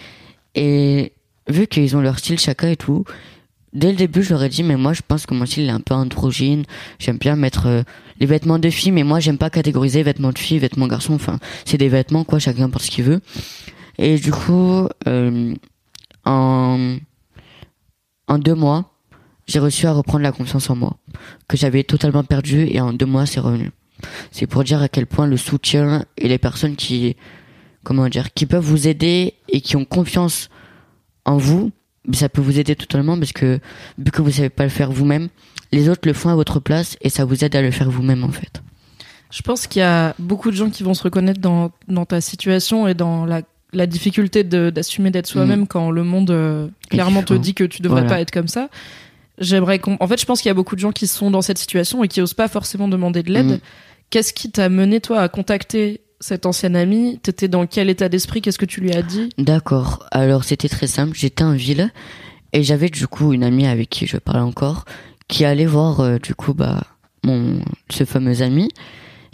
Et 0.56 1.12
vu 1.48 1.68
qu'ils 1.68 1.96
ont 1.96 2.02
leur 2.02 2.18
style 2.20 2.40
chacun 2.40 2.70
et 2.70 2.76
tout 2.76 3.04
dès 3.74 3.92
le 3.92 3.98
début 3.98 4.24
je 4.24 4.30
leur 4.30 4.42
ai 4.42 4.50
dit 4.50 4.64
mais 4.64 4.78
moi 4.78 4.94
je 4.94 5.02
pense 5.08 5.26
que 5.26 5.34
mon 5.34 5.46
style 5.46 5.66
est 5.68 5.70
un 5.70 5.80
peu 5.82 5.94
androgyne. 5.94 6.64
J'aime 6.98 7.18
bien 7.18 7.36
mettre 7.36 7.68
euh, 7.68 7.84
les 8.20 8.26
vêtements 8.26 8.58
de 8.58 8.70
filles 8.70 8.92
mais 8.94 9.04
moi 9.04 9.20
j'aime 9.20 9.38
pas 9.38 9.50
catégoriser 9.52 10.02
vêtements 10.02 10.32
de 10.32 10.40
filles 10.40 10.60
vêtements 10.60 10.88
garçons. 10.88 11.14
Enfin 11.14 11.40
c'est 11.66 11.78
des 11.78 11.90
vêtements 11.90 12.24
quoi 12.24 12.40
chacun 12.40 12.70
porte 12.70 12.86
ce 12.86 12.92
qu'il 12.92 13.04
veut 13.04 13.22
et 13.98 14.18
du 14.18 14.32
coup 14.32 14.88
euh, 15.08 15.54
en 16.26 16.98
en 18.28 18.38
deux 18.38 18.56
mois 18.56 18.96
j'ai 19.48 19.60
réussi 19.60 19.86
à 19.86 19.94
reprendre 19.94 20.24
la 20.24 20.32
confiance 20.32 20.70
en 20.70 20.76
moi 20.76 20.98
que 21.48 21.58
j'avais 21.58 21.84
totalement 21.84 22.24
perdu 22.24 22.68
et 22.70 22.82
en 22.82 22.94
deux 22.94 23.06
mois 23.06 23.26
c'est 23.26 23.40
revenu. 23.40 23.72
C'est 24.32 24.48
pour 24.48 24.64
dire 24.64 24.82
à 24.82 24.90
quel 24.90 25.06
point 25.06 25.28
le 25.28 25.38
soutien 25.38 26.06
et 26.18 26.28
les 26.28 26.38
personnes 26.38 26.76
qui, 26.76 27.16
comment 27.84 28.08
dire, 28.10 28.34
qui 28.34 28.46
peuvent 28.46 28.64
vous 28.64 28.88
aider 28.88 29.36
et 29.50 29.62
qui 29.62 29.76
ont 29.76 29.86
confiance 29.86 30.50
en 31.26 31.38
vous, 31.38 31.72
ça 32.14 32.30
peut 32.30 32.42
vous 32.42 32.60
aider 32.60 32.76
totalement 32.76 33.18
parce 33.18 33.34
que 33.34 33.60
vu 33.98 34.12
que 34.12 34.22
vous 34.22 34.32
savez 34.32 34.50
pas 34.50 34.64
le 34.64 34.70
faire 34.70 34.92
vous-même, 34.92 35.30
les 35.72 35.90
autres 35.90 36.08
le 36.08 36.14
font 36.14 36.30
à 36.30 36.36
votre 36.36 36.60
place 36.60 36.98
et 37.02 37.10
ça 37.10 37.26
vous 37.26 37.44
aide 37.44 37.56
à 37.56 37.62
le 37.62 37.72
faire 37.72 37.90
vous-même 37.90 38.24
en 38.24 38.32
fait. 38.32 38.62
Je 39.32 39.42
pense 39.42 39.68
qu'il 39.68 39.80
y 39.80 39.84
a 39.84 40.16
beaucoup 40.20 40.52
de 40.52 40.56
gens 40.56 40.70
qui 40.70 40.84
vont 40.84 40.94
se 40.94 41.04
reconnaître 41.04 41.42
dans, 41.42 41.72
dans 41.88 42.06
ta 42.06 42.22
situation 42.22 42.88
et 42.88 42.94
dans 42.94 43.26
la, 43.26 43.42
la 43.76 43.88
difficulté 43.88 44.44
d'assumer 44.44 45.12
d'être 45.12 45.28
soi-même 45.28 45.68
quand 45.68 45.92
le 45.92 46.04
monde 46.04 46.32
euh, 46.32 46.68
clairement 46.90 47.24
te 47.24 47.34
dit 47.34 47.54
que 47.54 47.64
tu 47.64 47.82
devrais 47.82 48.02
voilà. 48.02 48.16
pas 48.16 48.22
être 48.22 48.32
comme 48.32 48.48
ça. 48.48 48.70
J'aimerais. 49.38 49.82
En 50.00 50.08
fait, 50.08 50.20
je 50.20 50.26
pense 50.26 50.42
qu'il 50.42 50.50
y 50.50 50.52
a 50.52 50.56
beaucoup 50.56 50.76
de 50.76 50.80
gens 50.80 50.92
qui 50.92 51.08
sont 51.08 51.30
dans 51.30 51.42
cette 51.42 51.58
situation 51.58 52.04
et 52.04 52.08
qui 52.08 52.22
osent 52.22 52.34
pas 52.34 52.48
forcément 52.48 52.88
demander 52.88 53.22
de 53.22 53.32
l'aide. 53.32 53.46
Mhm. 53.46 53.60
Qu'est-ce 54.10 54.34
qui 54.34 54.50
t'a 54.50 54.70
mené, 54.70 55.02
toi, 55.02 55.20
à 55.20 55.28
contacter 55.28 56.02
cet 56.22 56.46
ancien 56.46 56.74
ami 56.74 57.20
T'étais 57.22 57.50
dans 57.50 57.68
quel 57.68 57.90
état 57.90 58.08
d'esprit? 58.08 58.42
Qu'est-ce 58.42 58.58
que 58.58 58.66
tu 58.66 58.80
lui 58.80 58.94
as 58.94 59.02
dit? 59.02 59.30
D'accord. 59.38 60.06
Alors 60.12 60.46
c'était 60.46 60.70
très 60.70 60.88
simple. 60.88 61.18
J'étais 61.18 61.44
en 61.44 61.54
ville 61.54 61.92
et 62.54 62.64
j'avais 62.64 62.90
du 62.90 63.08
coup 63.08 63.34
une 63.34 63.44
amie 63.44 63.68
avec 63.68 63.90
qui 63.90 64.08
je 64.08 64.18
parle 64.18 64.42
encore 64.42 64.86
qui 65.28 65.44
allait 65.44 65.66
voir 65.66 66.00
euh, 66.00 66.18
du 66.18 66.36
coup 66.36 66.54
bah 66.54 66.84
mon 67.24 67.60
ce 67.90 68.06
fameux 68.06 68.42
ami 68.42 68.70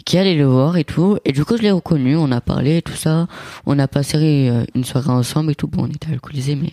qui 0.04 0.18
allait 0.18 0.34
le 0.34 0.44
voir 0.44 0.76
et 0.76 0.84
tout 0.84 1.18
et 1.24 1.32
du 1.32 1.44
coup 1.44 1.56
je 1.56 1.62
l'ai 1.62 1.70
reconnu. 1.70 2.16
On 2.16 2.30
a 2.32 2.40
parlé 2.40 2.78
et 2.78 2.82
tout 2.82 2.96
ça. 2.96 3.26
On 3.66 3.78
a 3.78 3.88
passé 3.88 4.48
euh, 4.50 4.64
une 4.74 4.84
soirée 4.84 5.10
ensemble 5.10 5.52
et 5.52 5.54
tout. 5.54 5.68
Bon, 5.68 5.84
on 5.84 5.88
était 5.88 6.10
alcoolisés 6.10 6.56
mais 6.56 6.72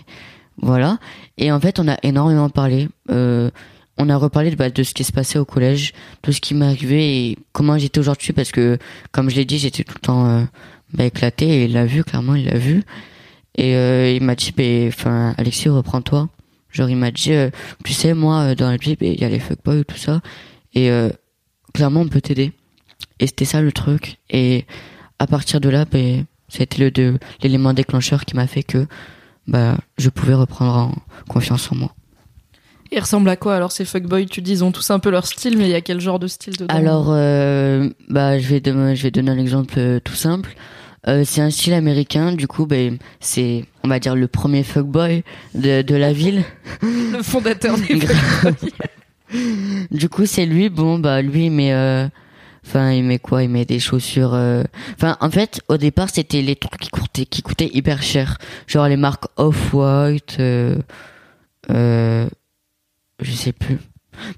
voilà. 0.61 0.97
Et 1.37 1.51
en 1.51 1.59
fait 1.59 1.79
on 1.79 1.87
a 1.87 1.97
énormément 2.03 2.49
parlé. 2.49 2.89
Euh, 3.09 3.49
on 3.99 4.09
a 4.09 4.15
reparlé 4.15 4.55
bah, 4.55 4.69
de 4.69 4.81
ce 4.81 4.93
qui 4.93 5.03
se 5.03 5.11
passait 5.11 5.37
au 5.37 5.45
collège, 5.45 5.93
tout 6.21 6.31
ce 6.31 6.39
qui 6.39 6.59
arrivé 6.63 7.29
et 7.29 7.37
comment 7.51 7.77
j'étais 7.77 7.99
aujourd'hui 7.99 8.31
parce 8.31 8.51
que 8.51 8.77
comme 9.11 9.29
je 9.29 9.35
l'ai 9.35 9.45
dit 9.45 9.59
j'étais 9.59 9.83
tout 9.83 9.95
le 9.95 9.99
temps 9.99 10.25
euh, 10.25 10.43
bah, 10.93 11.05
éclaté 11.05 11.47
et 11.47 11.65
il 11.65 11.73
l'a 11.73 11.85
vu 11.85 12.03
clairement 12.03 12.35
il 12.35 12.45
l'a 12.45 12.57
vu. 12.57 12.83
Et 13.57 13.75
euh, 13.75 14.13
il 14.13 14.23
m'a 14.23 14.35
dit, 14.35 14.53
ben, 14.55 14.87
enfin, 14.87 15.33
Alexis, 15.37 15.67
reprends-toi. 15.67 16.29
Genre, 16.71 16.89
il 16.89 16.95
m'a 16.95 17.11
dit, 17.11 17.33
euh, 17.33 17.49
tu 17.83 17.91
sais, 17.91 18.13
moi, 18.13 18.55
dans 18.55 18.69
la 18.69 18.77
vie, 18.77 18.95
ben, 18.95 19.11
il 19.11 19.19
y 19.19 19.25
a 19.25 19.29
les 19.29 19.39
fuckboys 19.39 19.81
et 19.81 19.83
tout 19.83 19.97
ça. 19.97 20.21
Et 20.75 20.89
clairement, 21.73 22.01
on 22.01 22.07
peut 22.07 22.21
t'aider. 22.21 22.53
Et 23.19 23.27
c'était 23.27 23.45
ça 23.45 23.61
le 23.61 23.71
truc. 23.71 24.17
Et 24.29 24.65
à 25.19 25.27
partir 25.27 25.59
de 25.59 25.69
là, 25.69 25.85
ben, 25.85 26.25
c'était 26.47 26.89
le 26.89 27.19
l'élément 27.41 27.73
déclencheur 27.73 28.25
qui 28.25 28.35
m'a 28.35 28.47
fait 28.47 28.63
que 28.63 28.87
bah, 29.47 29.77
je 29.97 30.09
pouvais 30.09 30.33
reprendre 30.33 30.75
en 30.75 30.95
confiance 31.27 31.71
en 31.71 31.75
moi. 31.75 31.95
Ils 32.91 32.99
ressemblent 32.99 33.29
à 33.29 33.35
quoi 33.35 33.55
alors 33.55 33.71
ces 33.71 33.85
fuckboys? 33.85 34.25
Tu 34.25 34.41
dis 34.41 34.51
ils 34.51 34.63
ont 34.63 34.71
tous 34.71 34.89
un 34.89 34.99
peu 34.99 35.11
leur 35.11 35.27
style, 35.27 35.57
mais 35.57 35.65
il 35.65 35.69
y 35.69 35.75
a 35.75 35.81
quel 35.81 35.99
genre 36.01 36.17
de 36.17 36.27
style 36.27 36.57
dedans? 36.57 36.73
Alors, 36.73 37.07
euh, 37.09 37.87
bah, 38.09 38.39
je 38.39 38.47
vais, 38.47 38.61
donner, 38.61 38.95
je 38.95 39.03
vais 39.03 39.11
donner 39.11 39.29
un 39.29 39.37
exemple 39.37 39.75
euh, 39.77 39.99
tout 40.03 40.15
simple. 40.15 40.55
Euh, 41.07 41.23
c'est 41.25 41.41
un 41.41 41.51
style 41.51 41.73
américain, 41.73 42.33
du 42.33 42.47
coup, 42.47 42.65
ben, 42.65 42.97
c'est, 43.19 43.65
on 43.83 43.87
va 43.87 43.99
dire, 43.99 44.15
le 44.15 44.27
premier 44.27 44.63
fuckboy 44.63 45.23
de, 45.53 45.81
de 45.81 45.95
la 45.95 46.13
ville. 46.13 46.43
Le 46.81 47.21
fondateur 47.23 47.75
des 47.77 47.99
du 49.91 50.09
coup, 50.09 50.25
c'est 50.25 50.45
lui, 50.45 50.69
bon, 50.69 50.99
bah, 50.99 51.21
lui, 51.21 51.49
euh, 51.71 52.07
enfin, 52.69 52.91
il 52.91 53.03
met 53.03 53.19
quoi? 53.19 53.43
Il 53.43 53.49
met 53.49 53.65
des 53.65 53.79
chaussures, 53.79 54.33
euh, 54.33 54.63
enfin, 54.95 55.17
en 55.21 55.29
fait, 55.31 55.61
au 55.67 55.77
départ, 55.77 56.09
c'était 56.09 56.41
les 56.41 56.55
trucs 56.55 56.79
qui 56.79 56.89
coûtaient, 56.89 57.25
qui 57.25 57.41
coûtaient 57.41 57.69
hyper 57.73 58.03
cher. 58.03 58.37
Genre 58.67 58.87
les 58.87 58.97
marques 58.97 59.25
Off-White, 59.37 60.37
euh, 60.39 60.77
euh, 61.71 62.29
je 63.19 63.31
sais 63.31 63.53
plus. 63.53 63.79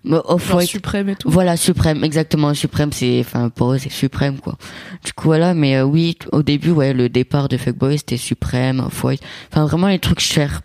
Mais 0.04 0.18
Off-White, 0.26 0.70
suprême 0.70 1.10
et 1.10 1.16
tout. 1.16 1.30
voilà, 1.30 1.58
suprême, 1.58 2.04
exactement. 2.04 2.54
Suprême, 2.54 2.92
c'est, 2.94 3.20
enfin, 3.20 3.50
pour 3.50 3.74
eux, 3.74 3.78
c'est 3.78 3.92
suprême, 3.92 4.40
quoi. 4.40 4.58
Du 5.04 5.12
coup, 5.14 5.26
voilà, 5.26 5.54
mais 5.54 5.78
euh, 5.78 5.84
oui, 5.84 6.18
au 6.32 6.44
début, 6.44 6.72
ouais, 6.72 6.94
le 6.94 7.10
départ 7.10 7.50
de 7.50 7.58
Fuckboy, 7.58 7.98
c'était 7.98 8.18
suprême, 8.18 8.80
off-white. 8.80 9.22
Enfin, 9.52 9.66
vraiment 9.66 9.88
les 9.88 10.00
trucs 10.00 10.20
chers. 10.20 10.62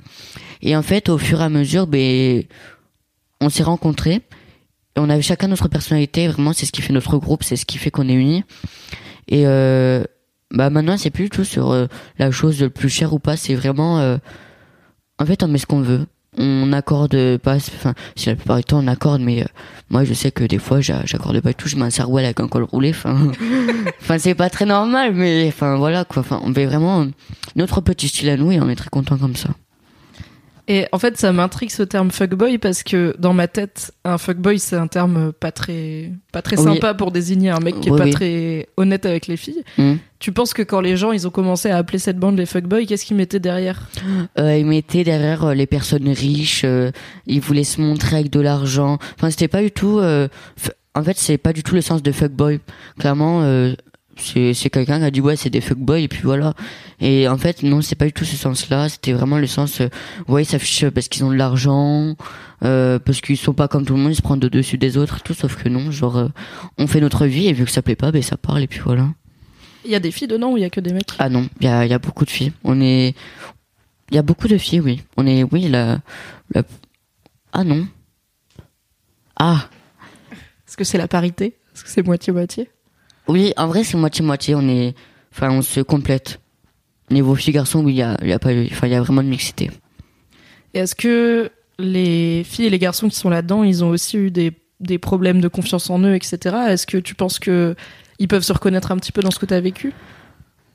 Et 0.62 0.76
en 0.76 0.82
fait, 0.82 1.08
au 1.08 1.18
fur 1.18 1.40
et 1.40 1.44
à 1.44 1.48
mesure, 1.48 1.86
ben, 1.86 2.42
on 3.40 3.48
s'est 3.48 3.62
rencontrés. 3.62 4.22
On 4.96 5.10
avait 5.10 5.22
chacun 5.22 5.48
notre 5.48 5.68
personnalité. 5.68 6.28
Vraiment, 6.28 6.52
c'est 6.52 6.66
ce 6.66 6.72
qui 6.72 6.82
fait 6.82 6.92
notre 6.92 7.16
groupe, 7.18 7.42
c'est 7.44 7.56
ce 7.56 7.66
qui 7.66 7.78
fait 7.78 7.90
qu'on 7.90 8.08
est 8.08 8.14
unis. 8.14 8.44
Et, 9.28 9.42
euh, 9.46 10.04
bah, 10.50 10.70
maintenant, 10.70 10.96
c'est 10.96 11.10
plus 11.10 11.24
du 11.24 11.30
tout 11.30 11.44
sur 11.44 11.70
euh, 11.72 11.86
la 12.18 12.30
chose 12.30 12.60
le 12.60 12.70
plus 12.70 12.88
cher 12.88 13.12
ou 13.12 13.18
pas. 13.18 13.36
C'est 13.36 13.54
vraiment, 13.54 13.98
euh, 14.00 14.16
en 15.18 15.26
fait, 15.26 15.42
on 15.42 15.48
met 15.48 15.58
ce 15.58 15.66
qu'on 15.66 15.80
veut. 15.80 16.06
On 16.38 16.70
accorde 16.74 17.38
pas, 17.38 17.56
enfin, 17.56 17.94
si 18.14 18.28
la 18.28 18.36
plupart 18.36 18.58
du 18.58 18.64
temps 18.64 18.78
on 18.84 18.86
accorde, 18.88 19.22
mais 19.22 19.40
euh, 19.42 19.46
moi 19.88 20.04
je 20.04 20.12
sais 20.12 20.30
que 20.30 20.44
des 20.44 20.58
fois 20.58 20.82
j'a- 20.82 21.00
j'accorde 21.06 21.40
pas 21.40 21.54
tout, 21.54 21.66
je 21.66 21.76
mets 21.76 21.84
un 21.86 21.88
sarouel 21.90 22.26
avec 22.26 22.40
un 22.40 22.46
col 22.46 22.64
roulé, 22.64 22.90
enfin, 22.90 23.32
enfin 24.02 24.18
c'est 24.18 24.34
pas 24.34 24.50
très 24.50 24.66
normal, 24.66 25.14
mais 25.14 25.46
enfin 25.48 25.76
voilà 25.76 26.04
quoi, 26.04 26.20
enfin 26.20 26.38
on 26.44 26.52
fait 26.52 26.66
vraiment 26.66 27.06
notre 27.54 27.80
petit 27.80 28.08
style 28.08 28.28
à 28.28 28.36
nous 28.36 28.52
et 28.52 28.60
on 28.60 28.68
est 28.68 28.76
très 28.76 28.90
content 28.90 29.16
comme 29.16 29.34
ça. 29.34 29.48
Et 30.68 30.86
en 30.90 30.98
fait, 30.98 31.16
ça 31.16 31.32
m'intrigue 31.32 31.70
ce 31.70 31.84
terme 31.84 32.10
fuckboy 32.10 32.58
parce 32.58 32.82
que 32.82 33.14
dans 33.18 33.32
ma 33.32 33.46
tête, 33.46 33.92
un 34.04 34.18
fuckboy 34.18 34.58
c'est 34.58 34.74
un 34.76 34.88
terme 34.88 35.32
pas 35.32 35.52
très 35.52 36.10
pas 36.32 36.42
très 36.42 36.58
Oui. 36.58 36.64
sympa 36.64 36.92
pour 36.94 37.12
désigner 37.12 37.50
un 37.50 37.60
mec 37.60 37.80
qui 37.80 37.88
est 37.88 37.92
Oui, 37.92 37.98
pas 37.98 38.04
oui. 38.04 38.10
très 38.10 38.68
honnête 38.76 39.06
avec 39.06 39.28
les 39.28 39.36
filles. 39.36 39.62
Hmm. 39.78 39.94
Tu 40.18 40.32
penses 40.32 40.54
que 40.54 40.62
quand 40.62 40.80
les 40.80 40.96
gens 40.96 41.12
ils 41.12 41.26
ont 41.26 41.30
commencé 41.30 41.70
à 41.70 41.76
appeler 41.76 41.98
cette 42.00 42.18
bande 42.18 42.36
les 42.36 42.46
fuckboys, 42.46 42.84
qu'est-ce 42.86 43.04
qu'ils 43.06 43.16
mettaient 43.16 43.38
derrière? 43.38 43.88
Euh, 44.40 44.56
ils 44.56 44.66
mettaient 44.66 45.04
derrière 45.04 45.44
euh, 45.44 45.54
les 45.54 45.66
personnes 45.66 46.08
riches, 46.08 46.62
euh, 46.64 46.90
ils 47.26 47.40
voulaient 47.40 47.62
se 47.64 47.80
montrer 47.80 48.16
avec 48.16 48.30
de 48.30 48.40
l'argent. 48.40 48.98
Enfin, 49.16 49.30
c'était 49.30 49.46
pas 49.48 49.62
du 49.62 49.70
tout. 49.70 49.98
euh, 50.00 50.26
en 50.94 51.04
fait, 51.04 51.18
c'est 51.18 51.36
pas 51.36 51.52
du 51.52 51.62
tout 51.62 51.74
le 51.74 51.82
sens 51.82 52.02
de 52.02 52.10
fuckboy. 52.10 52.58
Clairement, 52.98 53.42
euh, 53.42 53.74
c'est 54.16 54.54
c'est 54.54 54.70
quelqu'un 54.70 54.98
qui 54.98 55.04
a 55.04 55.10
dit 55.10 55.20
ouais, 55.20 55.36
c'est 55.36 55.50
des 55.50 55.60
fuckboys 55.60 56.02
et 56.02 56.08
puis 56.08 56.22
voilà. 56.22 56.54
Et 57.00 57.28
en 57.28 57.36
fait, 57.38 57.62
non, 57.62 57.82
c'est 57.82 57.94
pas 57.94 58.06
du 58.06 58.12
tout 58.12 58.24
ce 58.24 58.36
sens-là. 58.36 58.88
C'était 58.88 59.12
vraiment 59.12 59.38
le 59.38 59.46
sens. 59.46 59.80
Euh, 59.80 59.88
ouais, 60.28 60.42
ils 60.42 60.46
s'affichent 60.46 60.88
parce 60.90 61.08
qu'ils 61.08 61.24
ont 61.24 61.30
de 61.30 61.36
l'argent, 61.36 62.16
euh, 62.64 62.98
parce 62.98 63.20
qu'ils 63.20 63.36
sont 63.36 63.52
pas 63.52 63.68
comme 63.68 63.84
tout 63.84 63.94
le 63.94 64.00
monde, 64.00 64.12
ils 64.12 64.16
se 64.16 64.22
prennent 64.22 64.40
de 64.40 64.48
dessus 64.48 64.78
des 64.78 64.96
autres, 64.96 65.18
et 65.18 65.20
tout. 65.20 65.34
Sauf 65.34 65.62
que 65.62 65.68
non, 65.68 65.90
genre, 65.90 66.16
euh, 66.16 66.28
on 66.78 66.86
fait 66.86 67.00
notre 67.00 67.26
vie 67.26 67.48
et 67.48 67.52
vu 67.52 67.64
que 67.64 67.70
ça 67.70 67.82
plaît 67.82 67.96
pas, 67.96 68.10
ben 68.12 68.22
ça 68.22 68.36
parle 68.36 68.62
et 68.62 68.66
puis 68.66 68.80
voilà. 68.80 69.08
Il 69.84 69.90
y 69.90 69.94
a 69.94 70.00
des 70.00 70.10
filles 70.10 70.28
dedans 70.28 70.50
ou 70.52 70.56
il 70.56 70.62
y 70.62 70.64
a 70.64 70.70
que 70.70 70.80
des 70.80 70.92
mecs? 70.92 71.12
Ah 71.18 71.28
non, 71.28 71.48
il 71.60 71.66
y 71.66 71.68
a, 71.68 71.84
il 71.84 71.90
y 71.90 71.94
a 71.94 71.98
beaucoup 71.98 72.24
de 72.24 72.30
filles. 72.30 72.52
On 72.64 72.80
est, 72.80 73.14
il 74.10 74.14
y 74.14 74.18
a 74.18 74.22
beaucoup 74.22 74.48
de 74.48 74.58
filles, 74.58 74.80
oui. 74.80 75.02
On 75.16 75.26
est, 75.26 75.44
oui, 75.44 75.68
la, 75.68 76.00
la... 76.54 76.62
ah 77.52 77.64
non. 77.64 77.86
Ah 79.36 79.68
Est-ce 80.66 80.76
que 80.76 80.84
c'est 80.84 80.98
la 80.98 81.06
parité? 81.08 81.56
Est-ce 81.74 81.84
que 81.84 81.90
c'est 81.90 82.02
moitié 82.02 82.32
moitié 82.32 82.70
oui, 83.28 83.52
en 83.56 83.66
vrai 83.66 83.84
c'est 83.84 83.96
moitié 83.96 84.24
moitié. 84.24 84.54
On 84.54 84.68
est, 84.68 84.94
enfin, 85.32 85.50
on 85.50 85.62
se 85.62 85.80
complète. 85.80 86.40
Niveau 87.10 87.34
filles 87.34 87.54
garçons, 87.54 87.84
oui, 87.84 87.92
il 87.92 87.96
y 87.96 88.02
a, 88.02 88.16
y 88.24 88.32
a 88.32 88.38
pas, 88.38 88.50
enfin, 88.70 88.86
il 88.86 88.92
y 88.92 88.96
a 88.96 89.00
vraiment 89.00 89.22
de 89.22 89.28
mixité. 89.28 89.70
Et 90.74 90.80
est-ce 90.80 90.94
que 90.94 91.50
les 91.78 92.42
filles 92.44 92.66
et 92.66 92.70
les 92.70 92.78
garçons 92.78 93.08
qui 93.08 93.16
sont 93.16 93.30
là-dedans, 93.30 93.62
ils 93.62 93.84
ont 93.84 93.90
aussi 93.90 94.16
eu 94.16 94.30
des, 94.30 94.52
des 94.80 94.98
problèmes 94.98 95.40
de 95.40 95.48
confiance 95.48 95.88
en 95.90 96.00
eux, 96.00 96.14
etc. 96.14 96.56
Est-ce 96.68 96.86
que 96.86 96.98
tu 96.98 97.14
penses 97.14 97.38
que 97.38 97.74
ils 98.18 98.28
peuvent 98.28 98.42
se 98.42 98.52
reconnaître 98.52 98.92
un 98.92 98.96
petit 98.96 99.12
peu 99.12 99.22
dans 99.22 99.30
ce 99.30 99.38
que 99.38 99.46
tu 99.46 99.54
as 99.54 99.60
vécu? 99.60 99.92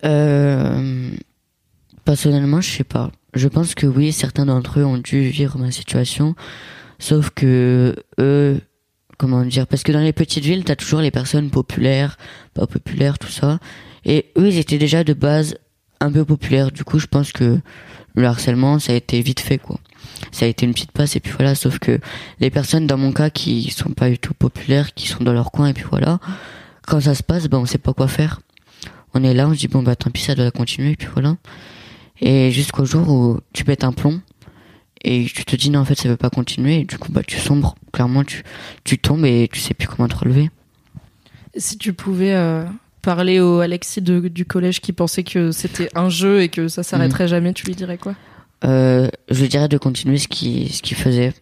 Euh, 0.06 1.10
personnellement, 2.06 2.62
je 2.62 2.70
sais 2.70 2.84
pas. 2.84 3.12
Je 3.34 3.48
pense 3.48 3.76
que 3.76 3.88
oui, 3.88 4.12
certains 4.12 4.46
d'entre 4.46 4.80
eux 4.80 4.86
ont 4.86 4.98
dû 4.98 5.30
vivre 5.30 5.58
ma 5.58 5.72
situation, 5.72 6.36
sauf 7.00 7.30
que 7.32 7.96
eux, 8.20 8.60
comment 9.22 9.46
dire, 9.46 9.68
parce 9.68 9.84
que 9.84 9.92
dans 9.92 10.00
les 10.00 10.14
petites 10.14 10.44
villes, 10.44 10.64
t'as 10.64 10.76
toujours 10.76 11.00
les 11.00 11.12
personnes 11.12 11.52
populaires, 11.52 12.18
pas 12.56 12.66
populaires, 12.66 13.20
tout 13.20 13.30
ça, 13.30 13.60
et 14.04 14.32
eux, 14.36 14.48
ils 14.48 14.58
étaient 14.58 14.80
déjà 14.80 15.04
de 15.04 15.14
base 15.14 15.58
un 16.00 16.12
peu 16.12 16.26
populaires. 16.26 16.72
Du 16.72 16.84
coup, 16.84 16.98
je 16.98 17.06
pense 17.06 17.32
que 17.32 17.60
le 18.16 18.26
harcèlement, 18.26 18.80
ça 18.80 18.94
a 18.94 18.96
été 18.96 19.22
vite 19.22 19.40
fait, 19.40 19.60
quoi. 19.60 19.80
Ça 20.32 20.46
a 20.46 20.48
été 20.48 20.66
une 20.66 20.74
petite 20.74 20.92
passe, 20.92 21.16
et 21.16 21.20
puis 21.20 21.34
voilà, 21.38 21.54
sauf 21.54 21.78
que 21.78 22.00
les 22.40 22.50
personnes, 22.50 22.88
dans 22.88 22.98
mon 22.98 23.12
cas, 23.12 23.30
qui 23.30 23.70
sont 23.70 23.92
pas 23.92 24.10
du 24.10 24.18
tout 24.18 24.34
populaires, 24.34 24.96
qui 24.96 25.08
sont 25.08 25.24
dans 25.24 25.34
leur 25.34 25.52
coin, 25.52 25.68
et 25.68 25.74
puis 25.74 25.86
voilà, 25.88 26.20
quand 26.88 27.00
ça 27.00 27.14
se 27.14 27.22
passe, 27.22 27.48
ben, 27.48 27.60
on 27.60 27.68
sait 27.68 27.78
pas 27.78 27.94
quoi 27.94 28.08
faire 28.08 28.42
on 29.14 29.24
est 29.24 29.34
là, 29.34 29.48
on 29.48 29.54
se 29.54 29.60
dit 29.60 29.68
bon 29.68 29.84
bah 29.84 29.96
tant 29.96 30.10
pis 30.10 30.22
ça 30.22 30.36
doit 30.36 30.52
continuer 30.52 30.92
et 30.92 30.96
puis 30.96 31.10
voilà. 31.14 31.36
Et 32.22 32.52
jusqu'au 32.52 32.86
jour 32.86 33.10
où 33.10 33.40
tu 33.54 33.64
pètes 33.64 33.84
un 33.84 33.92
plomb 33.92 34.22
et 35.04 35.26
tu 35.26 35.46
te 35.46 35.56
dis 35.56 35.70
non 35.70 35.80
en 35.80 35.86
fait 35.86 35.96
ça 35.96 36.10
veut 36.10 36.18
pas 36.18 36.30
continuer. 36.30 36.80
Et 36.80 36.84
du 36.86 36.98
coup 36.98 37.12
bah 37.12 37.22
tu 37.26 37.38
sombres. 37.38 37.76
Clairement 37.94 38.24
tu 38.24 38.44
tu 38.84 38.98
tombes 38.98 39.26
et 39.26 39.50
tu 39.52 39.60
sais 39.60 39.74
plus 39.74 39.88
comment 39.88 40.08
te 40.08 40.16
relever. 40.16 40.50
Si 41.58 41.78
tu 41.78 41.94
pouvais 41.94 42.34
euh, 42.34 42.64
parler 43.02 43.40
au 43.40 43.60
Alexis 43.60 44.02
de- 44.02 44.28
du 44.28 44.46
collège 44.46 44.80
qui 44.80 44.94
pensait 44.94 45.24
que 45.24 45.52
c'était 45.52 45.90
un 45.96 46.08
jeu 46.10 46.42
et 46.42 46.50
que 46.50 46.68
ça 46.68 46.84
s'arrêterait 46.84 47.28
jamais, 47.28 47.52
tu 47.54 47.66
lui 47.66 47.76
dirais 47.76 47.98
quoi? 47.98 48.16
Euh, 48.64 49.10
je 49.30 49.42
lui 49.42 49.50
dirais 49.50 49.68
de 49.68 49.78
continuer 49.78 50.18
ce 50.18 50.28
qu'il 50.28 50.72
ce 50.72 50.82
qu'il 50.82 50.96
faisait. 50.98 51.34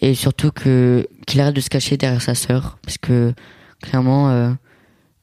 Et 0.00 0.14
surtout 0.14 0.50
que 0.52 1.08
qu'il 1.26 1.40
arrête 1.40 1.54
de 1.56 1.60
se 1.60 1.70
cacher 1.70 1.96
derrière 1.96 2.22
sa 2.22 2.34
sœur. 2.34 2.78
Parce 2.82 2.98
que 2.98 3.32
clairement 3.82 4.30
euh, 4.30 4.50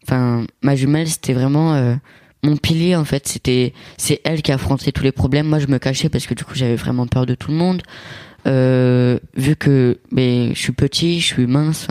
enfin 0.03 0.45
ma 0.61 0.75
jumelle 0.75 1.07
c'était 1.07 1.33
vraiment 1.33 1.75
mon 2.45 2.57
pilier 2.57 2.95
en 2.95 3.05
fait 3.05 3.27
c'était 3.27 3.73
c'est 3.97 4.21
elle 4.23 4.41
qui 4.41 4.51
affrontait 4.51 4.91
tous 4.91 5.03
les 5.03 5.11
problèmes. 5.11 5.47
Moi 5.47 5.59
je 5.59 5.67
me 5.67 5.79
cachais 5.79 6.09
parce 6.09 6.27
que 6.27 6.33
du 6.33 6.43
coup 6.43 6.53
j'avais 6.55 6.75
vraiment 6.75 7.07
peur 7.07 7.25
de 7.25 7.35
tout 7.35 7.51
le 7.51 7.57
monde. 7.57 7.81
Euh, 8.47 9.17
vu 9.35 9.55
que 9.55 9.97
mais 10.11 10.53
je 10.53 10.59
suis 10.59 10.71
petit 10.71 11.19
je 11.19 11.25
suis 11.25 11.47
mince 11.47 11.87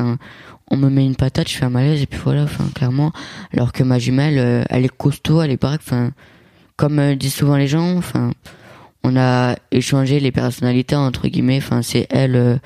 on 0.71 0.77
me 0.77 0.89
met 0.89 1.05
une 1.05 1.17
patate 1.17 1.49
je 1.49 1.57
fais 1.57 1.65
un 1.65 1.71
malaise 1.71 2.01
et 2.01 2.07
puis 2.07 2.21
voilà 2.23 2.45
enfin 2.45 2.65
clairement. 2.75 3.13
Alors 3.53 3.73
que 3.73 3.83
ma 3.83 3.99
jumelle 3.99 4.39
euh, 4.39 4.65
elle 4.71 4.85
est 4.85 4.97
costaud 4.97 5.43
elle 5.43 5.51
est 5.51 5.61
baraque 5.61 5.83
enfin 5.85 6.13
comme 6.77 6.99
euh, 7.01 7.17
disent 7.17 7.35
souvent 7.35 7.57
les 7.57 7.67
gens 7.67 7.97
enfin 7.97 8.31
on 9.03 9.17
a 9.17 9.57
échangé 9.73 10.21
les 10.21 10.33
personnalités 10.33 10.97
entre 10.97 11.27
guillemets 11.29 11.59
enfin 11.59 11.83
c'est 11.83 12.07
elle 12.11 12.61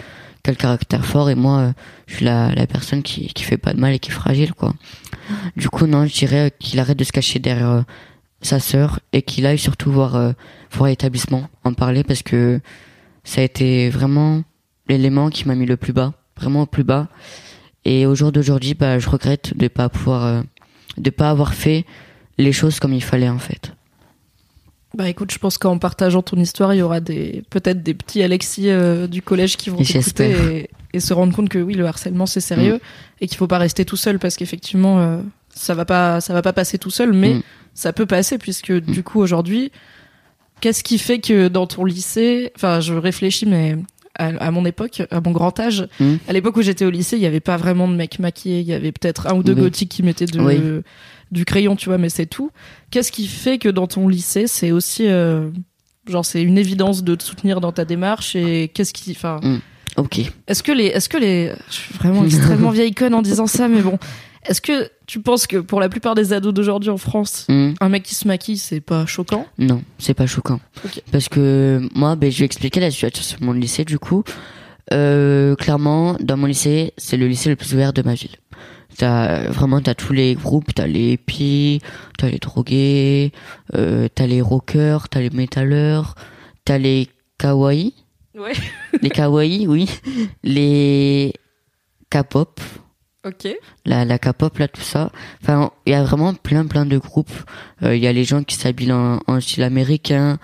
caractère 0.56 1.04
fort 1.04 1.30
et 1.30 1.34
moi 1.34 1.58
euh, 1.58 1.72
je 2.06 2.16
suis 2.16 2.24
la, 2.24 2.66
personne 2.66 3.02
qui 3.02 3.28
qui 3.28 3.44
fait 3.44 3.58
pas 3.58 3.72
de 3.72 3.80
mal 3.80 3.92
et 3.92 3.98
qui 3.98 4.10
est 4.10 4.14
fragile 4.14 4.54
quoi. 4.54 4.74
Du 5.56 5.68
coup 5.68 5.86
non 5.86 6.06
je 6.06 6.14
dirais 6.14 6.52
qu'il 6.58 6.78
arrête 6.80 6.98
de 6.98 7.04
se 7.04 7.12
cacher 7.12 7.38
derrière 7.38 7.70
euh, 7.70 7.82
sa 8.42 8.60
sœur 8.60 9.00
et 9.12 9.22
qu'il 9.22 9.46
aille 9.46 9.58
surtout 9.58 9.90
voir 9.90 10.16
euh, 10.16 10.32
voir 10.72 10.88
l'établissement 10.88 11.48
en 11.64 11.72
parler 11.74 12.04
parce 12.04 12.22
que 12.22 12.60
ça 13.24 13.40
a 13.40 13.44
été 13.44 13.90
vraiment 13.90 14.42
l'élément 14.88 15.28
qui 15.30 15.46
m'a 15.46 15.54
mis 15.54 15.66
le 15.66 15.76
plus 15.76 15.92
bas 15.92 16.14
vraiment 16.36 16.62
au 16.62 16.66
plus 16.66 16.84
bas. 16.84 17.08
Et 17.84 18.06
au 18.06 18.14
jour 18.14 18.32
d'aujourd'hui 18.32 18.74
bah 18.74 18.98
je 18.98 19.08
regrette 19.08 19.56
de 19.56 19.68
pas 19.68 19.88
pouvoir 19.88 20.24
euh, 20.24 20.42
de 20.96 21.10
pas 21.10 21.30
avoir 21.30 21.54
fait 21.54 21.84
les 22.38 22.52
choses 22.52 22.80
comme 22.80 22.92
il 22.92 23.02
fallait 23.02 23.28
en 23.28 23.38
fait 23.38 23.72
Bah 24.96 25.08
écoute, 25.08 25.30
je 25.30 25.38
pense 25.38 25.58
qu'en 25.58 25.76
partageant 25.78 26.22
ton 26.22 26.36
histoire, 26.38 26.72
il 26.74 26.78
y 26.78 26.82
aura 26.82 27.00
des 27.00 27.42
peut-être 27.50 27.82
des 27.82 27.92
petits 27.94 28.22
Alexis 28.22 28.70
euh, 28.70 29.06
du 29.06 29.20
collège 29.20 29.56
qui 29.58 29.68
vont 29.68 29.76
t'écouter 29.82 30.34
et, 30.92 30.96
et 30.96 31.00
se 31.00 31.12
rendre 31.12 31.34
compte 31.36 31.50
que 31.50 31.58
oui, 31.58 31.74
le 31.74 31.84
harcèlement 31.86 32.24
c'est 32.26 32.40
sérieux 32.40 32.80
et 33.20 33.26
qu'il 33.28 33.36
faut 33.36 33.46
pas 33.46 33.58
rester 33.58 33.84
tout 33.84 33.96
seul 33.98 34.18
parce 34.18 34.36
qu'effectivement 34.36 34.98
euh, 35.00 35.18
ça 35.54 35.74
va 35.74 35.84
pas 35.84 36.22
ça 36.22 36.32
va 36.32 36.40
pas 36.40 36.54
passer 36.54 36.78
tout 36.78 36.90
seul, 36.90 37.12
mais 37.12 37.34
Mm. 37.34 37.42
ça 37.74 37.92
peut 37.92 38.06
passer 38.06 38.38
puisque 38.38 38.72
du 38.72 39.02
coup 39.02 39.20
aujourd'hui, 39.20 39.70
qu'est-ce 40.62 40.82
qui 40.82 40.96
fait 40.98 41.18
que 41.18 41.48
dans 41.48 41.66
ton 41.66 41.84
lycée, 41.84 42.50
enfin 42.56 42.80
je 42.80 42.94
réfléchis 42.94 43.44
mais 43.44 43.76
à, 44.18 44.28
à 44.46 44.50
mon 44.50 44.64
époque, 44.64 45.02
à 45.10 45.20
mon 45.20 45.32
grand 45.32 45.60
âge, 45.60 45.86
Mm. 46.00 46.14
à 46.28 46.32
l'époque 46.32 46.56
où 46.56 46.62
j'étais 46.62 46.86
au 46.86 46.90
lycée, 46.90 47.16
il 47.18 47.22
y 47.22 47.26
avait 47.26 47.40
pas 47.40 47.58
vraiment 47.58 47.88
de 47.88 47.94
mecs 47.94 48.18
maquillés, 48.20 48.60
il 48.60 48.66
y 48.66 48.72
avait 48.72 48.92
peut-être 48.92 49.26
un 49.26 49.34
ou 49.34 49.42
deux 49.42 49.52
Oui. 49.52 49.60
gothiques 49.60 49.90
qui 49.90 50.02
mettaient 50.02 50.24
de, 50.26 50.40
Oui. 50.40 50.58
Du 51.30 51.44
crayon, 51.44 51.76
tu 51.76 51.88
vois, 51.88 51.98
mais 51.98 52.08
c'est 52.08 52.26
tout. 52.26 52.50
Qu'est-ce 52.90 53.12
qui 53.12 53.26
fait 53.26 53.58
que 53.58 53.68
dans 53.68 53.86
ton 53.86 54.08
lycée, 54.08 54.46
c'est 54.46 54.70
aussi 54.72 55.06
euh, 55.06 55.50
genre 56.08 56.24
c'est 56.24 56.42
une 56.42 56.58
évidence 56.58 57.04
de 57.04 57.14
te 57.14 57.22
soutenir 57.22 57.60
dans 57.60 57.72
ta 57.72 57.84
démarche 57.84 58.34
et 58.36 58.68
qu'est-ce 58.68 58.92
qui, 58.94 59.10
enfin, 59.12 59.40
ok 59.96 60.20
est-ce 60.46 60.62
que 60.62 60.72
les, 60.72 60.86
est-ce 60.86 61.08
que 61.08 61.18
les, 61.18 61.52
je 61.68 61.74
suis 61.74 61.94
vraiment 61.94 62.24
extrêmement 62.24 62.70
vieille 62.70 62.94
conne 62.94 63.14
en 63.14 63.22
disant 63.22 63.46
ça, 63.46 63.68
mais 63.68 63.82
bon, 63.82 63.98
est-ce 64.46 64.60
que 64.62 64.88
tu 65.06 65.20
penses 65.20 65.46
que 65.46 65.58
pour 65.58 65.80
la 65.80 65.88
plupart 65.90 66.14
des 66.14 66.32
ados 66.32 66.54
d'aujourd'hui 66.54 66.88
en 66.90 66.96
France, 66.96 67.44
Mm. 67.48 67.72
un 67.80 67.88
mec 67.90 68.02
qui 68.04 68.14
se 68.14 68.26
maquille, 68.26 68.56
c'est 68.56 68.80
pas 68.80 69.04
choquant? 69.04 69.46
Non, 69.58 69.82
c'est 69.98 70.14
pas 70.14 70.26
choquant. 70.26 70.60
Parce 71.12 71.28
que 71.28 71.86
moi, 71.94 72.16
ben, 72.16 72.30
je 72.30 72.38
vais 72.38 72.44
expliquer 72.46 72.80
la 72.80 72.90
situation 72.90 73.22
sur 73.22 73.42
mon 73.42 73.52
lycée, 73.52 73.84
du 73.84 73.98
coup. 73.98 74.24
Euh, 74.92 75.54
clairement, 75.56 76.16
dans 76.20 76.38
mon 76.38 76.46
lycée, 76.46 76.94
c'est 76.96 77.18
le 77.18 77.26
lycée 77.28 77.50
le 77.50 77.56
plus 77.56 77.74
ouvert 77.74 77.92
de 77.92 78.00
ma 78.02 78.14
ville. 78.14 78.36
T'as 78.96 79.48
vraiment 79.50 79.80
t'as 79.80 79.94
tous 79.94 80.12
les 80.12 80.34
groupes, 80.34 80.74
t'as 80.74 80.86
les 80.86 81.12
hippies, 81.12 81.80
t'as 82.16 82.28
les 82.30 82.38
drogués, 82.38 83.32
euh, 83.74 84.08
t'as 84.12 84.26
les 84.26 84.40
rockers, 84.40 85.08
t'as 85.08 85.20
les 85.20 85.30
métalleurs, 85.30 86.14
t'as 86.64 86.78
les 86.78 87.08
kawaii, 87.38 87.94
Ouais. 88.34 88.52
les 89.02 89.10
kawaii, 89.10 89.66
oui, 89.66 89.88
les 90.42 91.32
K-pop, 92.10 92.60
Ok. 93.24 93.48
la 93.84 94.04
la 94.04 94.18
K-pop 94.18 94.56
là 94.58 94.68
tout 94.68 94.80
ça. 94.80 95.10
Enfin, 95.42 95.70
il 95.86 95.92
y 95.92 95.94
a 95.94 96.02
vraiment 96.02 96.32
plein 96.34 96.66
plein 96.66 96.86
de 96.86 96.98
groupes. 96.98 97.30
Euh, 97.82 97.94
Il 97.96 98.02
y 98.02 98.06
a 98.06 98.12
les 98.12 98.24
gens 98.24 98.42
qui 98.42 98.54
s'habillent 98.56 98.92
en, 98.92 99.20
en 99.26 99.40
style 99.40 99.62
américain. 99.64 100.38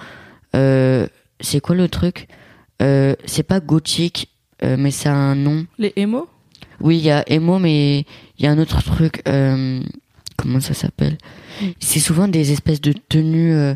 Euh, 0.55 1.07
c'est 1.41 1.61
quoi 1.61 1.75
le 1.75 1.89
truc? 1.89 2.29
Euh, 2.83 3.15
C'est 3.25 3.43
pas 3.45 3.61
gothique, 3.61 4.29
euh, 4.63 4.77
mais 4.79 4.91
c'est 4.91 5.09
un 5.09 5.35
nom. 5.35 5.67
Les 5.79 5.93
émo 5.97 6.29
Oui, 6.81 6.99
il 6.99 7.05
y 7.05 7.11
a 7.11 7.25
emo, 7.29 7.59
mais 7.59 8.05
il 8.39 8.45
y 8.45 8.49
a 8.49 8.51
un 8.51 8.59
autre 8.59 8.83
truc. 8.83 9.23
euh, 9.29 9.81
comment 10.37 10.61
ça 10.61 10.75
s'appelle? 10.75 11.19
C'est 11.81 12.01
souvent 12.01 12.29
des 12.29 12.53
espèces 12.53 12.81
de 12.81 12.93
tenues, 12.93 13.55
euh, 13.55 13.75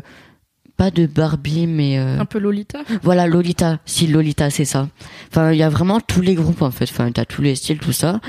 pas 0.77 0.91
de 0.91 1.05
Barbie, 1.07 1.67
mais 1.67 1.97
euh, 1.99 2.19
Un 2.19 2.25
peu 2.25 2.39
Lolita 2.39 2.79
voilà 3.03 3.27
Lolita. 3.27 3.79
Si 3.85 4.07
Lolita, 4.07 4.49
c'est 4.49 4.65
ça. 4.65 4.87
Enfin, 5.29 5.51
il 5.51 5.57
y 5.57 5.63
a 5.63 5.69
vraiment 5.69 5.99
tous 5.99 6.21
les 6.21 6.35
groupes 6.35 6.61
en 6.61 6.71
fait. 6.71 6.85
Enfin, 6.89 7.11
t'as 7.11 7.25
tous 7.25 7.41
les 7.41 7.55
styles, 7.55 7.79
tout 7.79 7.91
ça. 7.91 8.21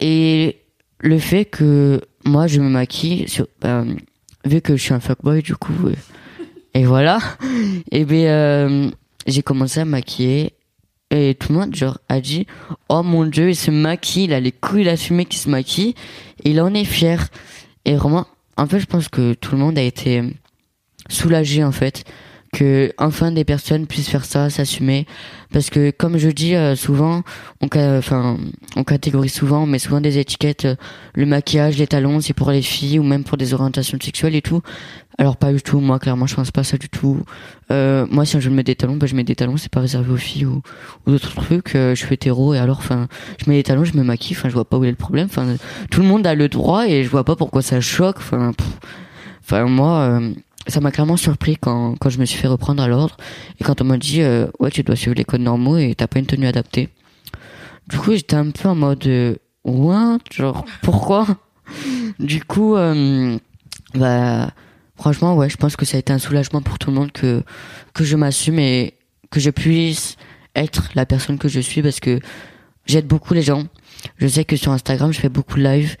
Et 0.00 0.58
le 1.00 1.18
fait 1.18 1.44
que 1.44 2.00
moi, 2.24 2.46
je 2.46 2.60
me 2.60 2.68
maquille, 2.68 3.28
sur, 3.28 3.46
euh, 3.64 3.84
vu 4.44 4.60
que 4.60 4.76
je 4.76 4.82
suis 4.82 4.94
un 4.94 5.00
fuckboy, 5.00 5.42
du 5.42 5.54
coup, 5.56 5.72
euh, 5.86 5.94
et 6.74 6.84
voilà. 6.84 7.18
Et 7.90 8.04
ben, 8.04 8.26
euh, 8.26 8.90
j'ai 9.26 9.42
commencé 9.42 9.80
à 9.80 9.84
me 9.84 9.92
maquiller. 9.92 10.52
Et 11.10 11.34
tout 11.34 11.52
le 11.52 11.58
monde, 11.58 11.74
genre, 11.74 11.98
a 12.08 12.20
dit, 12.20 12.46
oh 12.88 13.02
mon 13.02 13.24
dieu, 13.24 13.48
il 13.50 13.56
se 13.56 13.70
maquille, 13.70 14.24
il 14.24 14.32
a 14.34 14.40
les 14.40 14.52
couilles 14.52 14.88
assumées 14.88 15.24
qui 15.24 15.38
se 15.38 15.48
maquille. 15.48 15.94
Et 16.44 16.50
il 16.50 16.60
en 16.60 16.74
est 16.74 16.84
fier. 16.84 17.28
Et 17.84 17.94
vraiment, 17.94 18.26
en 18.56 18.66
fait, 18.66 18.80
je 18.80 18.86
pense 18.86 19.08
que 19.08 19.34
tout 19.34 19.52
le 19.52 19.58
monde 19.58 19.78
a 19.78 19.82
été 19.82 20.22
soulagé, 21.08 21.64
en 21.64 21.72
fait. 21.72 22.04
Que, 22.52 22.92
enfin, 22.96 23.30
des 23.30 23.44
personnes 23.44 23.86
puissent 23.86 24.08
faire 24.08 24.24
ça, 24.24 24.50
s'assumer. 24.50 25.06
Parce 25.52 25.70
que, 25.70 25.90
comme 25.90 26.18
je 26.18 26.28
dis 26.28 26.54
euh, 26.54 26.76
souvent, 26.76 27.22
on, 27.60 27.68
enfin, 27.74 28.38
on 28.76 28.84
catégorise 28.84 29.32
souvent, 29.32 29.66
mais 29.66 29.78
souvent 29.78 30.00
des 30.00 30.18
étiquettes, 30.18 30.64
euh, 30.64 30.76
le 31.14 31.26
maquillage, 31.26 31.76
les 31.76 31.86
talons, 31.86 32.20
c'est 32.20 32.32
pour 32.32 32.50
les 32.50 32.62
filles, 32.62 32.98
ou 32.98 33.02
même 33.02 33.24
pour 33.24 33.36
des 33.36 33.52
orientations 33.52 33.98
sexuelles 34.00 34.34
et 34.34 34.42
tout. 34.42 34.62
Alors, 35.18 35.36
pas 35.36 35.52
du 35.52 35.60
tout. 35.60 35.80
Moi, 35.80 35.98
clairement, 35.98 36.26
je 36.26 36.36
pense 36.36 36.50
pas 36.50 36.62
ça 36.64 36.78
du 36.78 36.88
tout. 36.88 37.22
Euh, 37.70 38.06
moi, 38.10 38.24
si 38.24 38.40
je 38.40 38.50
mets 38.50 38.62
des 38.62 38.76
talons, 38.76 38.96
bah, 38.96 39.06
je 39.06 39.16
mets 39.16 39.24
des 39.24 39.34
talons, 39.34 39.56
c'est 39.56 39.70
pas 39.70 39.80
réservé 39.80 40.12
aux 40.12 40.16
filles 40.16 40.46
ou, 40.46 40.62
ou 41.06 41.10
d'autres 41.10 41.34
trucs. 41.34 41.74
Euh, 41.74 41.94
je 41.94 42.04
suis 42.04 42.14
hétéro 42.14 42.54
et 42.54 42.58
alors, 42.58 42.78
enfin, 42.78 43.08
je 43.44 43.50
mets 43.50 43.56
des 43.56 43.64
talons, 43.64 43.84
je 43.84 43.96
me 43.96 44.04
maquille. 44.04 44.36
Enfin, 44.36 44.48
je 44.48 44.54
vois 44.54 44.64
pas 44.64 44.78
où 44.78 44.84
est 44.84 44.90
le 44.90 44.96
problème. 44.96 45.26
Enfin, 45.28 45.56
tout 45.90 46.00
le 46.00 46.06
monde 46.06 46.26
a 46.26 46.34
le 46.34 46.48
droit 46.48 46.86
et 46.86 47.02
je 47.02 47.10
vois 47.10 47.24
pas 47.24 47.34
pourquoi 47.36 47.62
ça 47.62 47.80
choque. 47.80 48.18
Enfin, 48.18 48.52
moi, 49.66 49.98
euh, 49.98 50.32
ça 50.68 50.80
m'a 50.80 50.90
clairement 50.92 51.16
surpris 51.16 51.56
quand 51.56 51.96
quand 51.98 52.10
je 52.10 52.18
me 52.18 52.24
suis 52.24 52.38
fait 52.38 52.48
reprendre 52.48 52.82
à 52.82 52.88
l'ordre 52.88 53.16
et 53.58 53.64
quand 53.64 53.80
on 53.80 53.84
m'a 53.84 53.98
dit, 53.98 54.22
euh, 54.22 54.46
ouais, 54.60 54.70
tu 54.70 54.82
dois 54.82 54.96
suivre 54.96 55.16
les 55.16 55.24
codes 55.24 55.40
normaux 55.40 55.78
et 55.78 55.94
t'as 55.96 56.06
pas 56.06 56.18
une 56.18 56.26
tenue 56.26 56.46
adaptée. 56.46 56.90
Du 57.88 57.98
coup, 57.98 58.12
j'étais 58.12 58.36
un 58.36 58.50
peu 58.50 58.68
en 58.68 58.74
mode, 58.74 59.06
euh, 59.06 59.34
what, 59.64 60.18
genre, 60.32 60.64
pourquoi? 60.82 61.26
Du 62.18 62.42
coup, 62.42 62.76
euh, 62.76 63.38
bah, 63.94 64.50
franchement, 64.98 65.34
ouais, 65.36 65.48
je 65.48 65.56
pense 65.56 65.76
que 65.76 65.84
ça 65.84 65.96
a 65.96 66.00
été 66.00 66.12
un 66.12 66.18
soulagement 66.18 66.60
pour 66.60 66.78
tout 66.78 66.90
le 66.90 66.96
monde 66.96 67.12
que 67.12 67.42
que 67.94 68.04
je 68.04 68.16
m'assume 68.16 68.58
et 68.58 68.94
que 69.30 69.40
je 69.40 69.50
puisse 69.50 70.16
être 70.54 70.90
la 70.94 71.06
personne 71.06 71.38
que 71.38 71.48
je 71.48 71.60
suis 71.60 71.82
parce 71.82 72.00
que 72.00 72.20
j'aide 72.86 73.06
beaucoup 73.06 73.34
les 73.34 73.42
gens. 73.42 73.64
Je 74.16 74.26
sais 74.26 74.44
que 74.44 74.56
sur 74.56 74.72
Instagram, 74.72 75.12
je 75.12 75.20
fais 75.20 75.28
beaucoup 75.28 75.58
de 75.58 75.64
live 75.64 75.96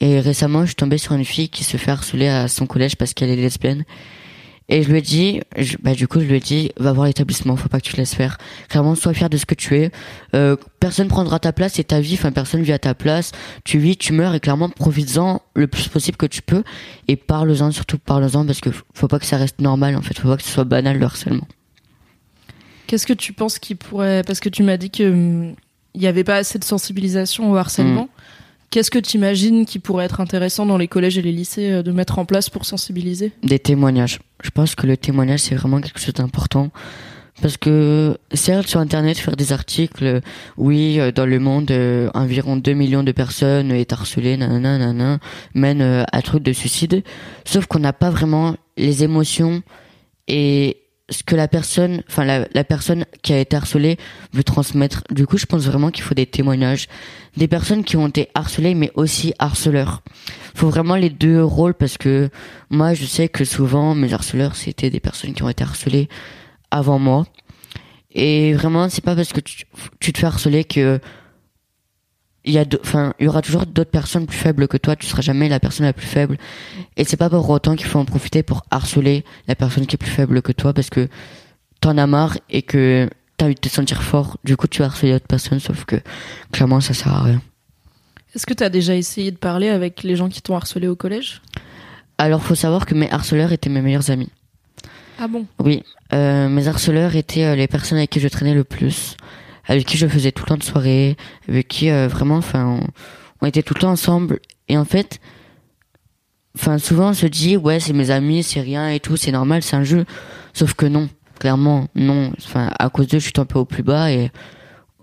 et 0.00 0.20
récemment, 0.20 0.62
je 0.62 0.66
suis 0.66 0.74
tombée 0.74 0.98
sur 0.98 1.12
une 1.12 1.24
fille 1.24 1.48
qui 1.48 1.64
se 1.64 1.76
fait 1.76 1.90
harceler 1.90 2.28
à 2.28 2.48
son 2.48 2.66
collège 2.66 2.96
parce 2.96 3.14
qu'elle 3.14 3.30
est 3.30 3.36
lesbienne. 3.36 3.84
Et 4.68 4.82
je 4.82 4.90
lui 4.90 4.98
ai 4.98 5.02
dit, 5.02 5.40
je- 5.56 5.76
bah 5.80 5.94
du 5.94 6.08
coup, 6.08 6.18
je 6.18 6.24
lui 6.24 6.36
ai 6.36 6.40
dit, 6.40 6.72
va 6.76 6.92
voir 6.92 7.06
l'établissement, 7.06 7.54
faut 7.54 7.68
pas 7.68 7.78
que 7.78 7.84
tu 7.86 7.92
te 7.92 7.98
laisses 7.98 8.16
faire. 8.16 8.36
Clairement, 8.68 8.96
sois 8.96 9.14
fier 9.14 9.30
de 9.30 9.36
ce 9.36 9.46
que 9.46 9.54
tu 9.54 9.76
es. 9.76 9.92
Euh, 10.34 10.56
personne 10.80 11.06
prendra 11.06 11.38
ta 11.38 11.52
place, 11.52 11.74
c'est 11.74 11.84
ta 11.84 12.00
vie, 12.00 12.14
enfin 12.14 12.32
personne 12.32 12.62
vit 12.62 12.72
à 12.72 12.78
ta 12.80 12.92
place. 12.94 13.30
Tu 13.62 13.78
vis, 13.78 13.96
tu 13.96 14.12
meurs 14.12 14.34
et 14.34 14.40
clairement, 14.40 14.68
profites-en 14.68 15.40
le 15.54 15.68
plus 15.68 15.86
possible 15.86 16.16
que 16.16 16.26
tu 16.26 16.42
peux 16.42 16.64
et 17.06 17.14
parle-en, 17.14 17.70
surtout 17.70 17.98
parle-en 17.98 18.44
parce 18.44 18.60
que 18.60 18.70
faut 18.92 19.06
pas 19.06 19.20
que 19.20 19.26
ça 19.26 19.36
reste 19.36 19.60
normal 19.60 19.94
en 19.96 20.02
fait, 20.02 20.18
faut 20.18 20.28
pas 20.28 20.36
que 20.36 20.42
ce 20.42 20.50
soit 20.50 20.64
banal 20.64 20.98
le 20.98 21.04
harcèlement. 21.04 21.46
Qu'est-ce 22.88 23.06
que 23.06 23.12
tu 23.12 23.32
penses 23.32 23.58
qui 23.58 23.74
pourrait. 23.74 24.22
Parce 24.26 24.40
que 24.40 24.48
tu 24.48 24.62
m'as 24.62 24.76
dit 24.76 24.90
que 24.90 25.08
hum, 25.10 25.54
il 25.94 26.00
n'y 26.00 26.06
avait 26.06 26.24
pas 26.24 26.36
assez 26.36 26.58
de 26.58 26.64
sensibilisation 26.64 27.50
au 27.52 27.56
harcèlement. 27.56 28.08
Qu'est-ce 28.76 28.90
que 28.90 28.98
tu 28.98 29.16
imagines 29.16 29.64
qui 29.64 29.78
pourrait 29.78 30.04
être 30.04 30.20
intéressant 30.20 30.66
dans 30.66 30.76
les 30.76 30.86
collèges 30.86 31.16
et 31.16 31.22
les 31.22 31.32
lycées 31.32 31.72
euh, 31.72 31.82
de 31.82 31.92
mettre 31.92 32.18
en 32.18 32.26
place 32.26 32.50
pour 32.50 32.66
sensibiliser? 32.66 33.32
Des 33.42 33.58
témoignages. 33.58 34.18
Je 34.42 34.50
pense 34.50 34.74
que 34.74 34.86
le 34.86 34.98
témoignage 34.98 35.40
c'est 35.40 35.54
vraiment 35.54 35.80
quelque 35.80 35.98
chose 35.98 36.12
d'important. 36.12 36.68
Parce 37.40 37.56
que 37.56 38.18
certes 38.34 38.68
sur 38.68 38.78
internet 38.78 39.16
faire 39.16 39.34
des 39.34 39.54
articles, 39.54 40.20
oui 40.58 41.00
euh, 41.00 41.10
dans 41.10 41.24
le 41.24 41.38
monde 41.38 41.70
euh, 41.70 42.10
environ 42.12 42.56
2 42.58 42.74
millions 42.74 43.02
de 43.02 43.12
personnes 43.12 43.72
est 43.72 43.94
harcelées, 43.94 44.36
nanana, 44.36 44.76
nanana, 44.76 45.20
mène 45.54 45.80
euh, 45.80 46.04
à 46.12 46.20
truc 46.20 46.42
de 46.42 46.52
suicide. 46.52 47.02
Sauf 47.46 47.64
qu'on 47.64 47.78
n'a 47.78 47.94
pas 47.94 48.10
vraiment 48.10 48.56
les 48.76 49.04
émotions 49.04 49.62
et 50.28 50.76
ce 51.08 51.22
que 51.22 51.36
la 51.36 51.46
personne, 51.46 52.02
enfin 52.08 52.24
la, 52.24 52.48
la 52.52 52.64
personne 52.64 53.04
qui 53.22 53.32
a 53.32 53.38
été 53.38 53.56
harcelée 53.56 53.96
veut 54.32 54.42
transmettre. 54.42 55.04
Du 55.10 55.26
coup, 55.26 55.38
je 55.38 55.46
pense 55.46 55.64
vraiment 55.64 55.90
qu'il 55.90 56.02
faut 56.02 56.14
des 56.14 56.26
témoignages, 56.26 56.88
des 57.36 57.46
personnes 57.48 57.84
qui 57.84 57.96
ont 57.96 58.08
été 58.08 58.28
harcelées 58.34 58.74
mais 58.74 58.90
aussi 58.94 59.32
harceleurs. 59.38 60.02
Faut 60.54 60.68
vraiment 60.68 60.96
les 60.96 61.10
deux 61.10 61.42
rôles 61.44 61.74
parce 61.74 61.96
que 61.96 62.28
moi, 62.70 62.94
je 62.94 63.04
sais 63.04 63.28
que 63.28 63.44
souvent 63.44 63.94
mes 63.94 64.12
harceleurs 64.12 64.56
c'était 64.56 64.90
des 64.90 65.00
personnes 65.00 65.34
qui 65.34 65.42
ont 65.42 65.48
été 65.48 65.62
harcelées 65.62 66.08
avant 66.70 66.98
moi. 66.98 67.26
Et 68.12 68.54
vraiment, 68.54 68.88
c'est 68.88 69.04
pas 69.04 69.14
parce 69.14 69.32
que 69.32 69.40
tu, 69.40 69.64
tu 70.00 70.12
te 70.12 70.18
fais 70.18 70.26
harceler 70.26 70.64
que 70.64 71.00
il 72.46 72.52
y 72.52 72.58
a, 72.58 72.64
enfin, 72.80 73.12
il 73.18 73.26
y 73.26 73.28
aura 73.28 73.42
toujours 73.42 73.66
d'autres 73.66 73.90
personnes 73.90 74.26
plus 74.26 74.38
faibles 74.38 74.68
que 74.68 74.76
toi. 74.76 74.96
Tu 74.96 75.06
seras 75.06 75.20
jamais 75.20 75.48
la 75.48 75.60
personne 75.60 75.84
la 75.84 75.92
plus 75.92 76.06
faible. 76.06 76.38
Et 76.96 77.04
c'est 77.04 77.16
pas 77.16 77.28
pour 77.28 77.48
autant 77.50 77.74
qu'il 77.74 77.86
faut 77.86 77.98
en 77.98 78.04
profiter 78.04 78.42
pour 78.42 78.62
harceler 78.70 79.24
la 79.48 79.56
personne 79.56 79.86
qui 79.86 79.96
est 79.96 79.98
plus 79.98 80.10
faible 80.10 80.40
que 80.42 80.52
toi 80.52 80.72
parce 80.72 80.88
que 80.88 81.08
t'en 81.80 81.98
as 81.98 82.06
marre 82.06 82.38
et 82.48 82.62
que 82.62 83.10
t'as 83.36 83.46
envie 83.46 83.56
de 83.56 83.60
te 83.60 83.68
sentir 83.68 84.02
fort. 84.02 84.38
Du 84.44 84.56
coup, 84.56 84.68
tu 84.68 84.78
vas 84.78 84.86
harceler 84.86 85.12
d'autres 85.12 85.26
personnes, 85.26 85.60
sauf 85.60 85.84
que 85.84 85.96
clairement, 86.52 86.80
ça 86.80 86.94
sert 86.94 87.12
à 87.12 87.24
rien. 87.24 87.42
Est-ce 88.34 88.46
que 88.46 88.54
tu 88.54 88.62
as 88.62 88.68
déjà 88.68 88.94
essayé 88.94 89.30
de 89.30 89.36
parler 89.36 89.68
avec 89.68 90.02
les 90.02 90.14
gens 90.14 90.28
qui 90.28 90.40
t'ont 90.40 90.56
harcelé 90.56 90.88
au 90.88 90.96
collège? 90.96 91.42
Alors, 92.18 92.42
faut 92.42 92.54
savoir 92.54 92.86
que 92.86 92.94
mes 92.94 93.10
harceleurs 93.10 93.52
étaient 93.52 93.70
mes 93.70 93.82
meilleurs 93.82 94.10
amis. 94.10 94.30
Ah 95.18 95.26
bon? 95.26 95.46
Oui, 95.58 95.82
euh, 96.12 96.48
mes 96.48 96.68
harceleurs 96.68 97.16
étaient 97.16 97.44
euh, 97.44 97.56
les 97.56 97.66
personnes 97.66 97.98
avec 97.98 98.10
qui 98.10 98.20
je 98.20 98.28
traînais 98.28 98.54
le 98.54 98.64
plus, 98.64 99.16
avec 99.66 99.86
qui 99.86 99.96
je 99.96 100.06
faisais 100.06 100.32
tout 100.32 100.44
le 100.44 100.48
temps 100.48 100.56
de 100.56 100.62
soirée, 100.62 101.16
avec 101.48 101.68
qui 101.68 101.90
euh, 101.90 102.08
vraiment, 102.08 102.36
enfin, 102.36 102.64
on, 102.66 102.86
on 103.40 103.46
était 103.46 103.62
tout 103.62 103.74
le 103.74 103.80
temps 103.80 103.90
ensemble. 103.90 104.40
Et 104.68 104.78
en 104.78 104.84
fait, 104.84 105.20
enfin, 106.56 106.78
souvent 106.78 107.10
on 107.10 107.14
se 107.14 107.26
dit 107.26 107.56
ouais, 107.56 107.80
c'est 107.80 107.92
mes 107.92 108.10
amis, 108.10 108.42
c'est 108.42 108.60
rien 108.60 108.88
et 108.90 109.00
tout, 109.00 109.16
c'est 109.16 109.32
normal, 109.32 109.62
c'est 109.62 109.76
un 109.76 109.84
jeu. 109.84 110.04
Sauf 110.52 110.74
que 110.74 110.86
non, 110.86 111.08
clairement, 111.38 111.88
non. 111.94 112.32
Enfin, 112.38 112.70
à 112.78 112.88
cause 112.88 113.08
d'eux, 113.08 113.18
je 113.18 113.24
suis 113.24 113.32
tombé 113.32 113.54
au 113.54 113.64
plus 113.64 113.82
bas 113.82 114.10
et 114.10 114.30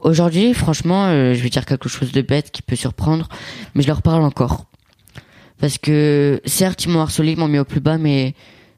aujourd'hui, 0.02 0.54
franchement, 0.54 1.06
euh, 1.06 1.34
je 1.34 1.42
vais 1.42 1.50
dire 1.50 1.66
quelque 1.66 1.90
chose 1.90 2.12
de 2.12 2.22
bête 2.22 2.52
qui 2.52 2.62
peut 2.62 2.76
surprendre, 2.76 3.30
mais 3.76 3.84
je 3.84 3.88
leur 3.88 4.02
parle 4.02 4.24
encore. 4.24 4.66
Parce 5.60 5.78
que 5.78 6.42
certes, 6.46 6.84
ils 6.86 6.90
m'ont 6.90 7.02
harcelé, 7.02 7.34
ils 7.34 7.38
m'ont 7.38 7.48
mis 7.48 7.60
au 7.60 7.66
plus 7.66 7.80
bas, 7.80 7.98
mais 7.98 8.34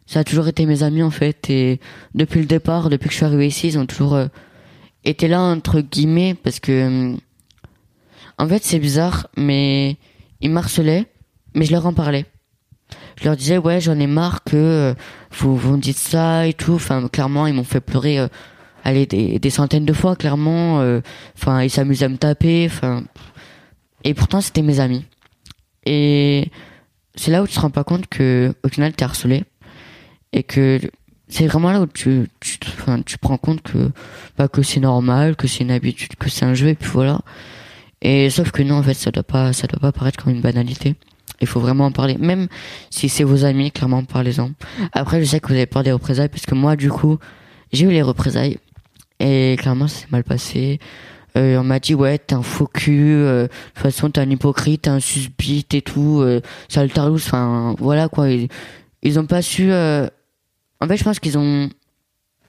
ça 0.05 0.19
a 0.19 0.23
toujours 0.23 0.47
été 0.47 0.65
mes 0.65 0.83
amis 0.83 1.03
en 1.03 1.09
fait 1.09 1.49
et 1.49 1.79
depuis 2.13 2.39
le 2.39 2.45
départ 2.45 2.89
depuis 2.89 3.07
que 3.07 3.13
je 3.13 3.17
suis 3.17 3.25
arrivé 3.25 3.47
ici 3.47 3.67
ils 3.67 3.79
ont 3.79 3.85
toujours 3.85 4.13
euh, 4.13 4.27
été 5.05 5.27
là 5.27 5.39
entre 5.41 5.81
guillemets 5.81 6.33
parce 6.33 6.59
que 6.59 6.87
hum, 6.87 7.19
en 8.37 8.47
fait 8.47 8.63
c'est 8.63 8.79
bizarre 8.79 9.27
mais 9.37 9.97
ils 10.41 10.49
m'harcelaient 10.49 11.05
mais 11.53 11.65
je 11.65 11.71
leur 11.71 11.85
en 11.85 11.93
parlais. 11.93 12.25
Je 13.17 13.25
leur 13.25 13.37
disais 13.37 13.57
ouais 13.57 13.79
j'en 13.79 13.97
ai 13.99 14.07
marre 14.07 14.43
que 14.43 14.57
euh, 14.57 14.93
vous 15.31 15.55
vous 15.55 15.77
me 15.77 15.81
dites 15.81 15.97
ça 15.97 16.47
et 16.47 16.53
tout. 16.53 16.73
Enfin 16.73 17.07
clairement 17.07 17.47
ils 17.47 17.53
m'ont 17.53 17.63
fait 17.63 17.81
pleurer 17.81 18.19
euh, 18.19 18.27
des, 18.85 19.39
des 19.39 19.49
centaines 19.49 19.85
de 19.85 19.93
fois 19.93 20.15
clairement 20.15 20.81
euh, 20.81 21.01
enfin 21.37 21.63
ils 21.63 21.69
s'amusaient 21.69 22.05
à 22.05 22.09
me 22.09 22.17
taper 22.17 22.67
enfin 22.69 23.03
et 24.03 24.13
pourtant 24.13 24.41
c'était 24.41 24.61
mes 24.61 24.79
amis. 24.79 25.05
Et 25.85 26.51
c'est 27.15 27.31
là 27.31 27.43
où 27.43 27.47
tu 27.47 27.55
te 27.55 27.59
rends 27.59 27.69
pas 27.69 27.83
compte 27.83 28.07
que 28.07 28.53
au 28.63 28.69
final 28.69 28.93
t'es 28.93 29.05
harcelé 29.05 29.43
et 30.33 30.43
que 30.43 30.79
c'est 31.27 31.47
vraiment 31.47 31.71
là 31.71 31.81
où 31.81 31.87
tu 31.87 32.27
tu 32.39 32.59
tu 33.05 33.17
prends 33.17 33.37
compte 33.37 33.61
que 33.61 33.91
bah, 34.37 34.47
que 34.47 34.61
c'est 34.61 34.79
normal 34.79 35.35
que 35.35 35.47
c'est 35.47 35.63
une 35.63 35.71
habitude 35.71 36.15
que 36.17 36.29
c'est 36.29 36.45
un 36.45 36.53
jeu 36.53 36.67
et 36.69 36.75
puis 36.75 36.89
voilà 36.91 37.21
et 38.01 38.29
sauf 38.29 38.51
que 38.51 38.61
non 38.63 38.75
en 38.75 38.83
fait 38.83 38.93
ça 38.93 39.11
doit 39.11 39.23
pas 39.23 39.53
ça 39.53 39.67
doit 39.67 39.79
pas 39.79 39.91
paraître 39.91 40.23
comme 40.23 40.33
une 40.33 40.41
banalité 40.41 40.95
il 41.41 41.47
faut 41.47 41.59
vraiment 41.59 41.85
en 41.85 41.91
parler 41.91 42.17
même 42.17 42.47
si 42.89 43.09
c'est 43.09 43.23
vos 43.23 43.45
amis 43.45 43.71
clairement 43.71 44.03
parlez-en 44.03 44.51
après 44.93 45.19
je 45.21 45.25
sais 45.25 45.39
que 45.39 45.47
vous 45.47 45.53
avez 45.53 45.65
peur 45.65 45.83
des 45.83 45.91
représailles 45.91 46.29
parce 46.29 46.45
que 46.45 46.55
moi 46.55 46.75
du 46.75 46.89
coup 46.89 47.17
j'ai 47.73 47.85
eu 47.85 47.89
les 47.91 48.01
représailles 48.01 48.57
et 49.19 49.55
clairement 49.59 49.87
ça 49.87 49.99
s'est 50.01 50.07
mal 50.11 50.23
passé 50.23 50.79
Euh, 51.37 51.57
on 51.59 51.65
m'a 51.65 51.79
dit 51.81 51.95
ouais 51.95 52.17
t'es 52.17 52.33
un 52.33 52.41
faux 52.41 52.65
cul, 52.67 53.11
euh, 53.11 53.43
de 53.43 53.47
toute 53.73 53.83
façon 53.83 54.09
t'es 54.09 54.21
un 54.21 54.29
hypocrite, 54.29 54.83
t'es 54.83 54.89
un 54.89 55.01
susbite 55.01 55.73
et 55.73 55.81
tout, 55.81 56.21
euh, 56.21 56.39
sale 56.69 56.89
tarlouse, 56.89 57.23
enfin 57.27 57.75
voilà 57.77 58.07
quoi. 58.07 58.29
Ils, 58.29 58.47
ils 59.03 59.19
ont 59.19 59.25
pas 59.25 59.41
su. 59.41 59.67
euh, 59.69 60.07
En 60.79 60.87
fait 60.87 60.95
je 60.95 61.03
pense 61.03 61.19
qu'ils 61.19 61.37
ont. 61.37 61.69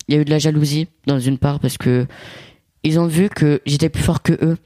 Il 0.09 0.15
y 0.15 0.19
a 0.19 0.21
eu 0.21 0.25
de 0.25 0.31
la 0.31 0.39
jalousie 0.39 0.89
dans 1.07 1.19
une 1.19 1.39
part 1.39 1.61
parce 1.61 1.79
que 1.79 2.07
ils 2.83 2.99
ont 3.01 3.07
vu 3.07 3.29
que 3.29 3.61
j'étais 3.67 3.89
plus 3.89 4.03
fort 4.03 4.23
que 4.23 4.33
eux, 4.45 4.57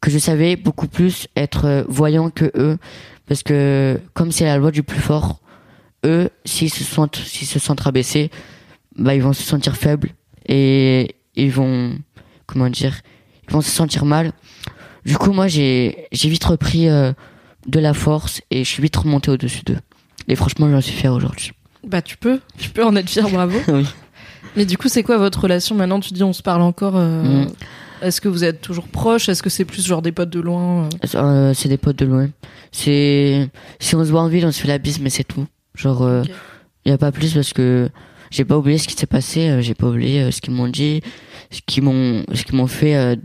que 0.00 0.10
je 0.10 0.18
savais 0.18 0.56
beaucoup 0.56 0.86
plus 0.86 1.26
être 1.36 1.64
euh, 1.64 1.84
voyant 1.88 2.30
que 2.30 2.50
eux, 2.56 2.78
parce 3.26 3.42
que 3.42 4.00
comme 4.14 4.30
c'est 4.30 4.44
la 4.44 4.56
loi 4.56 4.70
du 4.70 4.82
plus 4.82 5.00
fort, 5.00 5.40
eux 6.04 6.30
s'ils 6.44 6.72
se 6.72 6.84
sentent 6.84 7.16
s'ils 7.16 7.48
se 7.48 7.58
sentent 7.58 7.80
rabaissés, 7.80 8.30
bah 8.96 9.14
ils 9.14 9.22
vont 9.22 9.32
se 9.32 9.42
sentir 9.42 9.76
faibles 9.76 10.10
et 10.46 11.16
ils 11.34 11.50
vont 11.50 11.98
comment 12.46 12.70
dire 12.70 13.00
ils 13.48 13.52
vont 13.52 13.60
se 13.60 13.70
sentir 13.70 14.04
mal. 14.04 14.32
Du 15.04 15.16
coup, 15.16 15.32
moi, 15.32 15.48
j'ai 15.48 16.06
j'ai 16.12 16.28
vite 16.28 16.44
repris 16.44 16.88
euh, 16.88 17.12
de 17.66 17.80
la 17.80 17.94
force 17.94 18.42
et 18.50 18.64
je 18.64 18.68
suis 18.68 18.82
vite 18.82 18.96
remonté 18.96 19.30
au-dessus 19.30 19.62
d'eux. 19.64 19.78
Et 20.28 20.36
franchement, 20.36 20.70
j'en 20.70 20.80
suis 20.80 20.92
fier 20.92 21.12
aujourd'hui. 21.12 21.52
Bah 21.86 22.02
tu 22.02 22.16
peux, 22.16 22.40
tu 22.58 22.70
peux 22.70 22.84
en 22.84 22.94
être 22.96 23.08
fier, 23.08 23.28
bravo. 23.28 23.58
Oui. 23.68 23.86
Mais 24.56 24.64
du 24.64 24.76
coup, 24.78 24.88
c'est 24.88 25.02
quoi 25.02 25.18
votre 25.18 25.40
relation 25.40 25.74
maintenant 25.74 26.00
Tu 26.00 26.12
dis 26.12 26.22
on 26.24 26.32
se 26.32 26.42
parle 26.42 26.62
encore. 26.62 26.96
euh, 26.96 27.44
Mm. 27.44 27.48
Est-ce 28.00 28.20
que 28.20 28.28
vous 28.28 28.44
êtes 28.44 28.60
toujours 28.60 28.86
proches? 28.86 29.28
Est-ce 29.28 29.42
que 29.42 29.50
c'est 29.50 29.64
plus 29.64 29.84
genre 29.84 30.02
des 30.02 30.12
potes 30.12 30.30
de 30.30 30.38
loin 30.40 30.84
euh? 30.84 30.88
Euh, 31.16 31.52
c'est 31.54 31.68
des 31.68 31.78
potes 31.78 31.98
de 31.98 32.06
loin. 32.06 32.28
C'est 32.70 33.48
si 33.80 33.96
on 33.96 34.04
se 34.04 34.10
voit 34.10 34.20
en 34.22 34.28
ville, 34.28 34.46
on 34.46 34.52
se 34.52 34.60
fait 34.60 34.68
la 34.68 34.78
bise, 34.78 35.00
mais 35.00 35.10
c'est 35.10 35.24
tout. 35.24 35.46
Genre, 35.74 36.08
il 36.24 36.30
Ok. 36.30 36.36
y 36.86 36.90
a 36.92 36.98
pas 36.98 37.10
plus 37.10 37.34
parce 37.34 37.52
que 37.52 37.88
j'ai 38.30 38.44
pas 38.44 38.56
oublié 38.56 38.78
ce 38.78 38.86
qui 38.86 38.94
s'est 38.94 39.06
passé. 39.06 39.48
euh, 39.48 39.60
j'ai 39.62 39.74
pas 39.74 39.88
oublié 39.88 40.22
euh, 40.22 40.30
ce 40.30 40.40
qu'ils 40.40 40.54
m'ont 40.54 40.68
dit, 40.68 41.00
ce 41.50 41.60
qu'ils 41.66 41.82
m'ont, 41.82 42.22
ce 42.34 42.44
qu'ils 42.44 42.54
m'ont 42.56 42.66
fait 42.68 42.94
euh, 42.94 43.16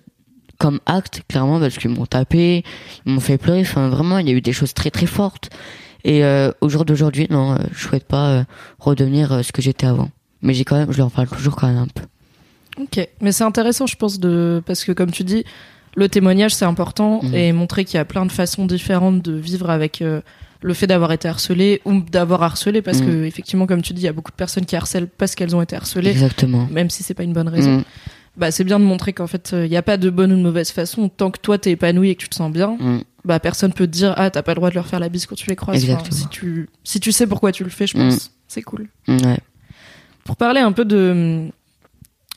comme 0.60 0.80
acte, 0.88 1.22
clairement, 1.28 1.60
parce 1.60 1.78
qu'ils 1.78 1.92
m'ont 1.92 2.06
tapé, 2.08 2.64
ils 3.06 3.14
m'ont 3.14 3.20
fait 3.20 3.38
pleurer. 3.38 3.62
Enfin, 3.62 3.90
vraiment, 3.90 4.18
il 4.18 4.28
y 4.28 4.32
a 4.32 4.34
eu 4.34 4.42
des 4.42 4.54
choses 4.54 4.74
très 4.74 4.90
très 4.90 5.06
fortes. 5.06 5.50
Et 6.04 6.24
euh, 6.26 6.52
au 6.62 6.70
jour 6.70 6.84
d'aujourd'hui, 6.84 7.28
non, 7.30 7.54
euh, 7.54 7.58
je 7.74 7.88
souhaite 7.88 8.06
pas 8.08 8.30
euh, 8.30 8.44
redevenir 8.80 9.32
euh, 9.34 9.42
ce 9.44 9.52
que 9.52 9.62
j'étais 9.62 9.86
avant. 9.86 10.10
Mais 10.44 10.54
j'ai 10.54 10.64
quand 10.66 10.76
même, 10.78 10.92
je 10.92 10.98
leur 11.00 11.10
parle 11.10 11.28
toujours 11.28 11.56
quand 11.56 11.68
même 11.68 11.78
un 11.78 11.88
peu. 11.88 12.04
Ok, 12.82 13.08
mais 13.22 13.32
c'est 13.32 13.44
intéressant, 13.44 13.88
je 13.88 13.96
pense, 13.96 14.20
de 14.20 14.62
parce 14.66 14.84
que 14.84 14.92
comme 14.92 15.12
tu 15.12 15.24
dis, 15.24 15.44
le 15.96 16.10
témoignage 16.10 16.54
c'est 16.56 16.66
important 16.66 17.22
Mhm. 17.24 17.34
et 17.36 17.52
montrer 17.54 17.86
qu'il 17.86 17.96
y 17.96 18.00
a 18.00 18.06
plein 18.06 18.26
de 18.26 18.32
façons 18.32 18.66
différentes 18.66 19.22
de 19.22 19.34
vivre 19.34 19.70
avec 19.70 20.02
euh, 20.02 20.22
le 20.62 20.74
fait 20.74 20.88
d'avoir 20.88 21.12
été 21.12 21.28
harcelé 21.28 21.82
ou 21.86 22.02
d'avoir 22.02 22.42
harcelé, 22.42 22.82
parce 22.82 23.00
Mhm. 23.00 23.06
que 23.06 23.24
effectivement, 23.26 23.68
comme 23.68 23.82
tu 23.82 23.94
dis, 23.94 24.02
il 24.02 24.06
y 24.06 24.08
a 24.08 24.14
beaucoup 24.14 24.32
de 24.32 24.36
personnes 24.38 24.66
qui 24.66 24.76
harcèlent 24.76 25.08
parce 25.08 25.36
qu'elles 25.36 25.56
ont 25.56 25.62
été 25.62 25.76
harcelées, 25.76 26.10
Exactement. 26.12 26.68
même 26.72 26.90
si 26.90 27.04
c'est 27.04 27.14
pas 27.14 27.24
une 27.24 27.34
bonne 27.34 27.50
raison. 27.50 27.78
Mm, 27.80 27.84
Bah 28.36 28.50
c'est 28.50 28.64
bien 28.64 28.80
de 28.80 28.86
montrer 28.86 29.14
qu'en 29.14 29.28
fait 29.28 29.52
il 29.54 29.70
n'y 29.70 29.78
a 29.78 29.84
pas 29.84 29.98
de 29.98 30.10
bonne 30.10 30.32
ou 30.34 30.36
de 30.38 30.42
mauvaise 30.42 30.72
façon. 30.72 31.08
Tant 31.08 31.30
que 31.30 31.40
toi 31.40 31.60
t'es 31.60 31.70
épanoui 31.70 32.10
et 32.10 32.16
que 32.16 32.22
tu 32.24 32.30
te 32.30 32.34
sens 32.36 32.52
bien, 32.52 32.78
mm. 32.80 33.02
bah 33.26 33.40
personne 33.40 33.72
peut 33.74 33.86
te 33.86 33.92
dire 33.92 34.16
ah 34.18 34.32
t'as 34.32 34.42
pas 34.42 34.54
le 34.54 34.56
droit 34.56 34.72
de 34.72 34.76
leur 34.76 34.88
faire 34.88 35.00
la 35.00 35.10
bise 35.10 35.28
quand 35.28 35.36
tu 35.36 35.48
les 35.52 35.56
croises. 35.56 35.88
Enfin, 35.88 36.04
si 36.10 36.28
tu 36.30 36.68
si 36.84 37.00
tu 37.00 37.12
sais 37.12 37.28
pourquoi 37.28 37.52
tu 37.52 37.64
le 37.64 37.70
fais, 37.70 37.86
je 37.86 37.94
pense 37.96 38.32
c'est 38.48 38.64
cool. 38.64 38.88
Ouais. 39.08 39.38
Pour 40.26 40.36
parler 40.38 40.62
un 40.62 40.72
peu 40.72 40.86
de 40.86 41.50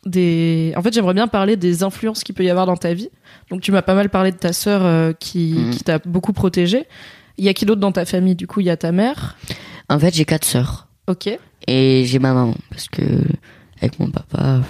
des, 0.05 0.73
en 0.77 0.83
fait 0.83 0.93
j'aimerais 0.95 1.15
bien 1.15 1.27
parler 1.27 1.57
des 1.57 1.83
influences 1.83 2.23
qu'il 2.23 2.35
peut 2.35 2.45
y 2.45 2.51
avoir 2.51 2.67
dans 2.67 2.77
ta 2.77 2.95
vie. 2.95 3.11
Donc 3.51 3.61
tu 3.61 3.73
m'as 3.73 3.83
pas 3.83 3.95
mal 3.95 4.09
parlé 4.09 4.31
de 4.33 4.37
ta 4.37 4.53
sœur 4.53 4.85
euh, 4.85 5.13
qui 5.19 5.55
Mhm. 5.59 5.71
qui 5.71 5.85
t'a 5.85 5.99
beaucoup 5.99 6.33
protégée. 6.33 6.85
Il 7.39 7.45
y 7.45 7.49
a 7.49 7.55
qui 7.55 7.67
d'autre 7.67 7.81
dans 7.81 7.93
ta 7.93 8.05
famille 8.05 8.35
Du 8.35 8.47
coup? 8.47 8.61
Il 8.61 8.67
y 8.67 8.71
a 8.71 8.77
ta 8.77 8.93
mère? 8.93 9.37
En 9.89 9.99
fait, 9.99 10.15
j'ai 10.15 10.25
quatre 10.25 10.45
sœurs. 10.45 10.87
Ok. 11.07 11.29
Et 11.69 12.05
j'ai 12.07 12.19
ma 12.19 12.33
maman, 12.33 12.55
parce 12.71 12.89
que 12.89 13.03
avec 13.81 13.99
mon 14.01 14.11
papa, 14.11 14.63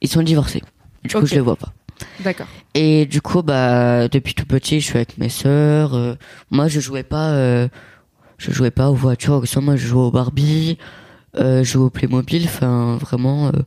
ils 0.00 0.08
sont 0.08 0.22
divorcés. 0.22 0.62
Du 1.04 1.14
coup, 1.14 1.26
je 1.26 1.34
les 1.34 1.40
vois 1.40 1.56
pas. 1.56 1.72
D'accord. 2.20 2.46
Et 2.74 3.06
du 3.06 3.20
coup, 3.20 3.42
bah, 3.42 4.08
depuis 4.08 4.34
tout 4.34 4.46
petit, 4.46 4.80
je 4.80 4.86
suis 4.86 4.96
avec 4.96 5.18
mes 5.18 5.28
sœurs. 5.28 5.94
euh, 5.94 6.14
moi, 6.50 6.66
je 6.68 6.80
jouais 6.80 7.02
pas, 7.02 7.30
euh, 7.30 7.68
je 8.38 8.50
jouais 8.52 8.70
pas 8.70 8.90
aux 8.90 8.94
voitures. 8.94 9.42
Moi, 9.60 9.76
je 9.76 9.86
jouais 9.86 10.00
aux 10.02 10.10
Barbie, 10.10 10.78
euh, 11.38 11.64
je 11.64 11.78
au 11.78 11.90
Playmobil. 11.90 12.44
Enfin, 12.44 12.96
vraiment, 13.00 13.48
euh, 13.48 13.62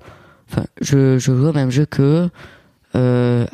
enfin, 0.50 0.66
je, 0.82 1.18
je 1.18 1.36
jouais 1.36 1.50
au 1.50 1.54
même 1.54 1.72
jeu 1.72 1.86
que. 1.86 2.30
Euh, 2.96 3.46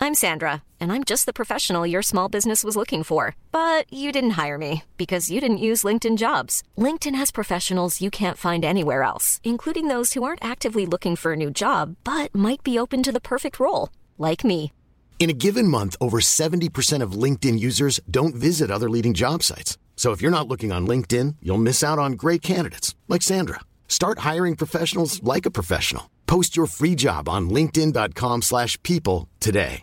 I'm 0.00 0.14
Sandra, 0.14 0.62
and 0.80 0.92
I'm 0.92 1.02
just 1.02 1.24
the 1.24 1.32
professional 1.32 1.86
your 1.86 2.02
small 2.02 2.28
business 2.28 2.62
was 2.62 2.76
looking 2.76 3.02
for. 3.02 3.34
But 3.52 3.90
you 3.90 4.12
didn't 4.12 4.36
hire 4.38 4.58
me 4.58 4.82
because 4.98 5.30
you 5.30 5.40
didn't 5.40 5.64
use 5.64 5.82
LinkedIn 5.82 6.18
jobs. 6.18 6.62
LinkedIn 6.76 7.14
has 7.14 7.30
professionals 7.32 8.02
you 8.02 8.10
can't 8.10 8.36
find 8.36 8.64
anywhere 8.64 9.02
else, 9.02 9.40
including 9.42 9.88
those 9.88 10.12
who 10.12 10.22
aren't 10.22 10.44
actively 10.44 10.84
looking 10.84 11.16
for 11.16 11.32
a 11.32 11.36
new 11.36 11.50
job 11.50 11.96
but 12.04 12.34
might 12.34 12.62
be 12.62 12.78
open 12.78 13.02
to 13.02 13.12
the 13.12 13.20
perfect 13.20 13.58
role, 13.58 13.88
like 14.18 14.44
me. 14.44 14.72
In 15.18 15.30
a 15.30 15.40
given 15.46 15.68
month, 15.68 15.96
over 16.02 16.20
70% 16.20 17.02
of 17.02 17.12
LinkedIn 17.12 17.58
users 17.58 17.98
don't 18.10 18.34
visit 18.34 18.70
other 18.70 18.90
leading 18.90 19.14
job 19.14 19.42
sites. 19.42 19.78
So 19.96 20.12
if 20.12 20.20
you're 20.20 20.30
not 20.30 20.48
looking 20.48 20.70
on 20.72 20.86
LinkedIn, 20.86 21.36
you'll 21.42 21.56
miss 21.62 21.82
out 21.82 21.98
on 21.98 22.12
great 22.16 22.42
candidates 22.42 22.94
like 23.08 23.22
Sandra. 23.22 23.60
Start 23.88 24.18
hiring 24.18 24.54
professionals 24.56 25.22
like 25.22 25.46
a 25.46 25.50
professional. 25.50 26.10
Post 26.26 26.56
your 26.56 26.66
free 26.66 26.94
job 26.96 27.26
on 27.28 27.48
linkedin.com/people 27.48 29.28
today. 29.40 29.80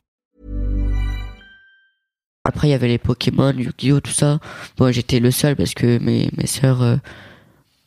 Après, 2.43 2.67
il 2.67 2.71
y 2.71 2.73
avait 2.73 2.87
les 2.87 2.97
Pokémon, 2.97 3.53
Yu-Gi-Oh, 3.55 3.99
tout 3.99 4.11
ça. 4.11 4.39
Bon, 4.77 4.91
j'étais 4.91 5.19
le 5.19 5.29
seul 5.29 5.55
parce 5.55 5.73
que 5.75 5.99
mes, 5.99 6.29
mes 6.37 6.47
sœurs. 6.47 6.81
euh, 6.81 6.97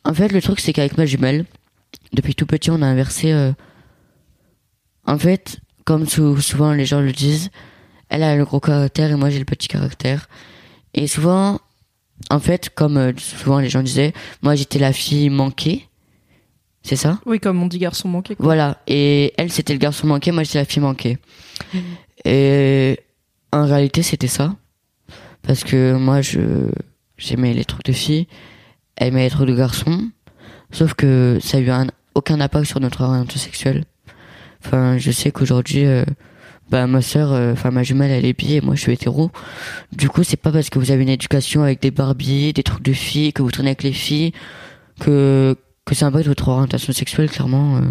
En 0.05 0.13
fait, 0.13 0.31
le 0.31 0.41
truc, 0.41 0.59
c'est 0.61 0.71
qu'avec 0.71 0.97
ma 0.97 1.05
jumelle, 1.05 1.45
depuis 2.13 2.35
tout 2.35 2.45
petit, 2.45 2.71
on 2.71 2.81
a 2.81 2.85
inversé. 2.87 3.33
euh, 3.33 3.51
En 5.05 5.17
fait, 5.19 5.59
comme 5.83 6.07
sou- 6.07 6.39
souvent 6.39 6.71
les 6.73 6.85
gens 6.85 7.01
le 7.01 7.11
disent, 7.11 7.49
elle 8.09 8.23
a 8.23 8.35
le 8.37 8.45
gros 8.45 8.59
caractère 8.61 9.11
et 9.11 9.15
moi 9.15 9.29
j'ai 9.29 9.39
le 9.39 9.45
petit 9.45 9.67
caractère. 9.67 10.27
Et 10.93 11.05
souvent, 11.07 11.59
en 12.29 12.39
fait, 12.39 12.69
comme 12.69 12.97
euh, 12.97 13.13
souvent 13.17 13.59
les 13.59 13.69
gens 13.69 13.83
disaient, 13.83 14.13
moi 14.41 14.55
j'étais 14.55 14.79
la 14.79 14.93
fille 14.93 15.29
manquée. 15.29 15.87
C'est 16.83 16.95
ça? 16.95 17.19
Oui 17.25 17.39
comme 17.39 17.61
on 17.61 17.67
dit 17.67 17.79
garçon 17.79 18.07
manqué. 18.07 18.35
Quoi. 18.35 18.45
voilà. 18.45 18.77
Et 18.87 19.33
elle, 19.37 19.51
c'était 19.51 19.73
le 19.73 19.79
garçon 19.79 20.07
manqué, 20.07 20.31
moi, 20.31 20.43
j'étais 20.43 20.59
la 20.59 20.65
fille 20.65 20.81
manquée. 20.81 21.17
Et 22.25 22.99
en 23.51 23.65
réalité, 23.65 24.03
c'était 24.03 24.27
ça. 24.27 24.55
Parce 25.41 25.63
que 25.63 25.93
moi, 25.93 26.21
je 26.21 26.69
j'aimais 27.17 27.53
les 27.53 27.65
trucs 27.65 27.85
de 27.85 27.93
filles, 27.93 28.27
elle 28.95 29.09
aimait 29.09 29.23
les 29.23 29.29
trucs 29.29 29.47
de 29.47 29.55
garçons. 29.55 30.09
Sauf 30.71 30.93
que 30.93 31.37
ça 31.41 31.57
a 31.57 31.59
eu 31.59 31.69
un, 31.69 31.87
aucun 32.15 32.39
impact 32.41 32.65
sur 32.65 32.79
notre 32.79 33.03
orientation 33.03 33.39
sexuelle. 33.39 33.85
Enfin, 34.65 34.97
je 34.97 35.11
sais 35.11 35.31
qu'aujourd'hui, 35.31 35.85
euh, 35.85 36.03
bah, 36.69 36.87
ma 36.87 37.01
sœur, 37.01 37.31
euh, 37.31 37.53
enfin, 37.53 37.71
ma 37.71 37.83
jumelle, 37.83 38.11
elle 38.11 38.25
est 38.25 38.33
bi 38.37 38.55
et 38.55 38.61
moi, 38.61 38.75
je 38.75 38.81
suis 38.81 38.91
hétéro. 38.93 39.31
Du 39.91 40.09
coup, 40.09 40.23
c'est 40.23 40.37
pas 40.37 40.51
parce 40.51 40.69
que 40.69 40.79
vous 40.79 40.91
avez 40.91 41.03
une 41.03 41.09
éducation 41.09 41.61
avec 41.63 41.81
des 41.81 41.91
Barbies, 41.91 42.53
des 42.53 42.63
trucs 42.63 42.83
de 42.83 42.93
filles, 42.93 43.33
que 43.33 43.41
vous 43.43 43.51
traînez 43.51 43.69
avec 43.69 43.83
les 43.83 43.93
filles, 43.93 44.31
que, 44.99 45.55
que 45.85 45.93
ça 45.95 46.07
impacte 46.07 46.27
votre 46.27 46.47
orientation 46.47 46.91
sexuelle, 46.93 47.29
clairement. 47.29 47.77
euh, 47.77 47.81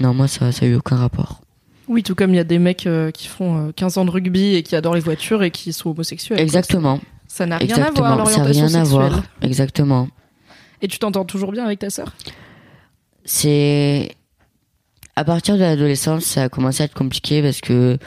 non, 0.00 0.14
moi, 0.14 0.26
ça, 0.28 0.50
ça 0.52 0.64
a 0.66 0.68
eu 0.68 0.74
aucun 0.74 0.96
rapport. 0.96 1.40
Oui 1.88 2.02
tout 2.04 2.14
comme 2.14 2.30
il 2.32 2.36
y 2.36 2.40
a 2.40 2.44
des 2.44 2.58
mecs 2.60 2.86
euh, 2.86 3.10
qui 3.10 3.26
font 3.26 3.68
euh, 3.68 3.72
15 3.72 3.98
ans 3.98 4.04
de 4.04 4.10
rugby 4.10 4.54
et 4.54 4.62
qui 4.62 4.76
adorent 4.76 4.94
les 4.94 5.00
voitures 5.00 5.42
et 5.42 5.50
qui 5.50 5.72
sont 5.72 5.90
homosexuels. 5.90 6.38
Exactement. 6.40 7.00
Ça 7.26 7.44
n'a 7.44 7.58
rien 7.58 7.74
à 7.76 7.90
voir 7.90 7.94
ça 7.94 8.02
n'a 8.02 8.16
l'orientation 8.16 8.66
rien 8.66 8.80
à 8.80 8.84
sexuelle. 8.84 9.08
voir. 9.10 9.22
Exactement. 9.42 10.08
Et 10.80 10.88
tu 10.88 10.98
t'entends 10.98 11.24
toujours 11.24 11.50
bien 11.52 11.64
avec 11.64 11.80
ta 11.80 11.90
sœur? 11.90 12.12
C'est 13.24 14.12
à 15.16 15.24
partir 15.24 15.56
de 15.56 15.60
l'adolescence, 15.60 16.24
ça 16.24 16.44
a 16.44 16.48
commencé 16.48 16.82
à 16.82 16.86
être 16.86 16.94
compliqué 16.94 17.42
parce 17.42 17.60
que 17.60 17.98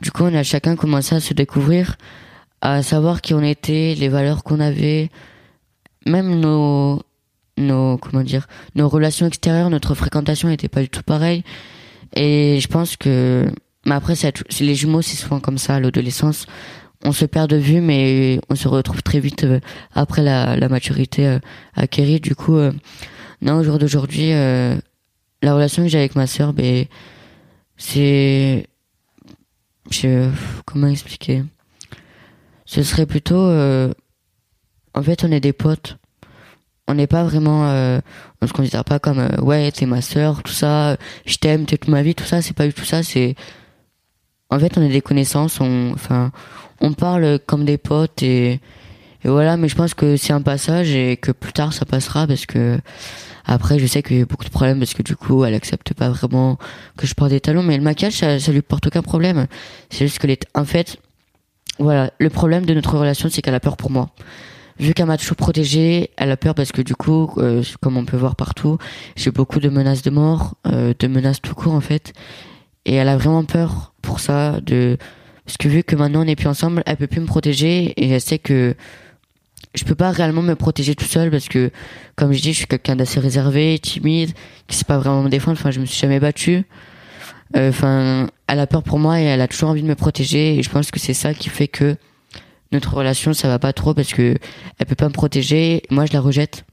du 0.00 0.10
coup, 0.10 0.24
on 0.24 0.34
a 0.34 0.42
chacun 0.42 0.76
commencé 0.76 1.14
à 1.14 1.20
se 1.20 1.34
découvrir, 1.34 1.96
à 2.60 2.82
savoir 2.82 3.20
qui 3.20 3.34
on 3.34 3.42
était, 3.42 3.94
les 3.98 4.08
valeurs 4.08 4.42
qu'on 4.42 4.60
avait, 4.60 5.10
même 6.06 6.40
nos 6.40 7.02
nos 7.56 7.98
comment 7.98 8.24
dire, 8.24 8.48
nos 8.74 8.88
relations 8.88 9.26
extérieures, 9.26 9.70
notre 9.70 9.94
fréquentation 9.94 10.48
n'était 10.48 10.68
pas 10.68 10.82
du 10.82 10.88
tout 10.88 11.04
pareille. 11.04 11.44
Et 12.16 12.58
je 12.60 12.66
pense 12.68 12.96
que 12.96 13.48
mais 13.86 13.94
après 13.94 14.14
ça, 14.14 14.28
les 14.60 14.74
jumeaux, 14.74 15.02
c'est 15.02 15.16
souvent 15.16 15.40
comme 15.40 15.58
ça 15.58 15.76
à 15.76 15.80
l'adolescence. 15.80 16.46
On 17.04 17.12
se 17.12 17.26
perd 17.26 17.50
de 17.50 17.56
vue, 17.56 17.80
mais 17.80 18.40
on 18.48 18.54
se 18.54 18.66
retrouve 18.66 19.02
très 19.02 19.20
vite 19.20 19.44
euh, 19.44 19.60
après 19.92 20.22
la, 20.22 20.56
la 20.56 20.68
maturité 20.70 21.26
euh, 21.26 21.38
acquérie. 21.74 22.18
Du 22.18 22.34
coup, 22.34 22.56
euh, 22.56 22.72
non, 23.42 23.58
au 23.58 23.62
jour 23.62 23.78
d'aujourd'hui, 23.78 24.30
la 25.44 25.54
relation 25.54 25.82
que 25.82 25.88
j'ai 25.88 25.98
avec 25.98 26.16
ma 26.16 26.26
sœur, 26.26 26.52
ben, 26.52 26.86
c'est, 27.76 28.66
je, 29.90 30.30
comment 30.64 30.88
expliquer? 30.88 31.44
Ce 32.66 32.82
serait 32.82 33.06
plutôt, 33.06 33.46
euh, 33.46 33.92
en 34.94 35.02
fait, 35.02 35.24
on 35.24 35.30
est 35.30 35.40
des 35.40 35.52
potes. 35.52 35.98
On 36.86 36.94
n'est 36.94 37.06
pas 37.06 37.24
vraiment, 37.24 37.68
euh, 37.68 38.00
on 38.42 38.46
se 38.46 38.52
considère 38.52 38.84
pas 38.84 38.98
comme, 38.98 39.18
euh, 39.18 39.40
ouais, 39.40 39.70
t'es 39.72 39.86
ma 39.86 40.02
sœur, 40.02 40.42
tout 40.42 40.52
ça, 40.52 40.96
je 41.24 41.36
t'aime, 41.36 41.64
t'es 41.64 41.78
toute 41.78 41.88
ma 41.88 42.02
vie, 42.02 42.14
tout 42.14 42.24
ça. 42.24 42.42
C'est 42.42 42.54
pas 42.54 42.66
du 42.66 42.74
tout 42.74 42.84
ça. 42.84 43.02
C'est, 43.02 43.34
en 44.50 44.58
fait, 44.58 44.76
on 44.76 44.82
est 44.82 44.90
des 44.90 45.00
connaissances. 45.00 45.60
On, 45.60 45.92
enfin, 45.94 46.30
on 46.80 46.92
parle 46.92 47.38
comme 47.46 47.64
des 47.64 47.78
potes 47.78 48.22
et, 48.22 48.60
et 49.24 49.28
voilà. 49.28 49.56
Mais 49.56 49.68
je 49.68 49.76
pense 49.76 49.94
que 49.94 50.16
c'est 50.16 50.32
un 50.32 50.42
passage 50.42 50.90
et 50.94 51.16
que 51.16 51.32
plus 51.32 51.52
tard 51.52 51.72
ça 51.72 51.86
passera 51.86 52.26
parce 52.26 52.44
que 52.46 52.78
Après, 53.44 53.78
je 53.78 53.86
sais 53.86 54.02
qu'il 54.02 54.16
y 54.16 54.18
a 54.20 54.22
eu 54.22 54.26
beaucoup 54.26 54.44
de 54.44 54.50
problèmes 54.50 54.78
parce 54.78 54.94
que 54.94 55.02
du 55.02 55.16
coup, 55.16 55.44
elle 55.44 55.54
accepte 55.54 55.94
pas 55.94 56.08
vraiment 56.08 56.58
que 56.96 57.06
je 57.06 57.14
porte 57.14 57.30
des 57.30 57.40
talons, 57.40 57.62
mais 57.62 57.76
le 57.76 57.82
maquillage, 57.82 58.14
ça, 58.14 58.38
ça 58.38 58.52
lui 58.52 58.62
porte 58.62 58.86
aucun 58.86 59.02
problème. 59.02 59.46
C'est 59.90 60.06
juste 60.06 60.18
que 60.18 60.26
les, 60.26 60.38
en 60.54 60.64
fait, 60.64 60.98
voilà, 61.78 62.10
le 62.18 62.30
problème 62.30 62.64
de 62.64 62.74
notre 62.74 62.96
relation, 62.96 63.28
c'est 63.30 63.42
qu'elle 63.42 63.54
a 63.54 63.60
peur 63.60 63.76
pour 63.76 63.90
moi. 63.90 64.10
Vu 64.78 64.92
qu'elle 64.92 65.06
m'a 65.06 65.18
toujours 65.18 65.36
protégée, 65.36 66.10
elle 66.16 66.30
a 66.30 66.36
peur 66.36 66.54
parce 66.54 66.72
que 66.72 66.82
du 66.82 66.96
coup, 66.96 67.30
euh, 67.38 67.62
comme 67.80 67.96
on 67.96 68.04
peut 68.04 68.16
voir 68.16 68.34
partout, 68.34 68.78
j'ai 69.14 69.30
beaucoup 69.30 69.60
de 69.60 69.68
menaces 69.68 70.02
de 70.02 70.10
mort, 70.10 70.54
euh, 70.66 70.94
de 70.98 71.06
menaces 71.06 71.40
tout 71.40 71.54
court 71.54 71.74
en 71.74 71.80
fait, 71.80 72.12
et 72.84 72.94
elle 72.94 73.08
a 73.08 73.16
vraiment 73.16 73.44
peur 73.44 73.92
pour 74.02 74.18
ça, 74.18 74.60
de 74.60 74.96
parce 75.46 75.58
que 75.58 75.68
vu 75.68 75.84
que 75.84 75.94
maintenant 75.94 76.22
on 76.22 76.24
n'est 76.24 76.36
plus 76.36 76.48
ensemble, 76.48 76.82
elle 76.86 76.96
peut 76.96 77.06
plus 77.06 77.20
me 77.20 77.26
protéger 77.26 77.92
et 77.96 78.08
elle 78.08 78.20
sait 78.20 78.38
que 78.38 78.74
je 79.74 79.84
peux 79.84 79.94
pas 79.94 80.10
réellement 80.10 80.42
me 80.42 80.54
protéger 80.54 80.94
tout 80.94 81.04
seul 81.04 81.30
parce 81.30 81.48
que, 81.48 81.70
comme 82.16 82.32
je 82.32 82.40
dis, 82.40 82.52
je 82.52 82.58
suis 82.58 82.66
quelqu'un 82.66 82.96
d'assez 82.96 83.20
réservé, 83.20 83.78
timide, 83.78 84.30
qui 84.68 84.76
sait 84.76 84.84
pas 84.84 84.98
vraiment 84.98 85.22
me 85.22 85.28
défendre. 85.28 85.58
Enfin, 85.58 85.70
je 85.70 85.80
me 85.80 85.86
suis 85.86 85.98
jamais 85.98 86.20
battu. 86.20 86.64
Euh, 87.56 87.68
Enfin, 87.68 88.28
elle 88.46 88.60
a 88.60 88.66
peur 88.66 88.82
pour 88.82 88.98
moi 88.98 89.20
et 89.20 89.24
elle 89.24 89.40
a 89.40 89.48
toujours 89.48 89.70
envie 89.70 89.82
de 89.82 89.88
me 89.88 89.94
protéger. 89.94 90.56
Et 90.58 90.62
je 90.62 90.70
pense 90.70 90.90
que 90.90 91.00
c'est 91.00 91.14
ça 91.14 91.34
qui 91.34 91.48
fait 91.48 91.68
que 91.68 91.96
notre 92.72 92.94
relation, 92.94 93.32
ça 93.32 93.48
va 93.48 93.58
pas 93.58 93.72
trop 93.72 93.94
parce 93.94 94.12
que 94.12 94.36
elle 94.78 94.86
peut 94.86 94.94
pas 94.94 95.08
me 95.08 95.12
protéger. 95.12 95.82
Moi, 95.90 96.06
je 96.06 96.12
la 96.12 96.20
rejette 96.20 96.64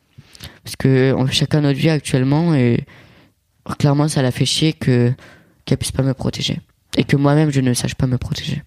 parce 0.63 0.75
que 0.75 1.13
on 1.17 1.25
fait 1.27 1.33
chacun 1.33 1.61
notre 1.61 1.79
vie 1.79 1.89
actuellement 1.89 2.55
et 2.55 2.85
clairement, 3.77 4.07
ça 4.07 4.21
la 4.21 4.31
fait 4.31 4.45
chier 4.45 4.73
que 4.73 5.13
qu'elle 5.65 5.77
puisse 5.77 5.91
pas 5.91 6.03
me 6.03 6.13
protéger 6.13 6.59
et 6.97 7.03
que 7.03 7.15
moi-même 7.15 7.51
je 7.51 7.61
ne 7.61 7.73
sache 7.73 7.95
pas 7.95 8.07
me 8.07 8.17
protéger. 8.17 8.63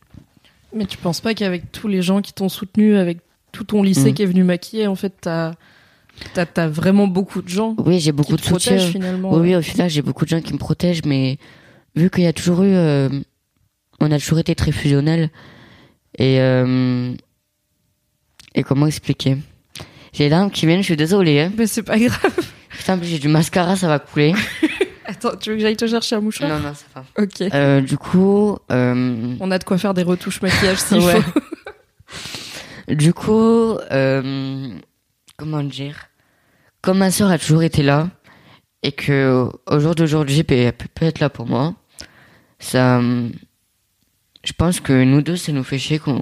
Mais 0.75 0.87
tu 0.87 0.97
penses 0.99 1.21
pas 1.21 1.35
qu'avec 1.35 1.71
tous 1.73 1.89
les 1.89 2.03
gens 2.03 2.21
qui 2.21 2.33
t'ont 2.33 2.49
soutenu, 2.49 2.97
avec 2.97 3.19
tout 3.55 3.65
ton 3.65 3.83
lycée 3.83 4.11
Mm. 4.11 4.15
qui 4.15 4.23
est 4.23 4.27
venu 4.27 4.43
maquiller, 4.45 4.87
en 4.89 4.95
fait, 4.97 5.15
t'as 5.23 6.67
vraiment 6.69 7.07
beaucoup 7.07 7.41
de 7.41 7.49
gens 7.49 7.75
Oui, 7.79 8.01
j'ai 8.01 8.13
beaucoup 8.13 8.37
qui 8.37 8.43
de 8.43 8.47
soutien. 8.49 8.79
finalement. 8.79 9.33
Oui, 9.33 9.41
oui, 9.41 9.57
au 9.57 9.63
final, 9.63 9.89
j'ai 9.89 10.03
beaucoup 10.03 10.25
de 10.25 10.31
gens 10.31 10.41
qui 10.41 10.53
me 10.53 10.59
protègent, 10.59 11.05
mais 11.07 11.39
vu 11.97 12.11
qu'il 12.11 12.25
y 12.25 12.27
a 12.27 12.33
toujours 12.33 12.63
eu, 12.65 12.75
euh, 12.75 13.09
on 14.01 14.11
a 14.11 14.19
toujours 14.19 14.39
été 14.41 14.55
très 14.55 14.73
fusionnels. 14.73 15.31
Et 16.19 16.41
euh, 16.41 17.13
et 18.55 18.63
comment 18.63 18.87
expliquer? 18.87 19.37
J'ai 20.13 20.25
les 20.25 20.31
larmes 20.31 20.51
qui 20.51 20.67
viennent, 20.67 20.81
je 20.81 20.85
suis 20.85 20.97
désolée. 20.97 21.41
Hein. 21.41 21.53
Mais 21.57 21.67
c'est 21.67 21.83
pas 21.83 21.99
grave. 21.99 22.37
Putain, 22.71 22.99
j'ai 23.03 23.19
du 23.19 23.27
mascara, 23.29 23.75
ça 23.77 23.89
va 23.89 23.99
couler. 23.99 24.33
Attends, 25.07 25.33
tu 25.39 25.51
veux 25.51 25.57
que 25.57 25.63
j'aille 25.63 25.77
te 25.77 25.87
chercher 25.87 26.17
un 26.17 26.21
mouchoir? 26.21 26.49
Non, 26.49 26.61
non, 26.61 26.73
ça 26.75 26.85
va. 26.95 27.05
Ok. 27.23 27.41
Euh, 27.53 27.81
du 27.81 27.99
coup, 27.99 28.57
On 28.71 29.51
a 29.51 29.59
de 29.59 29.65
quoi 29.65 29.77
faire 29.77 29.93
des 29.93 30.03
retouches 30.05 30.41
maquillage 30.41 30.79
s'il 30.79 30.99
Ouais. 30.99 31.21
faut. 31.21 31.41
Du 32.89 33.13
coup, 33.13 33.79
euh, 33.91 34.69
comment 35.37 35.63
dire? 35.63 36.09
Comme 36.83 36.99
ma 36.99 37.11
sœur 37.11 37.31
a 37.31 37.39
toujours 37.39 37.63
été 37.63 37.83
là 37.83 38.09
et 38.83 38.93
que 38.93 39.49
au 39.67 39.81
jour 39.81 39.95
d'aujourd'hui, 39.95 40.45
elle 40.49 40.73
peut 40.73 40.89
pas 40.95 41.07
être 41.07 41.21
là 41.21 41.31
pour 41.31 41.47
moi, 41.47 41.75
ça, 42.59 43.01
je 44.45 44.53
pense 44.53 44.81
que 44.81 45.05
nous 45.05 45.23
deux, 45.23 45.37
ça 45.37 45.53
nous 45.53 45.65
fait 45.65 45.79
chier 45.79 45.99
qu'on 45.99 46.21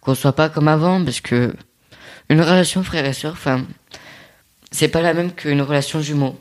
qu'on 0.00 0.14
soit 0.14 0.32
pas 0.32 0.48
comme 0.48 0.68
avant 0.68 1.04
parce 1.04 1.20
que 1.20 1.54
une 2.30 2.40
relation 2.40 2.82
frère 2.82 3.04
et 3.04 3.12
sœur, 3.12 3.32
enfin, 3.32 3.64
c'est 4.70 4.88
pas 4.88 5.02
la 5.02 5.14
même 5.14 5.32
qu'une 5.32 5.62
relation 5.62 6.00
jumeau. 6.00 6.38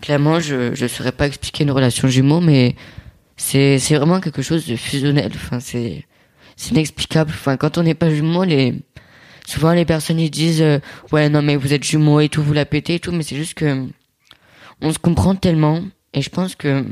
Clairement, 0.00 0.40
je 0.40 0.74
je 0.74 0.86
saurais 0.86 1.12
pas 1.12 1.26
expliquer 1.26 1.64
une 1.64 1.70
relation 1.70 2.08
jumeau, 2.08 2.40
mais 2.40 2.76
c'est 3.36 3.78
c'est 3.78 3.96
vraiment 3.96 4.20
quelque 4.20 4.42
chose 4.42 4.66
de 4.66 4.76
fusionnel. 4.76 5.32
Enfin, 5.34 5.60
c'est 5.60 6.06
c'est 6.58 6.72
inexplicable. 6.72 7.30
Enfin, 7.32 7.56
quand 7.56 7.78
on 7.78 7.84
n'est 7.84 7.94
pas 7.94 8.10
jumeaux, 8.10 8.44
les 8.44 8.74
souvent 9.46 9.72
les 9.72 9.86
personnes 9.86 10.20
ils 10.20 10.30
disent 10.30 10.60
euh, 10.60 10.78
ouais 11.10 11.30
non 11.30 11.40
mais 11.40 11.56
vous 11.56 11.72
êtes 11.72 11.84
jumeaux 11.84 12.20
et 12.20 12.28
tout, 12.28 12.42
vous 12.42 12.52
la 12.52 12.66
pétez 12.66 12.96
et 12.96 13.00
tout, 13.00 13.12
mais 13.12 13.22
c'est 13.22 13.36
juste 13.36 13.54
que 13.54 13.86
on 14.82 14.92
se 14.92 14.98
comprend 14.98 15.34
tellement. 15.36 15.82
Et 16.12 16.20
je 16.20 16.30
pense 16.30 16.56
que 16.56 16.84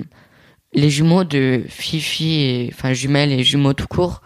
les 0.73 0.89
jumeaux 0.89 1.25
de 1.25 1.63
Fifi 1.69 2.35
et 2.45 2.71
enfin 2.73 2.93
jumelles 2.93 3.33
et 3.33 3.43
jumeaux 3.43 3.73
tout 3.73 3.89
court, 3.89 4.23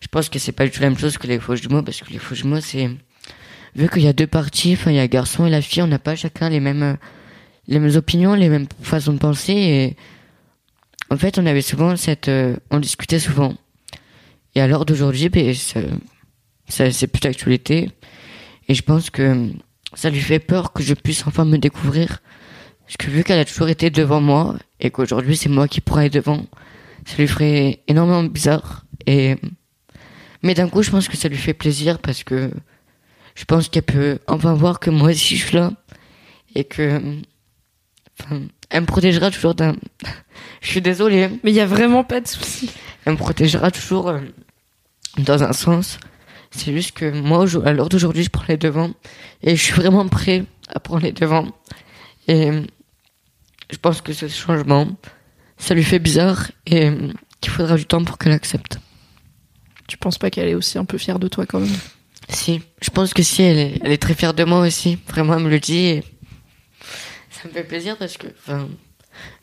je 0.00 0.06
pense 0.08 0.28
que 0.28 0.38
c'est 0.38 0.52
pas 0.52 0.64
du 0.64 0.70
tout 0.70 0.80
la 0.80 0.90
même 0.90 0.98
chose 0.98 1.18
que 1.18 1.26
les 1.26 1.40
faux 1.40 1.56
jumeaux 1.56 1.82
parce 1.82 2.00
que 2.00 2.12
les 2.12 2.18
faux 2.18 2.36
jumeaux 2.36 2.60
c'est 2.60 2.88
vu 3.74 3.88
qu'il 3.88 4.02
y 4.02 4.08
a 4.08 4.12
deux 4.12 4.28
parties, 4.28 4.74
enfin 4.74 4.92
il 4.92 4.96
y 4.96 5.00
a 5.00 5.02
le 5.02 5.08
garçon 5.08 5.44
et 5.46 5.50
la 5.50 5.60
fille, 5.60 5.82
on 5.82 5.88
n'a 5.88 5.98
pas 5.98 6.14
chacun 6.14 6.48
les 6.48 6.60
mêmes 6.60 6.82
euh, 6.84 6.94
les 7.66 7.80
mêmes 7.80 7.96
opinions, 7.96 8.34
les 8.34 8.48
mêmes 8.48 8.68
façons 8.82 9.12
de 9.12 9.18
penser. 9.18 9.52
Et 9.52 9.96
en 11.10 11.16
fait 11.16 11.36
on 11.38 11.46
avait 11.46 11.62
souvent 11.62 11.96
cette 11.96 12.28
euh, 12.28 12.56
on 12.70 12.78
discutait 12.78 13.18
souvent 13.18 13.54
et 14.54 14.60
à 14.60 14.66
l'heure 14.66 14.84
d'aujourd'hui 14.84 15.28
ben, 15.28 15.54
ça, 15.54 15.80
ça 16.68 16.90
c'est 16.90 17.06
plus 17.06 17.20
d'actualité. 17.20 17.90
Et 18.68 18.74
je 18.74 18.82
pense 18.82 19.10
que 19.10 19.50
ça 19.94 20.10
lui 20.10 20.20
fait 20.20 20.38
peur 20.38 20.72
que 20.72 20.82
je 20.82 20.94
puisse 20.94 21.26
enfin 21.26 21.44
me 21.44 21.58
découvrir. 21.58 22.20
Parce 22.86 22.96
que 22.96 23.10
vu 23.10 23.24
qu'elle 23.24 23.38
a 23.38 23.44
toujours 23.44 23.68
été 23.68 23.90
devant 23.90 24.20
moi 24.20 24.56
et 24.80 24.90
qu'aujourd'hui 24.90 25.36
c'est 25.36 25.48
moi 25.48 25.68
qui 25.68 25.80
pourrais 25.80 26.06
être 26.06 26.14
devant 26.14 26.44
ça 27.04 27.16
lui 27.18 27.28
ferait 27.28 27.80
énormément 27.88 28.24
bizarre. 28.24 28.84
Et 29.06 29.36
mais 30.42 30.54
d'un 30.54 30.68
coup 30.68 30.82
je 30.82 30.90
pense 30.90 31.08
que 31.08 31.16
ça 31.16 31.28
lui 31.28 31.36
fait 31.36 31.54
plaisir 31.54 31.98
parce 31.98 32.24
que 32.24 32.50
je 33.34 33.44
pense 33.44 33.68
qu'elle 33.68 33.82
peut 33.82 34.18
enfin 34.26 34.54
voir 34.54 34.80
que 34.80 34.90
moi 34.90 35.10
aussi 35.10 35.36
je 35.36 35.46
suis 35.46 35.56
là. 35.56 35.72
Et 36.54 36.64
que 36.64 37.00
enfin, 38.20 38.42
elle 38.70 38.82
me 38.82 38.86
protégera 38.86 39.30
toujours 39.30 39.54
d'un 39.54 39.74
je 40.60 40.68
suis 40.68 40.80
désolée 40.80 41.28
Mais 41.42 41.50
il 41.50 41.56
y 41.56 41.60
a 41.60 41.66
vraiment 41.66 42.04
pas 42.04 42.20
de 42.20 42.28
souci. 42.28 42.70
elle 43.04 43.14
me 43.14 43.18
protégera 43.18 43.70
toujours 43.70 44.12
dans 45.18 45.42
un 45.42 45.52
sens. 45.52 45.98
C'est 46.50 46.72
juste 46.72 46.92
que 46.92 47.10
moi, 47.10 47.46
à 47.64 47.72
l'heure 47.72 47.88
d'aujourd'hui, 47.88 48.22
je 48.22 48.30
prends 48.30 48.44
les 48.48 48.56
devants 48.56 48.92
et 49.42 49.56
je 49.56 49.62
suis 49.62 49.72
vraiment 49.72 50.06
prêt 50.08 50.44
à 50.68 50.80
prendre 50.80 51.02
les 51.02 51.12
devants. 51.12 51.48
Et 52.28 52.50
euh, 52.50 52.62
je 53.70 53.76
pense 53.78 54.00
que 54.00 54.12
ce 54.12 54.28
changement, 54.28 54.88
ça 55.58 55.74
lui 55.74 55.84
fait 55.84 55.98
bizarre 55.98 56.50
et 56.66 56.88
euh, 56.88 57.12
qu'il 57.40 57.52
faudra 57.52 57.76
du 57.76 57.86
temps 57.86 58.04
pour 58.04 58.18
qu'elle 58.18 58.32
accepte. 58.32 58.78
Tu 59.88 59.98
penses 59.98 60.18
pas 60.18 60.30
qu'elle 60.30 60.48
est 60.48 60.54
aussi 60.54 60.78
un 60.78 60.84
peu 60.84 60.96
fière 60.96 61.18
de 61.18 61.28
toi 61.28 61.44
quand 61.44 61.60
même? 61.60 61.76
Si, 62.28 62.62
je 62.80 62.90
pense 62.90 63.12
que 63.12 63.22
si, 63.22 63.42
elle 63.42 63.58
est, 63.58 63.80
elle 63.82 63.92
est 63.92 64.00
très 64.00 64.14
fière 64.14 64.32
de 64.32 64.44
moi 64.44 64.60
aussi. 64.60 64.98
Vraiment, 65.08 65.36
elle 65.36 65.42
me 65.42 65.50
le 65.50 65.60
dit 65.60 65.86
et 65.86 66.04
ça 67.30 67.48
me 67.48 67.52
fait 67.52 67.64
plaisir 67.64 67.98
parce 67.98 68.16
que, 68.16 68.26
enfin, 68.38 68.68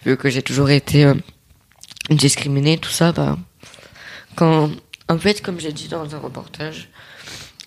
vu 0.03 0.17
que 0.17 0.29
j'ai 0.29 0.41
toujours 0.41 0.71
été 0.71 1.05
euh, 1.05 1.13
discriminée, 2.09 2.79
tout 2.79 2.89
ça, 2.89 3.11
bah, 3.11 3.37
quand, 4.35 4.71
en 5.09 5.17
fait, 5.17 5.41
comme 5.41 5.59
j'ai 5.59 5.71
dit 5.71 5.87
dans 5.87 6.15
un 6.15 6.19
reportage, 6.19 6.89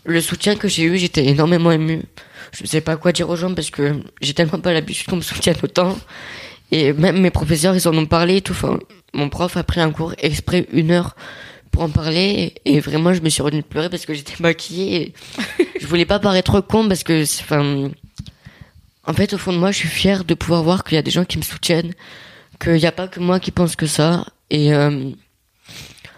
le 0.05 0.20
soutien 0.20 0.57
que 0.57 0.68
j'ai 0.68 0.85
eu, 0.85 0.99
j'étais 0.99 1.27
énormément 1.27 1.73
ému. 1.73 2.03
Je 2.53 2.62
ne 2.62 2.68
sais 2.68 2.81
pas 2.81 2.97
quoi 2.97 3.12
dire 3.12 3.29
aux 3.29 3.37
gens 3.37 3.55
parce 3.55 3.70
que 3.70 4.01
j'ai 4.20 4.35
tellement 4.35 4.61
pas 4.61 4.73
l'habitude 4.73 5.07
qu'on 5.07 5.16
me 5.16 5.23
soutienne 5.23 5.57
autant. 5.62 5.97
Et 6.70 6.92
même 6.92 7.20
mes 7.20 7.31
professeurs, 7.31 7.75
ils 7.75 7.88
en 7.88 7.97
ont 7.97 8.07
parlé 8.07 8.37
et 8.37 8.40
tout. 8.40 8.53
Enfin, 8.53 8.79
mon 9.12 9.29
prof 9.29 9.57
a 9.57 9.62
pris 9.64 9.81
un 9.81 9.90
cours 9.90 10.14
exprès 10.18 10.66
une 10.73 10.90
heure 10.90 11.16
pour 11.70 11.83
en 11.83 11.88
parler. 11.88 12.55
Et, 12.64 12.81
vraiment, 12.81 13.12
je 13.14 13.23
me 13.23 13.29
suis 13.29 13.42
retenue 13.42 13.62
de 13.62 13.66
pleurer 13.66 13.88
parce 13.88 14.07
que 14.07 14.14
j'étais 14.14 14.35
maquillée. 14.40 15.03
Et 15.03 15.14
je 15.81 15.87
voulais 15.87 16.07
pas 16.07 16.18
paraître 16.18 16.61
con 16.61 16.87
parce 16.88 17.03
que, 17.03 17.23
enfin, 17.23 17.90
en 19.07 19.12
fait, 19.12 19.33
au 19.33 19.38
fond 19.38 19.53
de 19.53 19.59
moi, 19.59 19.70
je 19.73 19.79
suis 19.79 19.88
fière 19.88 20.25
de 20.25 20.35
pouvoir 20.35 20.62
voir 20.62 20.85
qu'il 20.85 20.97
y 20.97 20.99
a 20.99 21.03
des 21.03 21.11
gens 21.11 21.25
qui 21.25 21.38
me 21.38 21.42
soutiennent, 21.42 21.94
qu'il 22.61 22.75
n'y 22.75 22.87
a 22.87 22.92
pas 22.92 23.09
que 23.09 23.20
moi 23.20 23.40
qui 23.40 23.51
pense 23.51 23.77
que 23.77 23.87
ça. 23.87 24.27
Et, 24.51 24.75
euh, 24.75 25.11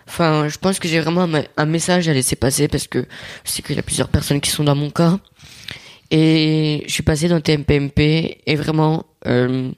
enfin, 0.08 0.48
je 0.48 0.58
pense 0.58 0.78
que 0.78 0.88
j'ai 0.88 1.00
vraiment 1.00 1.28
un, 1.56 1.66
message 1.66 2.08
à 2.08 2.12
laisser 2.12 2.36
passer 2.36 2.68
parce 2.68 2.86
que 2.86 3.06
je 3.44 3.50
sais 3.50 3.62
qu'il 3.62 3.76
y 3.76 3.78
a 3.78 3.82
plusieurs 3.82 4.08
personnes 4.08 4.40
qui 4.40 4.50
sont 4.50 4.64
dans 4.64 4.74
mon 4.74 4.90
cas. 4.90 5.18
Et 6.10 6.84
je 6.86 6.92
suis 6.92 7.02
passée 7.02 7.28
dans 7.28 7.40
TMPMP 7.40 8.38
et 8.46 8.54
vraiment, 8.54 9.04
euh, 9.26 9.70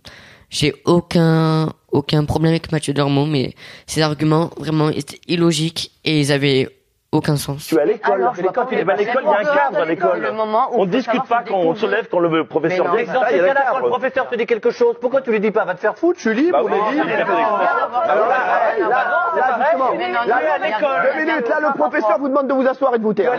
j'ai 0.50 0.74
aucun, 0.84 1.72
aucun 1.90 2.24
problème 2.24 2.52
avec 2.52 2.70
Mathieu 2.70 2.92
Dormont, 2.92 3.26
mais 3.26 3.54
ses 3.86 4.02
arguments 4.02 4.50
vraiment 4.58 4.90
étaient 4.90 5.20
illogiques 5.26 5.92
et 6.04 6.20
ils 6.20 6.32
avaient 6.32 6.68
aucun 7.10 7.36
sens. 7.36 7.66
Tu 7.66 7.76
es 7.76 7.80
à 7.80 7.84
l'école. 7.86 8.20
Quand 8.20 8.52
pas 8.52 8.66
tu 8.66 8.74
es 8.74 8.78
à 8.78 8.94
est 8.94 8.96
l'école, 8.98 9.22
il 9.24 9.30
y 9.30 9.34
a 9.34 9.38
un 9.38 9.56
cadre 9.56 9.78
à 9.78 9.84
l'école. 9.86 10.34
On 10.72 10.84
ne 10.84 10.90
discute 10.90 11.24
pas 11.24 11.42
quand 11.42 11.56
on 11.56 11.74
se 11.74 11.86
lève, 11.86 12.06
quand 12.10 12.18
le 12.18 12.44
professeur 12.44 12.94
dit 12.96 13.04
dans 13.06 13.24
ces 13.26 13.38
le 13.38 13.46
cas-là, 13.46 13.64
quand 13.70 13.78
le 13.78 13.88
professeur 13.88 14.28
te 14.28 14.36
dit 14.36 14.46
quelque 14.46 14.70
chose, 14.70 14.96
pourquoi 15.00 15.22
tu 15.22 15.30
lui 15.30 15.40
dis 15.40 15.50
pas 15.50 15.64
Va 15.64 15.74
te 15.74 15.80
faire 15.80 15.96
foutre, 15.96 16.18
je 16.20 16.28
suis 16.28 16.38
libre. 16.38 16.52
Bah 16.52 16.60
on 16.64 16.68
est 16.68 16.92
libre. 16.92 17.06
Alors 18.04 18.28
là, 18.28 18.38
là, 18.78 18.88
là, 18.88 19.58
justement, 19.60 19.88
à 19.88 20.58
l'école. 20.58 21.12
deux 21.14 21.24
minutes, 21.24 21.48
là, 21.48 21.60
le 21.60 21.78
professeur 21.78 22.18
vous 22.18 22.28
demande 22.28 22.48
de 22.48 22.52
vous 22.52 22.66
asseoir 22.66 22.94
et 22.94 22.98
de 22.98 23.02
vous 23.02 23.14
taire. 23.14 23.32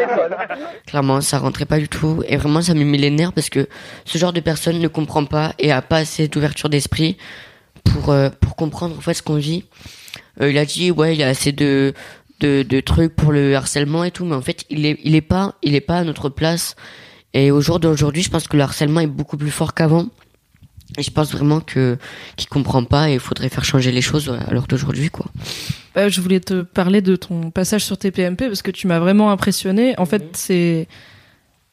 Clairement, 0.87 1.21
ça 1.21 1.37
rentrait 1.37 1.65
pas 1.65 1.77
du 1.77 1.89
tout. 1.89 2.23
Et 2.27 2.37
vraiment, 2.37 2.61
ça 2.61 2.73
me 2.73 2.83
met 2.83 2.97
les 2.97 3.11
nerfs 3.11 3.33
parce 3.33 3.49
que 3.49 3.67
ce 4.05 4.17
genre 4.17 4.33
de 4.33 4.39
personne 4.39 4.79
ne 4.79 4.87
comprend 4.87 5.25
pas 5.25 5.53
et 5.59 5.71
a 5.71 5.81
pas 5.81 5.97
assez 5.97 6.27
d'ouverture 6.27 6.69
d'esprit 6.69 7.17
pour, 7.83 8.11
euh, 8.11 8.29
pour 8.41 8.55
comprendre 8.55 8.97
en 8.97 9.01
fait 9.01 9.13
ce 9.13 9.21
qu'on 9.21 9.35
vit. 9.35 9.65
Euh, 10.41 10.49
il 10.49 10.57
a 10.57 10.65
dit, 10.65 10.91
ouais, 10.91 11.13
il 11.13 11.19
y 11.19 11.23
a 11.23 11.27
assez 11.27 11.51
de, 11.51 11.93
de, 12.39 12.63
de 12.63 12.79
trucs 12.79 13.15
pour 13.15 13.31
le 13.31 13.55
harcèlement 13.55 14.03
et 14.03 14.11
tout, 14.11 14.25
mais 14.25 14.35
en 14.35 14.41
fait, 14.41 14.65
il 14.69 14.85
est, 14.85 14.99
il 15.03 15.15
est 15.15 15.21
pas, 15.21 15.55
il 15.63 15.75
est 15.75 15.81
pas 15.81 15.97
à 15.99 16.03
notre 16.03 16.29
place. 16.29 16.75
Et 17.33 17.51
au 17.51 17.61
jour 17.61 17.79
d'aujourd'hui, 17.79 18.23
je 18.23 18.29
pense 18.29 18.47
que 18.47 18.57
le 18.57 18.63
harcèlement 18.63 19.01
est 19.01 19.07
beaucoup 19.07 19.37
plus 19.37 19.51
fort 19.51 19.73
qu'avant. 19.73 20.07
Et 20.97 21.03
je 21.03 21.11
pense 21.11 21.31
vraiment 21.31 21.59
que, 21.59 21.97
qu'il 22.35 22.49
comprend 22.49 22.83
pas 22.83 23.09
et 23.11 23.13
il 23.13 23.19
faudrait 23.19 23.49
faire 23.49 23.63
changer 23.63 23.91
les 23.91 24.01
choses 24.01 24.35
à 24.47 24.51
l'heure 24.51 24.65
d'aujourd'hui, 24.67 25.09
quoi. 25.09 25.27
Bah, 25.93 26.09
je 26.09 26.19
voulais 26.19 26.39
te 26.39 26.63
parler 26.63 27.01
de 27.01 27.15
ton 27.15 27.51
passage 27.51 27.85
sur 27.85 27.97
TPMP 27.97 28.47
parce 28.47 28.63
que 28.63 28.71
tu 28.71 28.87
m'as 28.87 28.97
vraiment 28.97 29.31
impressionné. 29.31 29.93
En 29.99 30.05
fait, 30.05 30.23
c'est 30.33 30.87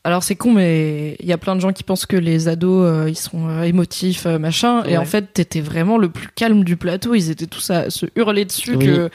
Alors 0.04 0.22
c'est 0.22 0.36
con, 0.36 0.52
mais 0.52 1.16
il 1.20 1.26
y 1.26 1.32
a 1.32 1.38
plein 1.38 1.56
de 1.56 1.60
gens 1.60 1.72
qui 1.72 1.82
pensent 1.82 2.04
que 2.06 2.16
les 2.16 2.46
ados 2.48 2.84
euh, 2.84 3.08
ils 3.08 3.16
sont 3.16 3.48
euh, 3.48 3.62
émotifs, 3.62 4.26
euh, 4.26 4.38
machin. 4.38 4.84
Et 4.84 4.98
en 4.98 5.06
fait, 5.06 5.32
t'étais 5.32 5.62
vraiment 5.62 5.96
le 5.96 6.10
plus 6.10 6.28
calme 6.34 6.62
du 6.62 6.76
plateau. 6.76 7.14
Ils 7.14 7.30
étaient 7.30 7.46
tous 7.46 7.70
à 7.70 7.88
se 7.88 8.04
hurler 8.16 8.44
dessus 8.44 8.76
Oui. 8.76 8.84
que. 8.86 9.10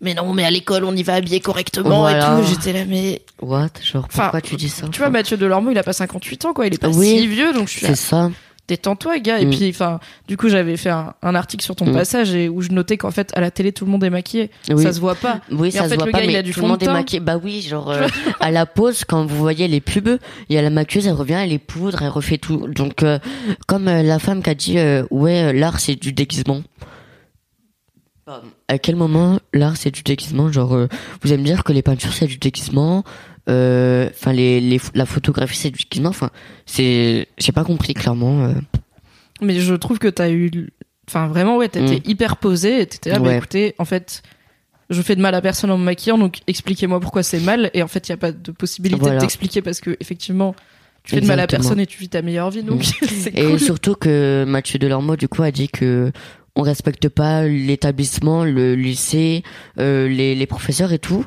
Mais 0.00 0.14
non, 0.14 0.32
mais 0.32 0.44
à 0.44 0.50
l'école 0.50 0.84
on 0.84 0.94
y 0.96 1.02
va 1.02 1.14
habillé 1.14 1.40
correctement 1.40 2.00
Voilà. 2.00 2.38
et 2.38 2.42
tout. 2.42 2.48
J'étais 2.48 2.72
là, 2.72 2.84
mais 2.88 3.22
What? 3.42 3.68
Genre, 3.82 4.04
Enfin, 4.06 4.22
pourquoi 4.24 4.40
tu 4.40 4.56
dis 4.56 4.68
ça 4.68 4.86
tu 4.88 4.98
vois, 4.98 5.10
Mathieu 5.10 5.36
Delormeau, 5.36 5.70
il 5.70 5.78
a 5.78 5.82
pas 5.82 5.92
58 5.92 6.44
ans, 6.46 6.52
quoi. 6.54 6.66
Il 6.66 6.74
est 6.74 6.78
pas 6.78 6.88
Oui. 6.88 7.06
si 7.20 7.26
vieux, 7.26 7.52
donc 7.52 7.68
je 7.68 7.72
suis 7.78 7.82
là, 7.86 7.88
C'est 7.94 7.96
ça. 7.96 8.30
détends-toi, 8.68 9.18
gars. 9.18 9.40
Et 9.40 9.46
Mm. 9.46 9.50
puis, 9.50 9.68
enfin, 9.70 9.98
du 10.28 10.36
coup, 10.36 10.48
j'avais 10.48 10.76
fait 10.76 10.90
un, 10.90 11.12
un 11.22 11.34
article 11.34 11.62
sur 11.64 11.74
ton 11.74 11.86
Mm. 11.86 11.92
passage 11.92 12.34
et 12.34 12.48
où 12.48 12.62
je 12.62 12.70
notais 12.70 12.96
qu'en 12.96 13.10
fait, 13.10 13.30
à 13.34 13.40
la 13.40 13.50
télé, 13.50 13.72
tout 13.72 13.84
le 13.84 13.90
monde 13.90 14.04
est 14.04 14.10
maquillé. 14.10 14.50
Oui. 14.70 14.82
Ça 14.82 14.92
se 14.92 15.00
voit 15.00 15.16
pas. 15.16 15.40
Oui, 15.50 15.72
ça 15.72 15.82
en 15.84 15.88
se 15.88 15.94
voit 15.96 16.06
le 16.06 16.12
pas, 16.12 16.18
gars, 16.18 16.24
il 16.24 16.30
mais 16.32 16.36
a 16.38 16.42
du 16.42 16.52
tout 16.52 16.60
le 16.60 16.66
de 16.66 16.70
monde 16.70 16.82
est 16.82 16.86
maquillé. 16.86 17.20
Bah 17.20 17.36
oui, 17.42 17.60
genre 17.62 17.90
euh, 17.90 18.06
à 18.40 18.50
la 18.52 18.66
pause, 18.66 19.04
quand 19.04 19.26
vous 19.26 19.36
voyez 19.36 19.66
les 19.68 19.80
pubs, 19.80 20.18
il 20.48 20.54
y 20.54 20.58
a 20.58 20.62
la 20.62 20.70
maquilleuse, 20.70 21.08
elle 21.08 21.14
revient, 21.14 21.38
elle 21.42 21.50
les 21.50 21.58
poudre, 21.58 22.02
elle 22.02 22.08
refait 22.10 22.38
tout. 22.38 22.68
Donc, 22.68 23.02
euh, 23.02 23.18
comme 23.66 23.88
euh, 23.88 24.02
la 24.02 24.18
femme 24.20 24.40
qui 24.42 24.50
a 24.50 24.54
dit, 24.54 24.78
ouais, 25.10 25.52
l'art 25.52 25.80
c'est 25.80 25.96
du 25.96 26.12
déguisement. 26.12 26.62
À 28.68 28.78
quel 28.78 28.96
moment 28.96 29.38
l'art 29.52 29.76
c'est 29.76 29.90
du 29.90 30.02
déguisement? 30.02 30.50
Genre, 30.52 30.74
euh, 30.74 30.88
vous 31.22 31.32
allez 31.32 31.40
me 31.42 31.46
dire 31.46 31.64
que 31.64 31.72
les 31.72 31.82
peintures 31.82 32.12
c'est 32.12 32.26
du 32.26 32.38
déguisement, 32.38 33.04
euh, 33.48 34.08
enfin 34.10 34.32
les, 34.32 34.60
les, 34.60 34.80
la 34.94 35.06
photographie 35.06 35.56
c'est 35.56 35.70
du 35.70 35.84
déguisement. 35.84 36.10
Enfin, 36.10 36.30
c'est, 36.66 37.28
j'ai 37.38 37.52
pas 37.52 37.64
compris 37.64 37.94
clairement. 37.94 38.44
euh. 38.44 38.54
Mais 39.40 39.58
je 39.60 39.74
trouve 39.74 39.98
que 39.98 40.08
t'as 40.08 40.30
eu. 40.30 40.50
Enfin, 41.08 41.26
vraiment, 41.28 41.56
ouais, 41.56 41.68
t'étais 41.68 41.96
Mm. 41.96 42.10
hyper 42.10 42.36
posé 42.36 42.82
et 42.82 42.86
t'étais 42.86 43.10
là, 43.10 43.18
bah 43.18 43.28
Ouais. 43.30 43.36
écoutez, 43.38 43.74
en 43.78 43.84
fait, 43.84 44.22
je 44.90 45.02
fais 45.02 45.16
de 45.16 45.20
mal 45.20 45.34
à 45.34 45.40
personne 45.40 45.70
en 45.72 45.78
me 45.78 45.84
maquillant, 45.84 46.18
donc 46.18 46.38
expliquez-moi 46.46 47.00
pourquoi 47.00 47.22
c'est 47.24 47.40
mal. 47.40 47.70
Et 47.74 47.82
en 47.82 47.88
fait, 47.88 48.08
il 48.08 48.12
y 48.12 48.12
a 48.12 48.16
pas 48.16 48.30
de 48.32 48.52
possibilité 48.52 49.00
Voilà. 49.00 49.16
de 49.16 49.20
t'expliquer 49.22 49.60
parce 49.62 49.80
que, 49.80 49.96
effectivement, 49.98 50.54
tu 51.02 51.14
fais 51.16 51.20
de 51.20 51.26
mal 51.26 51.40
à 51.40 51.46
personne 51.48 51.80
et 51.80 51.86
tu 51.86 51.98
vis 51.98 52.10
ta 52.10 52.22
meilleure 52.22 52.50
vie, 52.50 52.62
donc 52.62 52.84
c'est 53.02 53.36
Et 53.36 53.44
cool. 53.44 53.58
surtout 53.58 53.94
que 53.94 54.44
Mathieu 54.46 54.78
Delormeau, 54.78 55.16
du 55.16 55.26
coup, 55.26 55.42
a 55.42 55.50
dit 55.50 55.68
que 55.68 56.12
on 56.56 56.62
respecte 56.62 57.08
pas 57.08 57.44
l'établissement, 57.46 58.44
le 58.44 58.74
lycée, 58.74 59.42
euh, 59.78 60.08
les, 60.08 60.34
les 60.34 60.46
professeurs 60.46 60.92
et 60.92 60.98
tout. 60.98 61.24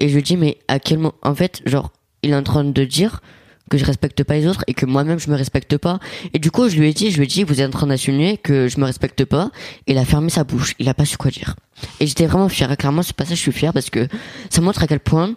Et 0.00 0.08
je 0.08 0.14
lui 0.14 0.22
dis, 0.22 0.36
mais 0.36 0.58
à 0.68 0.78
quel 0.78 0.98
moment 0.98 1.14
En 1.22 1.34
fait, 1.34 1.60
genre, 1.66 1.92
il 2.22 2.30
est 2.30 2.36
en 2.36 2.42
train 2.42 2.64
de 2.64 2.84
dire 2.84 3.20
que 3.68 3.78
je 3.78 3.84
respecte 3.84 4.24
pas 4.24 4.34
les 4.34 4.46
autres 4.46 4.64
et 4.66 4.74
que 4.74 4.86
moi-même 4.86 5.18
je 5.18 5.30
me 5.30 5.36
respecte 5.36 5.76
pas. 5.76 5.98
Et 6.32 6.38
du 6.38 6.50
coup, 6.50 6.68
je 6.68 6.76
lui 6.76 6.88
ai 6.88 6.92
dit, 6.92 7.10
je 7.10 7.18
lui 7.18 7.24
ai 7.24 7.26
dit, 7.26 7.44
vous 7.44 7.60
êtes 7.60 7.68
en 7.68 7.78
train 7.78 7.86
d'assumer 7.86 8.38
que 8.38 8.68
je 8.68 8.80
me 8.80 8.84
respecte 8.84 9.24
pas. 9.24 9.50
Il 9.86 9.98
a 9.98 10.04
fermé 10.04 10.30
sa 10.30 10.44
bouche. 10.44 10.74
Il 10.78 10.88
a 10.88 10.94
pas 10.94 11.04
su 11.04 11.16
quoi 11.16 11.30
dire. 11.30 11.54
Et 12.00 12.06
j'étais 12.06 12.26
vraiment 12.26 12.48
fier. 12.48 12.74
Clairement, 12.76 13.02
ce 13.02 13.12
passage, 13.12 13.36
je 13.36 13.42
suis 13.42 13.52
fier 13.52 13.72
parce 13.72 13.90
que 13.90 14.08
ça 14.50 14.60
montre 14.60 14.82
à 14.82 14.86
quel 14.86 15.00
point 15.00 15.34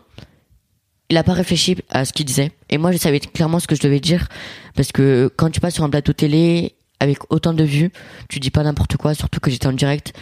il 1.09 1.17
a 1.17 1.23
pas 1.23 1.33
réfléchi 1.33 1.77
à 1.89 2.05
ce 2.05 2.13
qu'il 2.13 2.25
disait. 2.25 2.51
Et 2.69 2.77
moi, 2.77 2.91
je 2.91 2.97
savais 2.97 3.19
clairement 3.19 3.59
ce 3.59 3.67
que 3.67 3.75
je 3.75 3.81
devais 3.81 3.99
dire. 3.99 4.29
Parce 4.75 4.91
que 4.91 5.29
quand 5.35 5.49
tu 5.49 5.59
passes 5.59 5.75
sur 5.75 5.83
un 5.83 5.89
plateau 5.89 6.13
télé 6.13 6.75
avec 7.01 7.17
autant 7.31 7.53
de 7.53 7.63
vues, 7.63 7.91
tu 8.29 8.39
dis 8.39 8.51
pas 8.51 8.63
n'importe 8.63 8.95
quoi, 8.95 9.13
surtout 9.13 9.39
que 9.41 9.49
j'étais 9.51 9.67
en 9.67 9.73
direct. 9.73 10.13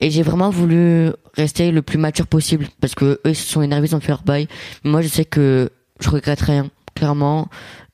Et 0.00 0.10
j'ai 0.10 0.22
vraiment 0.22 0.50
voulu 0.50 1.10
rester 1.34 1.70
le 1.70 1.80
plus 1.80 1.96
mature 1.98 2.26
possible. 2.26 2.66
Parce 2.80 2.94
que 2.96 3.04
eux, 3.04 3.20
ils 3.30 3.36
se 3.36 3.46
sont 3.50 3.62
énervés, 3.62 3.86
ils 3.88 3.94
ont 3.96 4.00
fait 4.00 4.08
leur 4.12 4.24
bail. 4.24 4.48
Mais 4.84 4.90
moi, 4.90 5.00
je 5.02 5.08
sais 5.08 5.24
que 5.24 5.70
je 6.00 6.10
regrette 6.10 6.40
rien. 6.40 6.68
Clairement, 6.96 7.48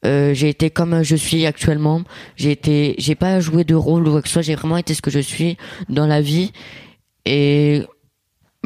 euh, 0.07 0.33
j'ai 0.35 0.49
été 0.49 0.71
comme 0.71 1.03
je 1.03 1.15
suis 1.17 1.45
actuellement. 1.45 2.03
J'ai 2.37 2.51
été, 2.53 2.95
j'ai 2.99 3.15
pas 3.15 3.41
joué 3.41 3.65
de 3.65 3.75
rôle 3.75 4.09
ou 4.09 4.13
quoi 4.13 4.23
que 4.23 4.29
ce 4.29 4.33
soit. 4.35 4.43
J'ai 4.43 4.55
vraiment 4.55 4.79
été 4.79 4.95
ce 4.95 5.03
que 5.03 5.11
je 5.11 5.21
suis 5.21 5.59
dans 5.91 6.07
la 6.07 6.23
vie. 6.23 6.53
Et 7.27 7.83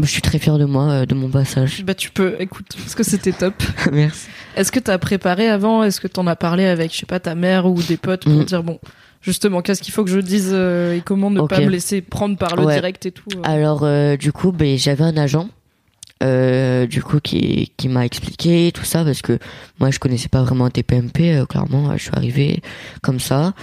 je 0.01 0.07
suis 0.07 0.23
très 0.23 0.39
fier 0.39 0.59
de 0.59 0.65
moi, 0.65 0.89
euh, 0.91 1.07
de 1.07 1.15
mon 1.15 1.29
passage. 1.29 1.85
Bah, 1.85 1.95
tu 1.95 2.11
peux, 2.11 2.37
écoute, 2.39 2.67
parce 2.77 2.95
que 2.95 3.03
c'était 3.03 3.33
top. 3.33 3.55
Merci. 3.93 4.29
Est-ce 4.57 4.71
que 4.73 4.79
t'as 4.81 4.99
préparé 4.99 5.49
avant? 5.49 5.83
Est-ce 5.83 6.01
que 6.01 6.09
t'en 6.09 6.27
as 6.29 6.37
parlé 6.37 6.65
avec, 6.67 6.93
je 6.93 6.99
sais 6.99 7.07
pas, 7.07 7.21
ta 7.21 7.35
mère 7.35 7.67
ou 7.67 7.81
des 7.83 7.97
potes 7.97 8.25
pour 8.25 8.33
Mm. 8.33 8.45
dire, 8.45 8.63
bon, 8.63 8.79
justement, 9.25 9.63
qu'est-ce 9.63 9.83
qu'il 9.83 9.93
faut 9.95 10.05
que 10.05 10.11
je 10.11 10.21
dise 10.21 10.51
euh, 10.53 10.97
et 10.97 11.01
comment 11.01 11.31
ne 11.31 11.41
pas 11.41 11.61
me 11.61 11.69
laisser 11.71 12.03
prendre 12.03 12.37
par 12.37 12.55
le 12.57 12.65
Ouais. 12.65 12.75
direct 12.75 13.07
et 13.07 13.11
tout 13.11 13.29
euh. 13.35 13.41
Alors, 13.45 13.81
euh, 13.85 14.17
du 14.17 14.31
coup, 14.33 14.53
ben, 14.53 14.77
j'avais 14.79 15.03
un 15.05 15.17
agent, 15.17 15.49
euh, 16.23 16.87
du 16.87 17.03
coup, 17.03 17.21
qui, 17.21 17.73
qui 17.77 17.89
m'a 17.89 18.05
expliqué 18.05 18.71
tout 18.73 18.85
ça 18.85 19.05
parce 19.05 19.23
que 19.23 19.39
moi, 19.81 19.91
je 19.91 19.99
connaissais 19.99 20.29
pas 20.29 20.43
vraiment 20.43 20.69
TPMP. 20.71 21.35
euh, 21.35 21.47
clairement, 21.47 21.97
je 21.97 22.03
suis 22.03 22.13
arrivé 22.15 22.63
comme 23.03 23.19
ça. 23.21 23.55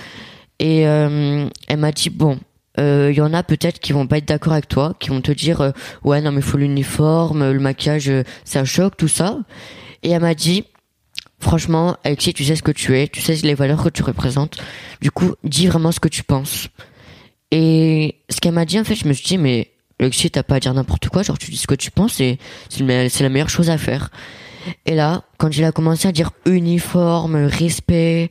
Et 0.59 0.87
euh, 0.87 1.47
elle 1.67 1.77
m'a 1.79 1.91
dit, 1.91 2.09
bon, 2.09 2.37
euh, 2.79 3.09
il 3.11 3.17
y 3.17 3.21
en 3.21 3.33
a 3.33 3.41
peut-être 3.43 3.79
qui 3.79 3.93
vont 3.93 4.07
pas 4.07 4.17
être 4.17 4.27
d'accord 4.27 4.53
avec 4.53 4.67
toi, 4.67 4.93
qui 4.99 5.09
vont 5.09 5.21
te 5.21 5.31
dire, 5.31 5.61
euh, 5.61 5.71
ouais, 6.03 6.21
non, 6.21 6.31
mais 6.31 6.41
faut 6.41 6.57
l'uniforme, 6.57 7.51
le 7.51 7.59
maquillage, 7.59 8.09
euh, 8.09 8.23
c'est 8.45 8.59
un 8.59 8.65
choc, 8.65 8.95
tout 8.97 9.07
ça. 9.07 9.39
Et 10.03 10.11
elle 10.11 10.21
m'a 10.21 10.33
dit, 10.35 10.65
franchement, 11.41 11.97
Alexis, 12.03 12.33
tu 12.33 12.45
sais 12.45 12.55
ce 12.55 12.63
que 12.63 12.71
tu 12.71 12.97
es, 12.97 13.07
tu 13.07 13.21
sais 13.21 13.35
les 13.35 13.53
valeurs 13.53 13.83
que 13.83 13.89
tu 13.89 14.03
représentes. 14.03 14.57
Du 15.01 15.11
coup, 15.11 15.33
dis 15.43 15.67
vraiment 15.67 15.91
ce 15.91 15.99
que 15.99 16.07
tu 16.07 16.23
penses. 16.23 16.69
Et 17.51 18.15
ce 18.29 18.39
qu'elle 18.39 18.53
m'a 18.53 18.65
dit, 18.65 18.79
en 18.79 18.83
fait, 18.83 18.95
je 18.95 19.07
me 19.07 19.13
suis 19.13 19.25
dit, 19.25 19.37
mais 19.37 19.71
Alexis, 19.99 20.31
t'as 20.31 20.43
pas 20.43 20.55
à 20.55 20.59
dire 20.59 20.73
n'importe 20.73 21.09
quoi, 21.09 21.21
genre 21.21 21.37
tu 21.37 21.51
dis 21.51 21.57
ce 21.57 21.67
que 21.67 21.75
tu 21.75 21.91
penses 21.91 22.19
et 22.19 22.39
c'est 22.69 23.21
la 23.21 23.29
meilleure 23.29 23.49
chose 23.49 23.69
à 23.69 23.77
faire. 23.77 24.09
Et 24.85 24.95
là, 24.95 25.23
quand 25.37 25.55
il 25.55 25.63
a 25.63 25.71
commencé 25.71 26.07
à 26.07 26.11
dire 26.11 26.31
uniforme, 26.45 27.35
respect, 27.35 28.29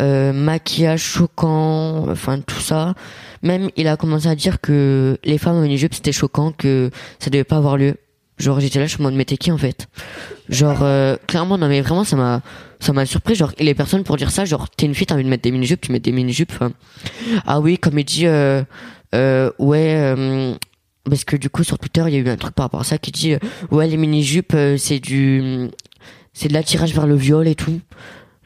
euh, 0.00 0.32
maquillage 0.32 1.02
choquant, 1.02 2.08
enfin 2.08 2.40
tout 2.40 2.60
ça, 2.60 2.94
même 3.42 3.70
il 3.76 3.88
a 3.88 3.96
commencé 3.96 4.28
à 4.28 4.36
dire 4.36 4.60
que 4.60 5.18
les 5.24 5.36
femmes 5.36 5.56
en 5.56 5.62
mini-jupe 5.62 5.94
c'était 5.94 6.12
choquant, 6.12 6.52
que 6.52 6.90
ça 7.18 7.28
devait 7.28 7.44
pas 7.44 7.56
avoir 7.56 7.76
lieu. 7.76 7.96
Genre 8.40 8.58
j'étais 8.58 8.78
là, 8.78 8.86
je 8.86 8.94
me 8.94 8.98
demande 8.98 9.14
mais 9.14 9.24
t'es 9.24 9.36
qui 9.36 9.52
en 9.52 9.58
fait? 9.58 9.86
Genre 10.48 10.82
euh, 10.82 11.16
clairement 11.26 11.58
non 11.58 11.68
mais 11.68 11.80
vraiment 11.80 12.04
ça 12.04 12.16
m'a 12.16 12.42
ça 12.80 12.92
m'a 12.92 13.04
surpris 13.06 13.34
genre 13.34 13.52
et 13.58 13.64
les 13.64 13.74
personnes 13.74 14.02
pour 14.02 14.16
dire 14.16 14.30
ça 14.30 14.44
genre 14.44 14.68
t'es 14.70 14.86
une 14.86 14.94
fille 14.94 15.06
t'as 15.06 15.14
envie 15.14 15.24
de 15.24 15.28
mettre 15.28 15.42
des 15.42 15.50
mini-jupes 15.52 15.82
tu 15.82 15.92
mets 15.92 16.00
des 16.00 16.12
mini-jupes 16.12 16.50
enfin, 16.54 16.72
ah 17.46 17.60
oui 17.60 17.78
comme 17.78 17.98
il 17.98 18.04
dit 18.04 18.26
euh, 18.26 18.62
euh, 19.14 19.50
ouais 19.58 19.94
euh, 19.96 20.54
parce 21.04 21.24
que 21.24 21.36
du 21.36 21.50
coup 21.50 21.62
sur 21.62 21.78
Twitter 21.78 22.02
il 22.08 22.14
y 22.14 22.16
a 22.16 22.20
eu 22.20 22.28
un 22.28 22.36
truc 22.36 22.54
par 22.54 22.64
rapport 22.64 22.80
à 22.80 22.84
ça 22.84 22.96
qui 22.98 23.10
dit 23.12 23.34
euh, 23.34 23.38
ouais 23.70 23.86
les 23.86 23.98
mini-jupes 23.98 24.54
euh, 24.54 24.76
c'est 24.78 24.98
du 24.98 25.68
c'est 26.32 26.48
de 26.48 26.54
l'attirage 26.54 26.94
vers 26.94 27.06
le 27.06 27.16
viol 27.16 27.46
et 27.46 27.54
tout 27.54 27.80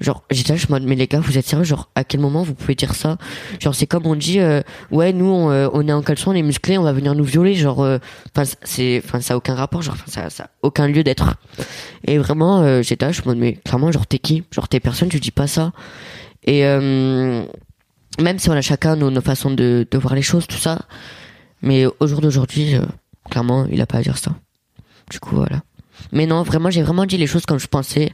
genre 0.01 0.25
j'étais 0.31 0.55
là 0.55 0.59
je 0.59 0.73
me 0.73 0.79
mais 0.81 0.97
les 0.97 1.07
gars 1.07 1.21
vous 1.21 1.39
êtes 1.39 1.47
sérieux 1.47 1.65
genre 1.65 1.89
à 1.95 2.03
quel 2.03 2.21
moment 2.21 2.43
vous 2.43 2.55
pouvez 2.55 2.75
dire 2.75 2.95
ça? 2.95 3.17
Genre 3.61 3.75
c'est 3.75 3.87
comme 3.87 4.07
on 4.07 4.17
dit 4.17 4.41
euh, 4.41 4.61
ouais 4.91 5.13
nous 5.13 5.27
on, 5.27 5.51
euh, 5.51 5.69
on 5.73 5.87
est 5.87 5.93
en 5.93 6.03
caleçon 6.03 6.33
on 6.33 6.35
est 6.35 6.43
musclés 6.43 6.79
on 6.79 6.83
va 6.83 6.93
venir 6.93 7.15
nous 7.15 7.23
violer 7.23 7.55
genre 7.55 7.81
euh, 7.83 7.99
enfin 8.35 8.51
c'est 8.65 9.01
enfin 9.05 9.21
ça 9.21 9.35
a 9.35 9.37
aucun 9.37 9.55
rapport 9.55 9.83
genre 9.83 9.97
ça 10.07 10.31
ça 10.31 10.51
aucun 10.63 10.89
lieu 10.89 11.05
d'être. 11.05 11.37
Et 12.07 12.19
vraiment 12.19 12.61
euh, 12.63 12.83
j'étais 12.83 13.07
là 13.07 13.13
je 13.13 13.23
me 13.27 13.35
mais 13.35 13.55
clairement 13.65 13.93
genre 13.93 14.07
t'es 14.07 14.19
qui? 14.19 14.43
Genre 14.51 14.69
t'es 14.69 14.81
personne 14.81 15.09
tu 15.09 15.21
dis 15.21 15.31
pas 15.31 15.47
ça. 15.47 15.73
Et 16.47 16.63
même 16.63 18.39
si 18.39 18.51
on 18.51 18.53
a 18.53 18.61
chacun 18.63 18.97
nos, 18.97 19.11
nos 19.11 19.21
façons 19.21 19.51
de, 19.51 19.87
de 19.91 19.99
voir 19.99 20.15
les 20.15 20.23
choses 20.23 20.47
tout 20.47 20.59
ça 20.59 20.81
mais 21.63 21.87
au 21.87 22.07
jour 22.07 22.21
d'aujourd'hui 22.21 22.75
clairement 23.31 23.67
il 23.71 23.81
a 23.81 23.87
pas 23.87 23.99
à 23.99 24.03
dire 24.03 24.19
ça. 24.19 24.33
Du 25.09 25.21
coup 25.21 25.37
voilà. 25.37 25.63
Mais 26.11 26.27
non 26.27 26.43
vraiment 26.43 26.69
j'ai 26.69 26.83
vraiment 26.83 27.07
dit 27.07 27.17
les 27.17 27.29
choses 27.29 27.47
comme 27.47 27.59
je 27.61 27.69
pensais 27.69 28.13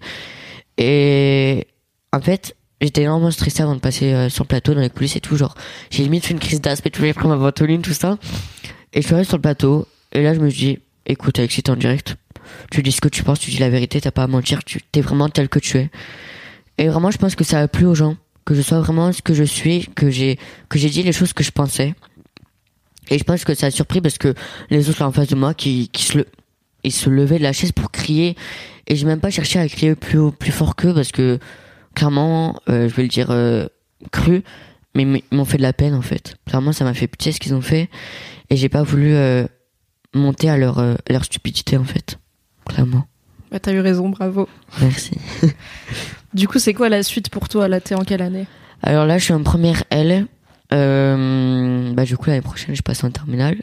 et 0.81 1.67
en 2.13 2.21
fait 2.21 2.57
j'étais 2.81 3.03
énormément 3.03 3.31
stressé 3.31 3.63
avant 3.63 3.75
de 3.75 3.81
passer 3.81 4.13
euh, 4.15 4.29
sur 4.31 4.45
le 4.45 4.49
plateau 4.49 4.73
dans 4.75 4.81
les 4.81 4.89
coulisses 4.89 5.15
et 5.15 5.21
tout 5.21 5.37
genre 5.37 5.55
j'ai 5.91 6.03
limite 6.03 6.25
fait 6.25 6.33
une 6.33 6.41
crise 6.41 6.61
d'asthme 6.61 6.89
tout 6.89 7.03
j'ai 7.03 7.13
pris 7.13 7.29
ma 7.29 7.37
ventoline 7.37 7.83
tout 7.83 7.93
ça. 7.93 8.19
Et 8.93 9.03
je 9.03 9.07
suis 9.07 9.15
arrivé 9.15 9.29
sur 9.29 9.37
le 9.37 9.43
plateau 9.43 9.87
et 10.13 10.23
là 10.23 10.35
je 10.35 10.41
me 10.41 10.49
suis 10.49 10.59
dit 10.59 10.79
écoute 11.07 11.39
Alexis 11.39 11.63
t'es 11.63 11.71
en 11.71 11.77
direct. 11.77 12.17
Tu 12.73 12.83
dis 12.83 12.91
ce 12.91 13.01
que 13.01 13.09
tu 13.09 13.23
penses 13.23 13.39
tu 13.39 13.51
dis 13.51 13.59
la 13.59 13.69
vérité 13.69 14.01
t'as 14.01 14.11
pas 14.11 14.25
à 14.25 14.27
mentir 14.27 14.65
tu 14.65 14.81
t'es 14.81 15.03
vraiment 15.03 15.29
tel 15.29 15.51
que 15.51 15.59
tu 15.59 15.77
es. 15.77 15.91
Et 16.79 16.89
vraiment 16.89 17.11
je 17.11 17.19
pense 17.19 17.35
que 17.35 17.45
ça 17.45 17.61
a 17.61 17.69
plu 17.69 17.85
aux 17.85 17.95
gens 17.95 18.17
que 18.47 18.55
je 18.55 18.63
sois 18.63 18.81
vraiment 18.81 19.13
ce 19.13 19.21
que 19.21 19.35
je 19.35 19.45
suis 19.45 19.87
que 19.95 20.09
j'ai 20.09 20.39
que 20.71 20.79
j'ai 20.79 20.89
dit 20.89 21.03
les 21.03 21.13
choses 21.13 21.35
que 21.35 21.45
je 21.45 21.51
pensais. 21.51 21.95
Et 23.11 23.19
je 23.19 23.25
pense 23.25 23.45
que 23.45 23.55
ça 23.55 23.67
a 23.67 23.71
surpris 23.71 24.01
parce 24.01 24.17
que 24.17 24.35
les 24.71 24.89
autres 24.89 25.01
là 25.01 25.09
en 25.09 25.13
face 25.13 25.29
de 25.29 25.35
moi 25.35 25.53
qui, 25.53 25.89
qui 25.89 26.05
se 26.05 26.19
le 26.19 26.27
ils 26.85 26.93
se 26.93 27.11
levaient 27.11 27.39
de 27.39 27.43
la 27.43 27.53
chaise 27.53 27.73
pour 27.73 27.91
crier. 27.91 28.37
Et 28.87 28.97
j'ai 28.97 29.07
même 29.07 29.21
pas 29.21 29.31
cherché 29.31 29.59
à 29.59 29.69
crier 29.69 29.95
plus 29.95 30.19
haut, 30.19 30.33
plus 30.33 30.53
fort 30.53 30.77
qu'eux 30.77 30.95
parce 30.95 31.13
que 31.13 31.39
clairement 31.95 32.61
euh, 32.69 32.89
je 32.89 32.95
vais 32.95 33.03
le 33.03 33.09
dire 33.09 33.31
euh, 33.31 33.67
cru 34.13 34.43
mais 34.95 35.05
ils 35.05 35.37
m'ont 35.37 35.45
fait 35.45 35.59
de 35.59 35.63
la 35.63 35.73
peine 35.73 35.95
en 35.95 36.03
fait. 36.03 36.37
Clairement 36.47 36.73
ça 36.73 36.85
m'a 36.85 36.95
fait 36.95 37.07
pitié 37.07 37.33
ce 37.33 37.41
qu'ils 37.41 37.55
ont 37.55 37.61
fait. 37.61 37.89
Et 38.51 38.57
j'ai 38.57 38.69
pas 38.69 38.83
voulu 38.83 39.15
euh, 39.15 39.47
monter 40.15 40.51
à 40.51 40.57
leur 40.57 40.85
leur 41.09 41.25
stupidité 41.25 41.77
en 41.77 41.85
fait. 41.85 42.19
Clairement. 42.67 43.07
Bah, 43.51 43.59
t'as 43.59 43.73
eu 43.73 43.81
raison, 43.81 44.09
bravo. 44.09 44.49
merci. 44.81 45.13
Du 46.33 46.47
coup, 46.47 46.61
c'est 46.61 46.75
quoi 46.75 46.89
la 46.89 47.03
suite 47.03 47.29
pour 47.29 47.49
toi 47.49 47.67
Là, 47.67 47.81
t'es 47.81 47.97
en 47.97 48.05
quelle 48.05 48.23
année? 48.23 48.47
Alors 48.85 49.05
là, 49.05 49.19
je 49.19 49.25
suis 49.25 49.33
en 49.33 49.43
première 49.43 49.83
L. 49.91 50.29
Bah, 50.71 52.05
du 52.05 52.17
coup, 52.17 52.31
l'année 52.31 52.41
prochaine, 52.41 52.77
je 52.77 52.83
passe 52.83 53.03
en 53.03 53.11
terminale. 53.11 53.57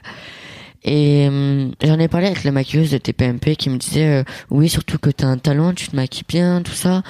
Et 0.89 1.27
euh, 1.29 1.67
j'en 1.83 1.99
ai 1.99 2.07
parlé 2.07 2.27
avec 2.27 2.43
la 2.45 2.51
maquilleuse 2.51 2.91
de 2.91 2.97
TPMP 2.97 3.55
qui 3.57 3.69
me 3.69 3.75
disait 3.77 4.07
euh, 4.07 4.23
oui, 4.49 4.69
surtout 4.69 4.97
que 4.97 5.09
t'as 5.09 5.27
un 5.27 5.37
talent, 5.37 5.73
tu 5.73 5.89
te 5.89 5.95
maquilles 5.95 6.23
bien, 6.27 6.61
tout 6.61 6.71
ça. 6.71 7.03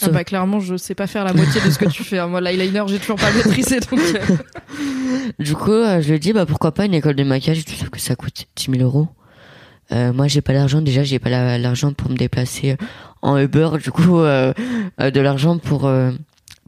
Ah 0.00 0.04
Sauf- 0.06 0.12
bah 0.14 0.24
clairement, 0.24 0.60
je 0.60 0.76
sais 0.76 0.94
pas 0.94 1.06
faire 1.06 1.24
la 1.24 1.34
moitié 1.34 1.60
de 1.60 1.70
ce 1.70 1.78
que 1.78 1.84
tu 1.90 2.04
fais. 2.04 2.18
hein. 2.18 2.28
Moi, 2.28 2.40
l'eyeliner, 2.40 2.84
j'ai 2.86 2.98
toujours 2.98 3.16
pas 3.18 3.30
maîtrisé, 3.32 3.80
donc... 3.80 4.00
euh, 4.00 4.36
Du 5.38 5.54
coup, 5.54 5.72
euh, 5.72 6.00
je 6.00 6.08
lui 6.08 6.14
ai 6.16 6.18
dit 6.18 6.32
bah 6.32 6.46
pourquoi 6.46 6.72
pas 6.72 6.86
une 6.86 6.94
école 6.94 7.16
de 7.16 7.22
maquillage, 7.24 7.64
tout 7.64 7.74
sauf 7.74 7.90
que 7.90 8.00
ça 8.00 8.16
coûte 8.16 8.46
10 8.56 8.70
000 8.78 8.82
euros. 8.82 9.08
Euh, 9.92 10.12
moi, 10.12 10.26
j'ai 10.28 10.40
pas 10.40 10.52
l'argent 10.54 10.80
déjà, 10.80 11.02
j'ai 11.02 11.18
pas 11.18 11.28
la- 11.30 11.58
l'argent 11.58 11.92
pour 11.92 12.10
me 12.10 12.16
déplacer 12.16 12.76
en 13.22 13.36
Uber 13.38 13.70
du 13.82 13.90
coup 13.90 14.20
euh, 14.20 14.52
euh, 15.00 15.10
de 15.10 15.20
l'argent 15.20 15.58
pour 15.58 15.86
euh, 15.86 16.12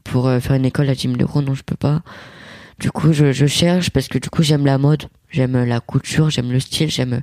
pour 0.05 0.29
faire 0.41 0.55
une 0.57 0.65
école 0.67 0.89
à 0.91 0.95
10 0.95 1.03
000 1.09 1.15
euros. 1.23 1.41
Non, 1.41 1.55
je 1.55 1.63
peux 1.63 1.77
pas. 1.77 2.03
Du 2.81 2.91
coup, 2.91 3.13
je, 3.13 3.33
je 3.33 3.47
cherche 3.47 3.91
parce 3.91 4.09
que 4.09 4.19
du 4.19 4.29
coup, 4.31 4.43
j'aime 4.43 4.67
la 4.67 4.77
mode, 4.79 5.05
j'aime 5.31 5.57
euh, 5.57 5.65
la 5.67 5.81
couture, 5.81 6.31
j'aime 6.31 6.51
le 6.53 6.61
style, 6.61 6.91
j'aime. 6.91 7.15
euh, 7.15 7.21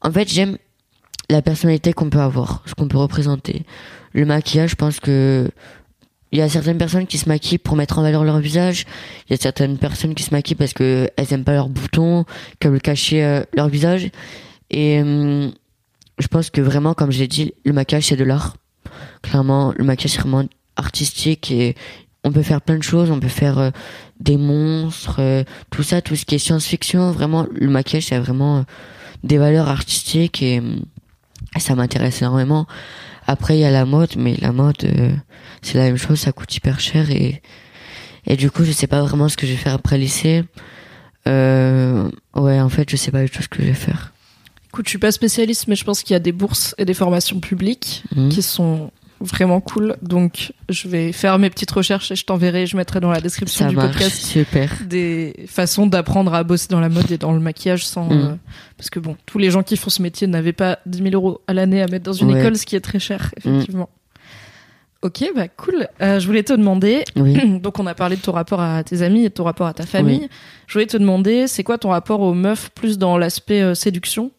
En 0.00 0.12
fait, 0.12 0.28
j'aime 0.28 0.56
la 1.30 1.42
personnalité 1.42 1.92
qu'on 1.92 2.10
peut 2.10 2.20
avoir, 2.20 2.62
ce 2.66 2.74
qu'on 2.74 2.88
peut 2.88 2.98
représenter. 2.98 3.64
Le 4.12 4.24
maquillage, 4.24 4.70
je 4.70 4.76
pense 4.76 5.00
que 5.00 5.50
il 6.30 6.38
y 6.38 6.42
a 6.42 6.48
certaines 6.48 6.76
personnes 6.78 7.06
qui 7.06 7.16
se 7.16 7.26
maquillent 7.28 7.56
pour 7.58 7.74
mettre 7.74 7.98
en 7.98 8.02
valeur 8.02 8.22
leur 8.22 8.38
visage. 8.38 8.84
Il 9.28 9.32
y 9.32 9.34
a 9.34 9.38
certaines 9.40 9.78
personnes 9.78 10.14
qui 10.14 10.22
se 10.22 10.34
maquillent 10.34 10.56
parce 10.56 10.74
que 10.74 11.08
elles 11.16 11.32
aiment 11.32 11.44
pas 11.44 11.54
leurs 11.54 11.70
boutons, 11.70 12.24
qu'elles 12.60 12.72
veulent 12.72 12.82
cacher 12.82 13.24
euh, 13.24 13.42
leur 13.54 13.68
visage. 13.68 14.10
Et 14.70 15.00
hum, 15.00 15.52
je 16.18 16.26
pense 16.26 16.50
que 16.50 16.60
vraiment, 16.60 16.92
comme 16.94 17.10
je 17.12 17.18
l'ai 17.20 17.28
dit, 17.28 17.54
le 17.64 17.72
maquillage 17.72 18.04
c'est 18.04 18.16
de 18.16 18.24
l'art. 18.24 18.56
Clairement, 19.22 19.72
le 19.76 19.84
maquillage 19.84 20.12
c'est 20.12 20.20
vraiment 20.20 20.44
artistique 20.76 21.50
et 21.50 21.74
on 22.24 22.32
peut 22.32 22.42
faire 22.42 22.60
plein 22.60 22.76
de 22.76 22.82
choses. 22.82 23.10
On 23.10 23.20
peut 23.20 23.28
faire 23.28 23.58
euh, 23.58 23.70
des 24.20 24.36
monstres, 24.36 25.16
euh, 25.20 25.44
tout 25.70 25.82
ça, 25.82 26.00
tout 26.02 26.16
ce 26.16 26.24
qui 26.24 26.34
est 26.34 26.38
science-fiction. 26.38 27.10
Vraiment, 27.12 27.46
le 27.52 27.68
maquillage 27.68 28.06
c'est 28.06 28.18
vraiment 28.18 28.58
euh, 28.58 28.62
des 29.24 29.38
valeurs 29.38 29.68
artistiques 29.68 30.42
et 30.42 30.58
hum, 30.58 30.82
ça 31.58 31.74
m'intéresse 31.74 32.20
énormément. 32.22 32.66
Après, 33.26 33.56
il 33.56 33.60
y 33.60 33.64
a 33.64 33.70
la 33.70 33.84
mode, 33.84 34.16
mais 34.16 34.36
la 34.40 34.52
mode, 34.52 34.82
euh, 34.84 35.12
c'est 35.62 35.76
la 35.78 35.84
même 35.84 35.98
chose, 35.98 36.18
ça 36.18 36.32
coûte 36.32 36.54
hyper 36.56 36.80
cher 36.80 37.10
et 37.10 37.42
et 38.26 38.36
du 38.36 38.50
coup, 38.50 38.62
je 38.64 38.72
sais 38.72 38.86
pas 38.86 39.00
vraiment 39.02 39.28
ce 39.30 39.36
que 39.38 39.46
je 39.46 39.52
vais 39.52 39.58
faire 39.58 39.72
après 39.74 39.96
le 39.96 40.02
lycée. 40.02 40.44
Euh, 41.26 42.10
ouais, 42.36 42.60
en 42.60 42.68
fait, 42.68 42.88
je 42.90 42.96
sais 42.96 43.10
pas 43.10 43.22
du 43.22 43.30
tout 43.30 43.42
ce 43.42 43.48
que 43.48 43.62
je 43.62 43.68
vais 43.68 43.74
faire. 43.74 44.12
Écoute, 44.68 44.84
je 44.86 44.90
suis 44.90 44.98
pas 44.98 45.12
spécialiste, 45.12 45.66
mais 45.66 45.76
je 45.76 45.84
pense 45.84 46.02
qu'il 46.02 46.12
y 46.12 46.16
a 46.16 46.20
des 46.20 46.32
bourses 46.32 46.74
et 46.78 46.84
des 46.84 46.94
formations 46.94 47.40
publiques 47.40 48.04
Mhm. 48.14 48.28
qui 48.28 48.42
sont 48.42 48.90
vraiment 49.20 49.60
cool. 49.60 49.96
Donc, 50.02 50.52
je 50.68 50.86
vais 50.88 51.12
faire 51.12 51.38
mes 51.38 51.50
petites 51.50 51.70
recherches 51.70 52.10
et 52.12 52.16
je 52.16 52.24
t'enverrai, 52.24 52.66
je 52.66 52.76
mettrai 52.76 53.00
dans 53.00 53.10
la 53.10 53.20
description 53.20 53.64
Ça 53.64 53.68
du 53.70 53.76
marche, 53.76 53.92
podcast 53.92 54.16
super. 54.22 54.72
des 54.86 55.34
façons 55.48 55.86
d'apprendre 55.86 56.32
à 56.34 56.44
bosser 56.44 56.68
dans 56.70 56.80
la 56.80 56.88
mode 56.88 57.10
et 57.10 57.18
dans 57.18 57.32
le 57.32 57.40
maquillage 57.40 57.86
sans. 57.86 58.04
Mhm. 58.04 58.12
euh, 58.12 58.34
parce 58.76 58.90
que 58.90 59.00
bon, 59.00 59.16
tous 59.26 59.38
les 59.38 59.50
gens 59.50 59.62
qui 59.62 59.76
font 59.76 59.90
ce 59.90 60.02
métier 60.02 60.26
n'avaient 60.26 60.52
pas 60.52 60.78
10 60.86 60.98
000 61.02 61.10
euros 61.14 61.40
à 61.46 61.54
l'année 61.54 61.82
à 61.82 61.86
mettre 61.88 62.04
dans 62.04 62.12
une 62.12 62.32
Ouais. 62.32 62.40
école, 62.40 62.56
ce 62.56 62.64
qui 62.66 62.76
est 62.76 62.80
très 62.80 62.98
cher, 63.00 63.32
effectivement. 63.36 63.88
Ok, 65.00 65.24
bah 65.36 65.46
cool. 65.46 65.86
Euh, 66.02 66.18
je 66.18 66.26
voulais 66.26 66.42
te 66.42 66.52
demander, 66.52 67.04
Oui. 67.14 67.58
donc 67.62 67.78
on 67.78 67.86
a 67.86 67.94
parlé 67.94 68.16
de 68.16 68.20
ton 68.20 68.32
rapport 68.32 68.60
à 68.60 68.82
tes 68.82 69.02
amis 69.02 69.20
et 69.24 69.28
de 69.28 69.34
ton 69.34 69.44
rapport 69.44 69.68
à 69.68 69.72
ta 69.72 69.86
famille. 69.86 70.28
Je 70.66 70.72
voulais 70.72 70.86
te 70.86 70.96
demander, 70.96 71.46
c'est 71.46 71.62
quoi 71.62 71.78
ton 71.78 71.90
rapport 71.90 72.20
aux 72.20 72.34
meufs 72.34 72.70
plus 72.70 72.98
dans 72.98 73.16
l'aspect 73.16 73.62
euh, 73.62 73.74
séduction? 73.74 74.32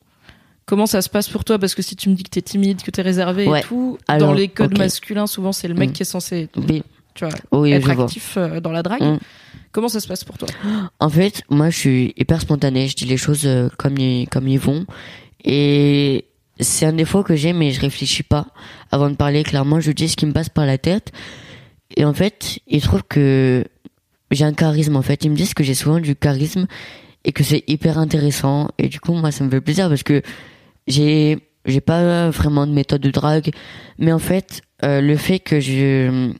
Comment 0.70 0.86
ça 0.86 1.02
se 1.02 1.10
passe 1.10 1.28
pour 1.30 1.44
toi 1.44 1.58
Parce 1.58 1.74
que 1.74 1.82
si 1.82 1.96
tu 1.96 2.10
me 2.10 2.14
dis 2.16 2.22
que 2.24 2.30
t'es 2.30 2.44
timide, 2.44 2.84
que 2.84 2.92
t'es 2.92 3.02
réservé 3.02 3.48
Ouais. 3.48 3.62
et 3.62 3.64
tout, 3.64 3.98
dans 4.20 4.34
les 4.34 4.48
codes 4.50 4.78
masculins, 4.78 5.26
souvent 5.26 5.52
c'est 5.52 5.68
le 5.68 5.74
mec 5.74 5.90
Mm. 5.90 5.94
qui 5.94 6.02
est 6.04 6.06
censé, 6.06 6.48
Oui, 6.56 6.84
tu 7.16 7.26
vois, 7.26 7.34
oui 7.60 7.72
être 7.72 7.92
vois. 7.92 8.04
actif 8.06 8.36
euh, 8.38 8.60
dans 8.60 8.72
la 8.72 8.84
drague. 8.84 9.02
Mm. 9.02 9.18
Comment 9.72 9.88
ça 9.88 10.00
se 10.00 10.08
passe 10.08 10.24
pour 10.24 10.38
toi? 10.38 10.48
En 11.00 11.10
fait, 11.10 11.42
moi, 11.50 11.72
je 11.72 11.78
suis 11.78 12.14
hyper 12.18 12.40
spontané. 12.42 12.88
Je 12.88 12.96
dis 12.96 13.06
les 13.06 13.18
choses 13.18 13.46
euh, 13.48 13.68
comme 13.78 13.98
ils, 13.98 14.28
comme 14.30 14.48
ils 14.48 14.60
vont. 14.60 14.86
Et 15.44 16.26
c'est 16.60 16.86
un 16.86 16.94
défaut 16.94 17.24
que 17.24 17.36
j'ai, 17.36 17.54
mais 17.54 17.72
je 17.72 17.80
réfléchis 17.82 18.24
pas 18.24 18.48
avant 18.92 19.10
de 19.10 19.16
parler. 19.16 19.44
Clairement, 19.44 19.80
je 19.80 19.92
dis 19.92 20.10
ce 20.10 20.16
qui 20.18 20.26
me 20.26 20.34
passe 20.34 20.50
par 20.50 20.66
la 20.66 20.78
tête. 20.78 21.12
Et 21.98 22.06
en 22.06 22.14
fait, 22.14 22.60
ils 22.68 22.82
trouvent 22.82 23.04
que 23.08 23.64
j'ai 24.32 24.46
un 24.46 24.54
charisme. 24.54 24.96
En 24.96 25.02
fait, 25.02 25.24
ils 25.24 25.32
me 25.32 25.36
disent 25.36 25.54
que 25.54 25.64
j'ai 25.64 25.74
souvent 25.76 26.00
du 26.00 26.16
charisme 26.16 26.68
et 27.26 27.32
que 27.32 27.44
c'est 27.44 27.64
hyper 27.68 27.98
intéressant. 27.98 28.70
Et 28.78 28.88
du 28.88 29.00
coup, 29.00 29.14
moi, 29.14 29.32
ça 29.32 29.44
me 29.44 29.50
fait 29.50 29.62
plaisir 29.62 29.88
parce 29.90 30.04
que 30.04 30.22
j'ai 30.90 31.38
j'ai 31.66 31.82
pas 31.82 32.30
vraiment 32.30 32.68
de 32.68 32.72
méthode 32.74 33.02
de 33.02 33.12
drague, 33.12 33.52
mais 33.98 34.12
en 34.12 34.20
fait, 34.20 34.62
euh, 34.84 35.02
le 35.02 35.16
fait 35.16 35.40
que 35.40 35.60
je 35.60 36.34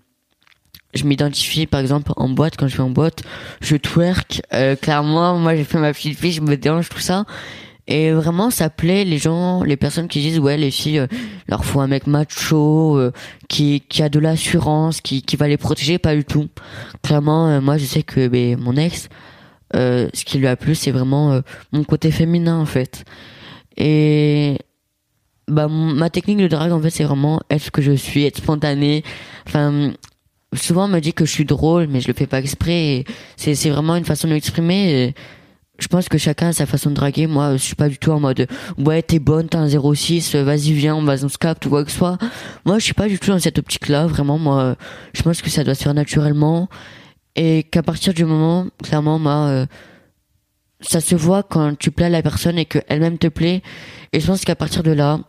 je 0.94 1.04
m'identifie 1.04 1.68
par 1.68 1.80
exemple 1.82 2.14
en 2.16 2.30
boîte 2.30 2.58
quand 2.58 2.68
je 2.68 2.76
vais 2.76 2.84
en 2.84 2.90
boîte 2.90 3.22
je 3.62 3.76
twerk 3.76 4.42
euh, 4.54 4.76
clairement 4.76 5.38
moi 5.38 5.56
j'ai 5.56 5.64
fait 5.64 5.78
ma 5.78 5.94
petite 5.94 6.18
fille 6.18 6.32
je 6.32 6.42
me 6.42 6.56
dérange 6.58 6.90
tout 6.90 7.00
ça. 7.00 7.26
Et 7.92 8.12
vraiment 8.12 8.52
ça 8.52 8.70
plaît 8.70 9.04
les 9.04 9.18
gens 9.18 9.64
les 9.64 9.78
personnes 9.78 10.08
qui 10.08 10.20
disent 10.22 10.40
ouais 10.40 10.58
les 10.58 10.70
filles 10.72 11.00
euh, 11.00 11.08
leur 11.48 11.66
faut 11.66 11.80
un 11.80 11.88
mec 11.88 12.06
macho 12.08 12.98
euh, 12.98 13.12
qui 13.48 13.82
qui 13.82 14.04
a 14.04 14.10
de 14.10 14.20
l'assurance 14.20 15.02
qui 15.02 15.24
qui 15.24 15.36
va 15.36 15.48
les 15.48 15.58
protéger 15.58 15.98
pas 15.98 16.16
du 16.16 16.24
tout. 16.24 16.50
Clairement 17.04 17.48
euh, 17.48 17.62
moi 17.62 17.78
je 17.78 17.86
sais 17.86 18.04
que 18.04 18.28
ben, 18.28 18.60
mon 18.60 18.76
ex 18.76 19.10
euh, 19.76 20.08
ce 20.14 20.24
qui 20.26 20.38
lui 20.38 20.48
a 20.48 20.56
plu 20.56 20.76
c'est 20.76 20.92
vraiment 20.92 21.32
euh, 21.34 21.42
mon 21.72 21.84
côté 21.84 22.12
féminin 22.12 22.58
en 22.60 22.66
fait 22.66 23.06
et 23.80 24.58
bah 25.48 25.68
ma 25.68 26.10
technique 26.10 26.38
de 26.38 26.48
drague 26.48 26.72
en 26.72 26.82
fait 26.82 26.90
c'est 26.90 27.04
vraiment 27.04 27.42
être 27.50 27.64
ce 27.64 27.72
que 27.72 27.82
je 27.82 27.94
suis 27.94 28.26
être 28.26 28.38
spontané. 28.38 29.04
Enfin 29.48 29.94
souvent 30.54 30.86
on 30.86 30.90
me 30.90 31.00
dit 31.00 31.14
que 31.14 31.26
je 31.26 31.32
suis 31.32 31.46
drôle 31.46 31.88
mais 31.88 32.02
je 32.02 32.08
le 32.08 32.14
fais 32.14 32.28
pas 32.28 32.40
exprès. 32.40 33.06
C'est 33.38 33.56
c'est 33.56 33.70
vraiment 33.70 33.96
une 33.96 34.06
façon 34.06 34.28
de 34.28 34.34
m'exprimer. 34.34 34.92
Et 34.92 35.16
je 35.80 35.88
pense 35.88 36.10
que 36.10 36.18
chacun 36.18 36.50
a 36.50 36.54
sa 36.54 36.66
façon 36.66 36.90
de 36.90 36.96
draguer. 36.96 37.26
Moi 37.26 37.54
je 37.54 37.64
suis 37.64 37.76
pas 37.76 37.90
du 37.90 37.98
tout 37.98 38.12
en 38.12 38.20
mode 38.20 38.48
ouais 38.78 39.02
t'es 39.02 39.20
bonne 39.20 39.48
t'as 39.48 39.60
un 39.60 39.70
06 39.70 40.36
euh, 40.36 40.44
vas-y 40.44 40.74
viens 40.74 40.96
on 40.96 41.04
va 41.04 41.16
on 41.24 41.30
se 41.30 41.38
capte 41.38 41.66
ou 41.66 41.70
quoi 41.70 41.84
que 41.84 41.92
ce 41.92 41.98
soit. 41.98 42.18
Moi 42.66 42.80
je 42.80 42.84
suis 42.84 42.94
pas 42.94 43.08
du 43.08 43.18
tout 43.18 43.32
dans 43.32 43.40
cette 43.40 43.58
optique 43.58 43.88
là 43.88 44.08
vraiment. 44.08 44.38
Moi 44.38 44.76
je 45.14 45.22
pense 45.24 45.42
que 45.42 45.50
ça 45.50 45.64
doit 45.64 45.76
se 45.76 45.84
faire 45.84 45.94
naturellement. 45.94 46.70
Et 47.36 47.64
qu'à 47.64 47.84
partir 47.84 48.14
du 48.14 48.26
moment 48.26 48.68
clairement 48.84 49.20
moi 49.20 49.48
euh, 49.48 49.66
ça 50.82 51.02
se 51.02 51.16
voit 51.16 51.44
quand 51.44 51.78
tu 51.78 51.92
plais 51.92 52.06
à 52.06 52.10
la 52.10 52.22
personne 52.22 52.58
et 52.58 52.66
que 52.66 52.80
elle-même 52.88 53.18
te 53.18 53.28
plaît 53.28 53.62
et 54.14 54.20
je 54.20 54.28
pense 54.28 54.46
qu'à 54.46 54.56
partir 54.56 54.82
de 54.84 54.92
là 54.92 55.20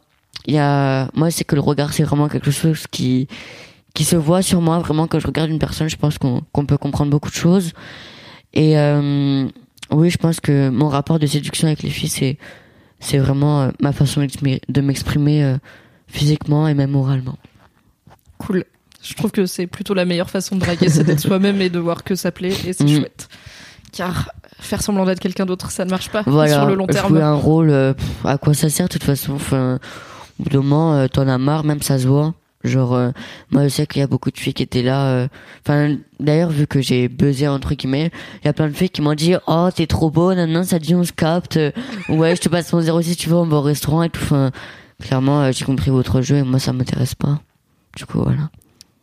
il 0.47 0.55
y 0.55 0.59
a 0.59 1.11
moi 1.15 1.31
c'est 1.31 1.45
que 1.45 1.55
le 1.55 1.61
regard 1.61 1.93
c'est 1.93 2.05
vraiment 2.05 2.29
quelque 2.29 2.51
chose 2.51 2.87
qui 2.91 3.27
qui 3.95 4.05
se 4.05 4.17
voit 4.17 4.43
sur 4.43 4.61
moi 4.61 4.79
vraiment 4.79 5.07
quand 5.09 5.19
je 5.19 5.27
regarde 5.27 5.51
une 5.51 5.59
personne 5.59 5.89
je 5.89 5.97
pense 5.97 6.19
qu'on 6.19 6.43
qu'on 6.53 6.67
peut 6.67 6.79
comprendre 6.79 7.11
beaucoup 7.11 7.31
de 7.31 7.35
choses 7.35 7.73
et 8.55 8.79
euh, 8.79 9.47
oui 9.91 10.11
je 10.11 10.19
pense 10.19 10.39
que 10.41 10.69
mon 10.71 10.89
rapport 10.89 11.19
de 11.19 11.27
séduction 11.27 11.67
avec 11.67 11.83
les 11.83 11.91
filles 11.91 12.09
c'est 12.09 12.39
c'est 13.01 13.19
vraiment 13.19 13.63
euh, 13.63 13.71
ma 13.81 13.93
façon 13.93 14.25
de 14.69 14.81
m'exprimer 14.81 15.43
euh, 15.43 15.57
physiquement 16.07 16.69
et 16.69 16.75
même 16.75 16.91
moralement 16.91 17.39
Cool. 18.39 18.65
Je 19.03 19.15
trouve 19.15 19.31
que 19.31 19.47
c'est 19.47 19.67
plutôt 19.67 19.95
la 19.95 20.05
meilleure 20.05 20.31
façon 20.31 20.57
de 20.57 20.61
draguer, 20.61 20.89
c'est 20.89 21.05
d'être 21.05 21.21
soi-même 21.29 21.61
et 21.61 21.69
de 21.71 21.79
voir 21.79 22.05
que 22.05 22.15
ça 22.15 22.33
plaît 22.33 22.55
et 22.67 22.73
c'est 22.73 22.85
Mhm. 22.85 22.99
chouette. 23.01 23.29
Car 23.93 24.31
faire 24.63 24.83
semblant 24.83 25.05
d'être 25.05 25.21
quelqu'un 25.21 25.47
d'autre, 25.47 25.71
ça 25.71 25.85
ne 25.85 25.91
marche 25.91 26.09
pas 26.11 26.23
voilà 26.27 26.55
sur 26.55 26.67
le 26.67 26.75
long 26.75 26.87
terme. 26.87 27.09
jouer 27.09 27.23
un 27.23 27.35
rôle 27.35 27.71
euh, 27.71 27.93
pff, 27.95 28.07
à 28.25 28.39
quoi 28.39 28.55
ça 28.55 28.69
sert 28.69 28.87
de 28.87 28.93
toute 28.93 29.05
façon 29.05 29.35
enfin 29.35 29.79
au 30.39 30.43
bout 30.45 30.51
d'un 30.51 30.59
moment 30.59 30.95
euh, 30.95 31.07
t'en 31.09 31.27
as 31.29 31.39
marre 31.39 31.65
même 31.65 31.83
ça 31.83 31.99
se 31.99 32.07
voit 32.07 32.35
genre 32.63 32.95
euh, 32.95 33.11
moi 33.51 33.65
je 33.65 33.69
sais 33.69 33.87
qu'il 33.87 34.01
y 34.01 34.03
a 34.03 34.07
beaucoup 34.07 34.31
de 34.31 34.39
filles 34.39 34.53
qui 34.53 34.63
étaient 34.63 34.83
là 34.83 35.07
euh, 35.07 35.29
enfin 35.67 35.97
d'ailleurs 36.19 36.51
vu 36.51 36.67
que 36.67 36.81
j'ai 36.83 37.09
buzzé 37.09 37.49
entre 37.49 37.75
guillemets 37.75 38.11
il 38.43 38.47
y 38.47 38.49
a 38.49 38.53
plein 38.53 38.69
de 38.69 38.75
filles 38.75 38.91
qui 38.91 39.01
m'ont 39.01 39.15
dit 39.15 39.35
oh 39.47 39.69
t'es 39.75 39.87
trop 39.87 40.11
beau 40.11 40.35
non 40.35 40.63
ça 40.63 40.79
dit 40.79 40.95
on 40.95 41.03
se 41.05 41.13
capte 41.13 41.57
euh, 41.57 41.71
ouais 42.11 42.37
je 42.37 42.41
te 42.43 42.49
passe 42.51 42.71
mon 42.75 42.81
06 42.83 43.03
si 43.11 43.17
tu 43.17 43.29
veux 43.31 43.37
on 43.37 43.47
va 43.47 43.57
au 43.57 43.63
restaurant 43.63 44.03
et 44.03 44.11
tout 44.11 44.21
enfin 44.23 44.51
clairement 45.03 45.41
euh, 45.43 45.53
j'ai 45.53 45.65
compris 45.65 45.91
votre 45.91 46.21
jeu 46.21 46.37
et 46.37 46.43
moi 46.43 46.59
ça 46.59 46.75
m'intéresse 46.75 47.15
pas 47.15 47.41
du 47.97 48.05
coup 48.05 48.19
voilà 48.23 48.51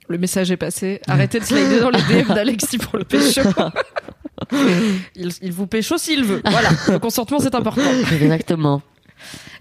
Le 0.08 0.18
message 0.20 0.52
est 0.52 0.58
passé. 0.58 1.02
Arrêtez 1.08 1.40
de 1.40 1.44
slider 1.44 1.80
dans 1.82 1.90
les 1.90 2.00
DM 2.02 2.34
d'Alexis 2.34 2.78
pour 2.78 2.98
le 2.98 3.04
pécho. 3.04 3.42
il, 5.16 5.30
il 5.42 5.52
vous 5.52 5.68
pécho 5.68 5.98
s'il 5.98 6.24
veut. 6.24 6.42
Voilà, 6.46 6.70
le 6.90 7.00
consentement 7.00 7.40
c'est 7.40 7.56
important. 7.56 7.82
exactement 8.22 8.82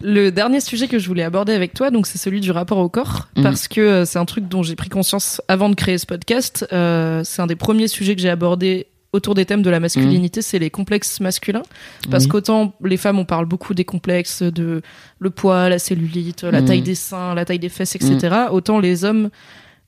Le 0.03 0.31
dernier 0.31 0.61
sujet 0.61 0.87
que 0.89 0.99
je 0.99 1.07
voulais 1.09 1.22
aborder 1.22 1.55
avec 1.55 1.72
toi, 1.74 1.91
donc 1.91 2.07
c'est 2.07 2.18
celui 2.18 2.41
du 2.41 2.51
rapport 2.51 2.79
au 2.79 2.89
corps, 2.89 3.29
Mhm. 3.37 3.43
parce 3.43 3.68
que 3.68 3.81
euh, 3.81 4.05
c'est 4.05 4.18
un 4.18 4.24
truc 4.27 4.49
dont 4.49 4.62
j'ai 4.62 4.77
pris 4.77 4.89
conscience 4.89 5.41
avant 5.49 5.68
de 5.70 5.74
créer 5.74 5.99
ce 5.99 6.07
podcast. 6.07 6.66
Euh, 6.72 7.22
c'est 7.24 7.41
un 7.43 7.47
des 7.47 7.57
premiers 7.57 7.89
sujets 7.89 8.14
que 8.14 8.20
j'ai 8.22 8.29
abordé 8.31 8.87
autour 9.12 9.35
des 9.35 9.47
thèmes 9.47 9.62
de 9.62 9.70
la 9.70 9.81
masculinité, 9.81 10.43
c'est 10.43 10.59
les 10.59 10.68
complexes 10.68 11.20
masculins. 11.20 11.62
Parce 12.11 12.24
Oui. 12.24 12.31
qu'autant 12.31 12.74
les 12.85 12.99
femmes, 12.99 13.18
on 13.18 13.24
parle 13.24 13.47
beaucoup 13.47 13.72
des 13.72 13.85
complexes 13.87 14.43
de 14.43 14.83
le 15.20 15.31
poids, 15.31 15.70
la 15.70 15.79
cellulite, 15.79 16.43
la 16.43 16.61
Mhm. 16.61 16.66
taille 16.66 16.83
des 16.83 16.95
seins, 16.95 17.35
la 17.35 17.47
taille 17.47 17.59
des 17.59 17.70
fesses, 17.70 17.95
etc. 17.97 18.37
Autant 18.51 18.79
les 18.79 19.05
hommes, 19.07 19.31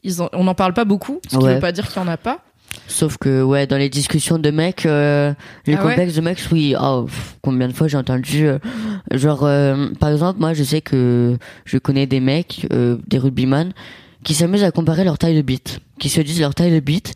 ils 0.03 0.23
en- 0.23 0.31
on 0.33 0.45
n'en 0.45 0.55
parle 0.55 0.73
pas 0.73 0.87
beaucoup, 0.87 1.21
ce 1.29 1.37
qui 1.37 1.45
Ouais. 1.45 1.55
veut 1.55 1.61
pas 1.61 1.73
dire 1.73 1.87
qu'il 1.89 2.01
y 2.01 2.05
en 2.05 2.09
a 2.09 2.17
pas. 2.17 2.39
Sauf 2.87 3.19
que 3.19 3.43
ouais, 3.43 3.67
dans 3.67 3.77
les 3.77 3.89
discussions 3.91 4.39
de 4.39 4.51
mecs, 4.51 4.87
euh, 4.87 5.35
les 5.67 5.75
Ah 5.75 5.85
ouais 5.85 5.91
complexes 5.91 6.15
de 6.15 6.21
mecs, 6.21 6.41
oui. 6.51 6.75
Oh, 6.81 7.05
pff, 7.07 7.37
combien 7.43 7.69
de 7.69 7.73
fois 7.73 7.87
j'ai 7.87 7.99
entendu, 7.99 8.47
euh, 8.47 8.59
genre, 9.13 9.45
euh, 9.45 9.89
par 10.01 10.11
exemple, 10.11 10.41
moi, 10.41 10.55
je 10.55 10.63
sais 10.63 10.81
que 10.81 11.37
je 11.65 11.79
connais 11.79 12.07
des 12.07 12.21
mecs, 12.21 12.67
euh, 12.73 12.97
des 13.07 13.19
rugbyman, 13.19 13.73
qui 14.25 14.35
s'amusent 14.35 14.65
à 14.65 14.71
comparer 14.71 15.05
leur 15.05 15.19
taille 15.19 15.37
de 15.37 15.43
bite, 15.43 15.81
qui 15.99 16.09
se 16.09 16.21
disent 16.21 16.41
leur 16.41 16.55
taille 16.55 16.73
de 16.73 16.81
bite. 16.81 17.15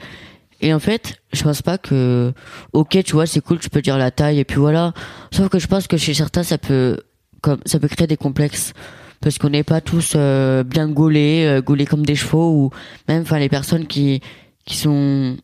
Et 0.60 0.72
en 0.72 0.78
fait, 0.78 1.16
je 1.32 1.42
pense 1.42 1.60
pas 1.60 1.76
que, 1.76 2.32
ok, 2.72 3.02
tu 3.02 3.12
vois, 3.12 3.26
c'est 3.26 3.40
cool, 3.40 3.58
tu 3.58 3.68
peux 3.68 3.82
dire 3.82 3.98
la 3.98 4.10
taille 4.10 4.38
et 4.38 4.44
puis 4.44 4.58
voilà. 4.58 4.92
Sauf 5.32 5.48
que 5.48 5.58
je 5.58 5.66
pense 5.66 5.88
que 5.88 5.96
chez 5.96 6.14
certains, 6.14 6.44
ça 6.44 6.56
peut, 6.56 6.98
comme, 7.40 7.58
ça 7.66 7.80
peut 7.80 7.88
créer 7.88 8.06
des 8.06 8.16
complexes. 8.16 8.72
Parce 9.20 9.38
qu'on 9.38 9.50
n'est 9.50 9.64
pas 9.64 9.80
tous 9.80 10.14
euh, 10.16 10.64
bien 10.64 10.88
gaulés, 10.88 11.44
euh, 11.46 11.62
gaulés 11.62 11.86
comme 11.86 12.04
des 12.04 12.16
chevaux, 12.16 12.50
ou 12.50 12.70
même, 13.08 13.22
enfin, 13.22 13.38
les 13.38 13.48
personnes 13.48 13.86
qui, 13.86 14.20
qui 14.64 14.76
sont 14.76 15.36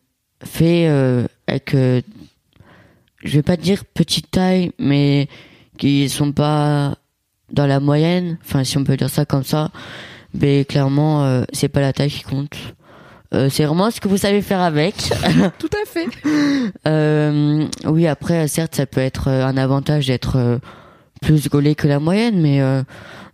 faits 0.43 0.89
euh, 0.89 1.27
avec, 1.47 1.73
euh, 1.73 2.01
je 3.23 3.33
vais 3.33 3.43
pas 3.43 3.57
dire 3.57 3.85
petite 3.85 4.31
taille, 4.31 4.71
mais 4.79 5.27
qui 5.77 6.09
sont 6.09 6.31
pas 6.31 6.95
dans 7.51 7.67
la 7.67 7.79
moyenne, 7.79 8.37
enfin, 8.45 8.63
si 8.63 8.77
on 8.77 8.83
peut 8.83 8.97
dire 8.97 9.09
ça 9.09 9.25
comme 9.25 9.43
ça. 9.43 9.71
Mais 10.33 10.65
clairement, 10.65 11.23
euh, 11.23 11.43
c'est 11.53 11.69
pas 11.69 11.81
la 11.81 11.93
taille 11.93 12.11
qui 12.11 12.23
compte. 12.23 12.55
Euh, 13.33 13.49
c'est 13.49 13.63
vraiment 13.65 13.91
ce 13.91 13.99
que 13.99 14.07
vous 14.07 14.17
savez 14.17 14.41
faire 14.41 14.61
avec. 14.61 14.95
Tout 15.59 15.69
à 15.81 15.85
fait. 15.85 16.07
Euh, 16.87 17.67
oui, 17.85 18.07
après, 18.07 18.47
certes, 18.47 18.75
ça 18.75 18.85
peut 18.85 19.01
être 19.01 19.27
euh, 19.27 19.45
un 19.45 19.57
avantage 19.57 20.07
d'être 20.07 20.59
plus 21.21 21.49
gaulé 21.49 21.75
que 21.75 21.87
la 21.87 21.99
moyenne, 21.99 22.39
mais 22.41 22.61
euh, 22.61 22.83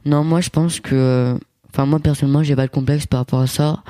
non, 0.06 0.24
moi, 0.24 0.42
je 0.42 0.50
pense 0.50 0.80
que, 0.80 0.96
euh, 0.96 1.38
enfin, 1.72 1.86
moi 1.86 2.00
personnellement, 2.00 2.44
j'ai 2.44 2.56
pas 2.56 2.68
de 2.68 2.72
complexe 2.72 3.06
par 3.06 3.22
rapport 3.22 3.42
à 3.42 3.48
ça. 3.48 3.84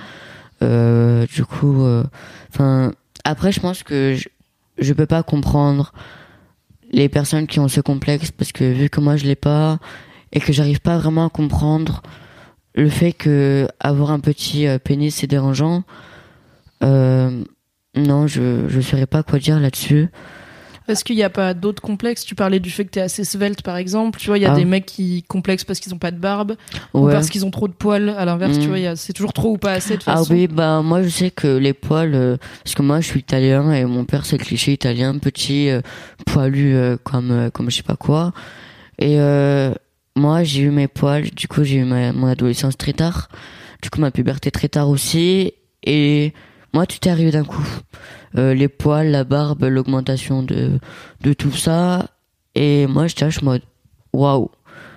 Euh, 0.62 1.26
du 1.28 1.46
coup, 1.46 1.84
euh, 1.84 2.04
enfin, 2.50 2.94
après, 3.24 3.52
je 3.52 3.60
pense 3.60 3.84
que 3.84 4.16
je, 4.16 4.30
je 4.78 4.94
peux 4.94 5.06
pas 5.06 5.24
comprendre 5.24 5.94
les 6.92 7.10
personnes 7.10 7.48
qui 7.48 7.60
ont 7.60 7.68
ce 7.68 7.82
complexe 7.82 8.32
parce 8.32 8.52
que 8.52 8.64
vu 8.64 8.90
que 8.90 9.00
moi 9.00 9.18
je 9.18 9.26
l'ai 9.26 9.36
pas 9.36 9.80
et 10.32 10.40
que 10.40 10.54
j'arrive 10.54 10.80
pas 10.80 10.98
vraiment 10.98 11.26
à 11.26 11.30
comprendre 11.30 12.02
le 12.74 12.90
fait 12.90 13.14
que 13.14 13.68
avoir 13.80 14.12
un 14.12 14.20
petit 14.20 14.68
euh, 14.68 14.78
pénis 14.78 15.16
c'est 15.16 15.28
dérangeant. 15.28 15.84
Euh, 16.84 17.44
non, 17.96 18.28
je 18.28 18.68
je 18.68 18.82
saurais 18.82 19.06
pas 19.06 19.24
quoi 19.24 19.40
dire 19.40 19.60
là-dessus. 19.60 20.10
Est-ce 20.88 21.04
qu'il 21.04 21.16
n'y 21.16 21.24
a 21.24 21.30
pas 21.32 21.54
d'autres 21.54 21.82
complexes? 21.82 22.26
Tu 22.26 22.36
parlais 22.36 22.60
du 22.60 22.70
fait 22.70 22.86
que 22.86 22.92
t'es 22.92 23.02
assez 23.02 23.24
svelte, 23.24 23.62
par 23.64 23.76
exemple. 23.78 24.20
Tu 24.20 24.28
vois, 24.28 24.38
il 24.38 24.42
y 24.42 24.46
a 24.46 24.52
Ah. 24.54 24.56
des 24.56 24.66
mecs 24.66 24.86
qui 24.86 25.24
complexent 25.24 25.64
parce 25.64 25.80
qu'ils 25.80 25.94
ont 25.94 25.98
pas 25.98 26.12
de 26.12 26.20
barbe 26.20 26.56
ou 26.94 27.08
parce 27.10 27.30
qu'ils 27.30 27.46
ont 27.46 27.52
trop 27.52 27.68
de 27.68 27.74
poils. 27.74 28.10
À 28.10 28.24
l'inverse, 28.26 28.58
Mm. 28.58 28.62
tu 28.62 28.68
vois, 28.68 28.80
y 28.80 28.86
a- 28.88 28.96
c'est 28.96 29.14
toujours 29.14 29.34
trop 29.34 29.52
ou 29.54 29.58
pas 29.58 29.72
assez 29.72 29.98
de 29.98 30.04
Ah 30.06 30.18
façon. 30.18 30.34
oui, 30.34 30.48
bah 30.48 30.82
moi 30.84 31.02
je 31.02 31.10
sais 31.10 31.32
que 31.32 31.48
les 31.58 31.74
poils, 31.74 32.14
euh, 32.14 32.38
parce 32.64 32.76
que 32.76 32.82
moi 32.84 33.02
je 33.02 33.08
suis 33.08 33.20
italien 33.22 33.72
et 33.74 33.86
mon 33.86 34.06
père 34.06 34.26
c'est 34.26 34.38
cliché 34.38 34.74
italien, 34.74 35.18
petit, 35.18 35.70
euh, 35.70 35.82
poilu 36.28 36.76
euh, 36.76 36.98
comme 37.04 37.50
comme 37.54 37.72
je 37.72 37.78
sais 37.78 37.84
pas 37.84 37.96
quoi. 37.96 38.32
Et 39.00 39.18
moi 40.16 40.44
j'ai 40.44 40.62
eu 40.62 40.70
mes 40.70 40.88
poils, 40.88 41.30
du 41.32 41.48
coup 41.48 41.64
j'ai 41.64 41.78
eu 41.78 41.84
ma, 41.84 42.14
mon 42.14 42.28
adolescence 42.28 42.78
très 42.78 42.94
tard, 42.94 43.28
du 43.82 43.90
coup 43.90 44.00
ma 44.00 44.12
puberté 44.12 44.52
très 44.52 44.70
tard 44.70 44.90
aussi. 44.90 45.52
Et 45.84 46.34
moi 46.74 46.86
tout 46.86 46.98
est 47.06 47.12
arrivé 47.12 47.32
d'un 47.32 47.44
coup. 47.44 47.66
Euh, 48.38 48.54
les 48.54 48.68
poils, 48.68 49.12
la 49.12 49.24
barbe, 49.24 49.64
l'augmentation 49.64 50.44
de 50.44 50.80
de 51.22 51.34
tout 51.34 51.52
ça. 51.52 52.10
Et 52.56 52.88
moi 52.88 53.08
j'étais 53.08 53.26
là, 53.26 53.32
je 53.32 53.42
mode 53.42 53.62
waouh. 54.14 54.50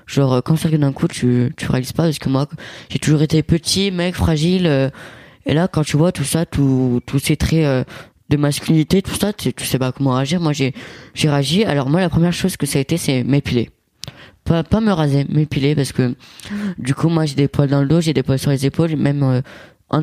Genre 0.07 0.33
euh, 0.35 0.41
quand 0.41 0.57
ça 0.57 0.69
d'un 0.69 0.93
coup, 0.93 1.09
tu 1.09 1.53
tu 1.57 1.67
réalises 1.71 1.93
pas 1.93 2.05
parce 2.05 2.19
que 2.19 2.29
moi 2.29 2.47
j'ai 2.89 2.99
toujours 2.99 3.23
été 3.23 3.43
petit, 3.43 3.91
mec, 3.91 4.15
fragile. 4.15 4.67
euh, 4.67 4.91
et 5.49 5.55
là, 5.55 5.67
quand 5.67 5.83
tu 5.83 5.97
vois 5.97 6.13
tout 6.13 6.25
ça, 6.25 6.45
tout, 6.45 7.01
tous 7.07 7.19
ces 7.19 7.37
traits 7.37 7.65
euh, 7.65 7.85
de 8.29 8.37
masculinité, 8.37 9.01
tout 9.01 9.15
ça, 9.15 9.33
tu, 9.33 9.53
tu 9.55 9.65
sais 9.65 9.79
pas 9.79 9.93
comment 9.93 10.15
réagir. 10.15 10.41
Moi, 10.41 10.53
j'ai, 10.53 10.75
j'ai 11.15 11.31
réagi. 11.31 11.65
Alors 11.65 11.89
moi, 11.89 12.01
la 12.01 12.11
première 12.11 12.35
chose 12.35 12.59
que 12.59 12.67
ça 12.67 12.79
a 12.79 12.83
été, 12.83 12.99
c'est 12.99 13.25
m'épiler. 13.25 13.71
Pas, 14.45 14.63
pas 14.63 14.81
me 14.81 14.93
raser, 14.93 15.25
m'épiler 15.31 15.75
parce 15.75 15.93
que 15.93 16.15
du 16.79 16.95
coup, 16.95 17.09
moi, 17.09 17.25
j'ai 17.25 17.35
des 17.35 17.49
poils 17.49 17.69
dans 17.71 17.81
le 17.81 17.89
dos, 17.89 18.03
j'ai 18.03 18.13
des 18.13 18.23
poils 18.23 18.39
sur 18.39 18.51
les 18.51 18.67
épaules, 18.67 18.95
même 18.97 19.23
euh, 19.23 20.03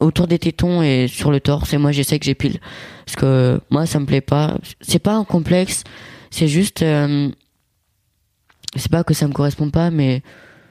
autour 0.00 0.26
des 0.26 0.38
tétons 0.38 0.82
et 0.82 1.08
sur 1.08 1.30
le 1.30 1.40
torse. 1.40 1.72
Et 1.72 1.78
moi, 1.78 1.92
j'essaie 1.92 2.18
que 2.18 2.24
j'épile 2.24 2.58
parce 3.04 3.16
que 3.16 3.60
moi, 3.70 3.86
ça 3.86 4.00
me 4.00 4.06
plaît 4.06 4.20
pas. 4.20 4.58
C'est 4.80 4.98
pas 4.98 5.14
un 5.14 5.24
complexe, 5.24 5.84
c'est 6.30 6.48
juste, 6.48 6.82
euh, 6.82 7.30
c'est 8.76 8.90
pas 8.90 9.04
que 9.04 9.14
ça 9.14 9.26
me 9.28 9.32
correspond 9.32 9.70
pas, 9.70 9.90
mais 9.90 10.22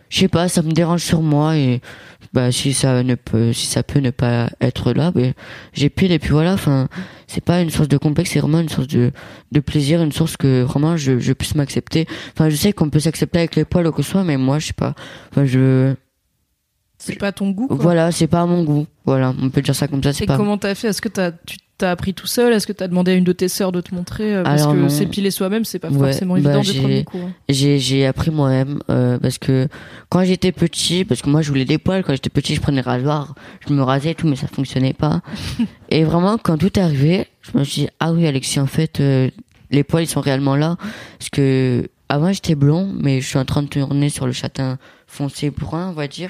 je 0.10 0.20
sais 0.20 0.28
pas, 0.28 0.49
ça 0.49 0.62
me 0.62 0.72
dérange 0.72 1.04
sur 1.04 1.22
moi 1.22 1.58
et 1.58 1.82
bah 2.34 2.52
si 2.52 2.74
ça 2.74 3.04
ne 3.04 3.16
peut 3.16 3.52
si 3.52 3.66
ça 3.66 3.84
peut 3.84 3.99
ne 3.99 4.10
pas 4.10 4.49
être 4.62 4.93
là 4.93 5.12
ben 5.12 5.34
j'épile 5.74 6.12
et 6.12 6.20
puis 6.20 6.30
voilà 6.30 6.54
enfin 6.54 6.88
c'est 7.28 7.43
pas 7.43 7.62
une 7.62 7.70
source 7.70 7.89
de 7.89 7.97
complexe 7.97 8.32
c'est 8.32 8.39
vraiment 8.39 8.60
une 8.60 8.70
source 8.70 8.88
de 8.88 9.12
de 9.52 9.60
plaisir 9.60 10.02
une 10.02 10.12
source 10.12 10.38
que 10.38 10.62
vraiment 10.62 10.95
je 10.95 11.20
je 11.20 11.34
puisse 11.34 11.56
m'accepter 11.56 12.08
enfin 12.34 12.49
je 12.49 12.56
sais 12.56 12.74
qu'on 12.74 12.89
peut 12.89 12.99
s'accepter 12.99 13.39
avec 13.39 13.56
les 13.56 13.66
poils 13.66 13.88
ou 13.88 13.91
que 13.91 14.02
ce 14.02 14.12
soit 14.12 14.24
mais 14.24 14.38
moi 14.38 14.60
je 14.60 14.68
sais 14.68 14.74
pas 14.74 14.93
enfin 15.32 15.45
je 15.45 15.93
C'est 17.04 17.18
pas 17.20 17.32
ton 17.32 17.49
goût. 17.52 17.68
Quoi. 17.68 17.78
voilà 17.78 18.12
c'est 18.12 18.28
pas 18.28 18.41
à 18.41 18.45
mon 18.45 18.64
goût 18.64 18.86
voilà 19.06 19.34
on 19.41 19.49
peut 19.49 19.62
dire 19.62 19.76
ça 19.76 19.88
comme 19.88 20.04
ça 20.04 20.12
Et 20.22 20.26
pas 20.28 20.38
comment 20.38 20.58
t'as 20.58 20.76
fait? 20.76 20.89
Est-ce 20.89 21.02
que 21.02 21.10
t'as, 21.10 21.32
tu 21.32 21.58
t'as 21.78 21.89
appris 21.89 22.14
tout 22.14 22.28
seul? 22.28 22.54
Est-ce 22.54 22.68
que 22.68 22.74
t'as 22.74 22.88
demandé 22.88 23.12
à 23.12 23.16
une 23.16 23.24
de 23.24 23.32
tes 23.34 23.47
sœurs 23.47 23.72
de 23.72 23.82
te 23.82 23.95
montrer? 23.95 24.36
Euh, 24.36 24.43
Parce 24.43 24.62
Alors 24.62 24.76
que 24.76 24.88
s'épiler 24.88 25.32
soi-même, 25.32 25.66
c'est 25.66 25.80
pas 25.80 25.89
Ouais, 25.89 25.97
forcément 26.12 26.36
bah, 26.36 26.39
évident 26.39 26.60
du 26.62 26.72
j'ai- 26.72 26.80
premier 26.82 27.04
coup. 27.04 27.18
hein. 27.26 27.32
j'ai 27.49 27.80
j'ai 27.80 28.06
appris 28.06 28.30
moi-même 28.30 28.80
euh, 28.91 29.18
parce 29.18 29.39
que 29.39 29.68
quand 30.10 30.24
j'étais 30.24 30.52
petit 30.52 31.04
parce 31.06 31.22
que 31.24 31.30
moi 31.30 31.41
je 31.41 31.49
voulais 31.49 31.66
des 31.66 31.80
poils 31.80 32.04
quand 32.04 32.14
j'étais 32.14 32.30
petit 32.30 32.54
je 32.54 32.62
prenais 32.62 32.82
le 32.84 32.86
rasoir 32.88 33.34
je 33.68 33.74
me 33.74 33.82
rasais 33.82 34.12
et 34.12 34.16
tout 34.16 34.28
mais 34.28 34.36
ça 34.36 34.45
fonctionnait 34.47 34.93
pas 34.93 35.22
et 35.89 36.04
vraiment 36.04 36.38
quand 36.38 36.58
tout 36.58 36.78
est 36.80 36.84
arrivé 36.84 37.26
je 37.41 37.58
me 37.58 37.64
suis 37.64 37.82
dit 37.84 37.88
ah 37.99 38.14
oui 38.14 38.28
Alexis 38.28 38.60
en 38.60 38.68
fait 38.68 38.99
euh, 38.99 39.30
les 39.72 39.84
poils 39.84 40.04
ils 40.04 40.08
sont 40.08 40.22
réellement 40.22 40.56
là 40.56 40.78
parce 41.18 41.30
que 41.32 41.89
avant 42.10 42.32
j'étais 42.32 42.54
blond 42.56 42.93
mais 42.99 43.22
je 43.22 43.28
suis 43.28 43.39
en 43.39 43.45
train 43.45 43.64
de 43.64 43.68
tourner 43.70 44.10
sur 44.10 44.28
le 44.28 44.34
châtain 44.34 44.78
foncé 45.08 45.49
brun 45.49 45.89
on 45.89 45.93
va 45.93 46.08
dire 46.08 46.30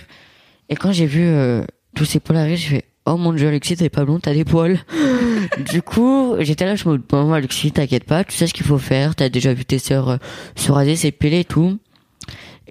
et 0.72 0.76
quand 0.76 0.92
j'ai 0.92 1.06
vu 1.06 1.22
euh, 1.28 1.64
tous 1.96 2.06
ces 2.06 2.20
poils 2.20 2.38
arriver 2.40 2.58
j'ai 2.58 2.70
fait 2.78 2.86
oh 3.06 3.18
mon 3.18 3.34
dieu 3.34 3.48
Alexis 3.48 3.76
t'es 3.78 3.90
pas 3.90 4.04
blond 4.06 4.20
t'as 4.20 4.34
des 4.34 4.46
poils 4.46 4.80
du 5.72 5.82
coup 5.84 6.36
j'étais 6.40 6.66
là 6.66 6.76
je 6.76 6.90
me 6.90 6.98
dis 6.98 7.04
bon 7.08 7.32
Alexis 7.34 7.72
t'inquiète 7.72 8.06
pas 8.06 8.24
tu 8.24 8.36
sais 8.36 8.48
ce 8.48 8.54
qu'il 8.54 8.66
faut 8.66 8.78
faire 8.80 9.14
t'as 9.16 9.30
déjà 9.30 9.54
vu 9.54 9.66
tes 9.66 9.78
sœurs 9.80 10.10
euh, 10.10 10.18
se 10.56 10.72
raser, 10.72 10.96
s'épiler 10.96 11.42
et 11.42 11.46
tout. 11.46 11.78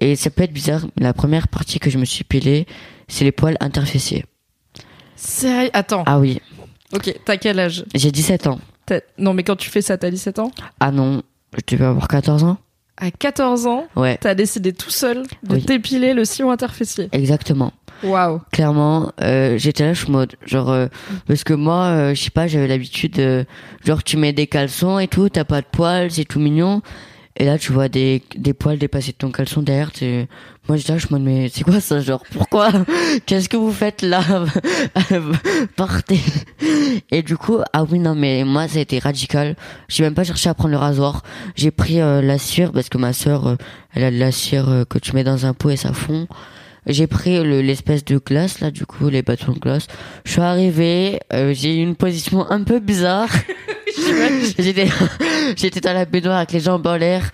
Et 0.03 0.15
ça 0.15 0.31
peut 0.31 0.41
être 0.41 0.53
bizarre, 0.53 0.81
la 0.97 1.13
première 1.13 1.47
partie 1.47 1.77
que 1.77 1.91
je 1.91 1.99
me 1.99 2.05
suis 2.05 2.23
pilé, 2.23 2.65
c'est 3.07 3.23
les 3.23 3.31
poils 3.31 3.55
interfessiers. 3.59 4.25
Sérieux? 5.15 5.69
Attends. 5.73 6.03
Ah 6.07 6.17
oui, 6.19 6.41
Ok, 6.93 7.13
t'as 7.23 7.37
quel 7.37 7.59
âge? 7.59 7.85
J'ai 7.93 8.09
17 8.11 8.47
ans. 8.47 8.59
Non, 9.19 9.33
mais 9.35 9.43
quand 9.43 9.55
tu 9.55 9.69
fais 9.69 9.81
ça, 9.83 9.97
t'as 9.97 10.09
17 10.09 10.39
ans? 10.39 10.51
Ah 10.79 10.91
non, 10.91 11.21
je 11.55 11.75
devais 11.75 11.85
avoir 11.85 12.07
14 12.07 12.43
ans 12.43 12.57
À 12.97 13.11
14 13.11 13.67
ans, 13.67 13.85
Ouais, 13.95 14.17
t'as 14.19 14.33
décidé 14.33 14.73
tout 14.73 14.89
seul 14.89 15.23
de 15.43 15.55
Oui. 15.55 15.63
t'épiler 15.65 16.13
le 16.15 16.25
sillon 16.25 16.49
interfessier? 16.49 17.07
exactement. 17.11 17.71
Waouh. 18.03 18.41
Clairement, 18.51 19.11
euh, 19.21 19.57
j'étais 19.57 19.83
là, 19.83 19.93
je 19.93 20.03
suis 20.03 20.11
mode, 20.11 20.33
genre, 20.45 20.69
euh, 20.71 20.87
parce 21.27 21.43
que 21.43 21.53
moi, 21.53 21.83
euh, 21.85 22.15
je 22.15 22.21
sais 22.23 22.29
pas, 22.29 22.47
j'avais 22.47 22.67
l'habitude, 22.67 23.19
euh, 23.19 23.43
genre, 23.85 24.03
tu 24.03 24.17
mets 24.17 24.33
des 24.33 24.47
caleçons 24.47 24.99
et 24.99 25.07
tout, 25.07 25.29
t'as 25.29 25.43
pas 25.43 25.61
de 25.61 25.67
poils, 25.71 26.11
c'est 26.11 26.25
tout 26.25 26.39
mignon. 26.39 26.81
Et 27.37 27.45
là, 27.45 27.57
tu 27.57 27.71
vois 27.71 27.87
des, 27.87 28.21
des 28.35 28.53
poils 28.53 28.77
dépasser 28.77 29.13
de 29.13 29.17
ton 29.17 29.31
caleçon 29.31 29.61
derrière, 29.61 29.91
t'es- 29.91 30.27
moi, 30.67 30.77
j'étais 30.77 30.91
là, 30.93 30.97
je 30.99 31.07
me 31.11 31.17
dis, 31.17 31.23
mais 31.25 31.49
c'est 31.51 31.63
quoi 31.63 31.79
ça, 31.79 31.99
genre, 32.01 32.21
pourquoi? 32.31 32.69
Qu'est-ce 33.25 33.47
que 33.49 33.55
vous 33.57 33.71
faites 33.71 34.01
là? 34.01 34.21
Partez. 35.75 36.19
Et 37.09 37.21
du 37.23 37.37
coup, 37.37 37.59
ah 37.73 37.83
oui, 37.89 37.99
non, 37.99 38.15
mais 38.15 38.43
moi, 38.43 38.67
ça 38.67 38.79
a 38.79 38.81
été 38.81 38.99
radical. 38.99 39.55
J'ai 39.87 40.03
même 40.03 40.13
pas 40.13 40.23
cherché 40.23 40.49
à 40.49 40.53
prendre 40.53 40.71
le 40.71 40.77
rasoir. 40.77 41.23
J'ai 41.55 41.71
pris 41.71 42.01
euh, 42.01 42.21
la 42.21 42.37
cire, 42.37 42.71
parce 42.71 42.89
que 42.89 42.97
ma 42.97 43.13
sœur, 43.13 43.47
euh, 43.47 43.55
elle 43.93 44.03
a 44.03 44.11
de 44.11 44.17
la 44.17 44.31
cire 44.31 44.69
euh, 44.69 44.83
que 44.85 44.99
tu 44.99 45.13
mets 45.15 45.23
dans 45.23 45.45
un 45.45 45.53
pot 45.53 45.69
et 45.69 45.77
ça 45.77 45.93
fond. 45.93 46.27
J'ai 46.87 47.05
pris 47.07 47.43
le- 47.43 47.61
l'espèce 47.61 48.03
de 48.05 48.17
glace 48.17 48.59
là, 48.59 48.71
du 48.71 48.85
coup, 48.85 49.09
les 49.09 49.21
bâtons 49.21 49.53
de 49.53 49.59
glace. 49.59 49.87
Je 50.25 50.31
suis 50.31 50.41
arrivé, 50.41 51.19
euh, 51.33 51.53
j'ai 51.53 51.75
eu 51.77 51.81
une 51.83 51.95
position 51.95 52.49
un 52.49 52.63
peu 52.63 52.79
bizarre. 52.79 53.29
j'étais, 54.57 54.87
j'étais 55.57 55.79
dans 55.81 55.93
la 55.93 56.05
baignoire 56.05 56.37
avec 56.37 56.51
les 56.53 56.59
jambes 56.59 56.85
en 56.87 56.95
l'air 56.95 57.31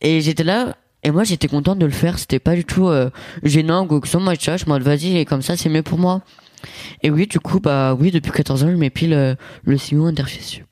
et 0.00 0.20
j'étais 0.20 0.44
là. 0.44 0.76
Et 1.02 1.10
moi, 1.10 1.24
j'étais 1.24 1.48
contente 1.48 1.78
de 1.78 1.86
le 1.86 1.92
faire. 1.92 2.18
C'était 2.18 2.38
pas 2.38 2.54
du 2.54 2.64
tout 2.66 2.88
euh, 2.88 3.08
gênant 3.42 3.86
ou 3.88 4.00
que 4.00 4.06
soit. 4.08 4.20
Moi, 4.20 4.34
je 4.34 4.40
suis 4.40 4.50
en 4.50 4.56
mode, 4.68 4.82
vas-y, 4.82 5.16
et 5.16 5.24
comme 5.24 5.40
ça, 5.40 5.56
c'est 5.56 5.70
mieux 5.70 5.82
pour 5.82 5.98
moi. 5.98 6.20
Et 7.02 7.10
oui, 7.10 7.26
du 7.26 7.40
coup, 7.40 7.58
bah 7.58 7.94
oui, 7.98 8.10
depuis 8.10 8.30
14 8.32 8.64
ans, 8.64 8.70
je 8.70 8.76
m'épile 8.76 9.14
euh, 9.14 9.34
le 9.64 9.78
sillon 9.78 10.04
interfessieux. 10.06 10.66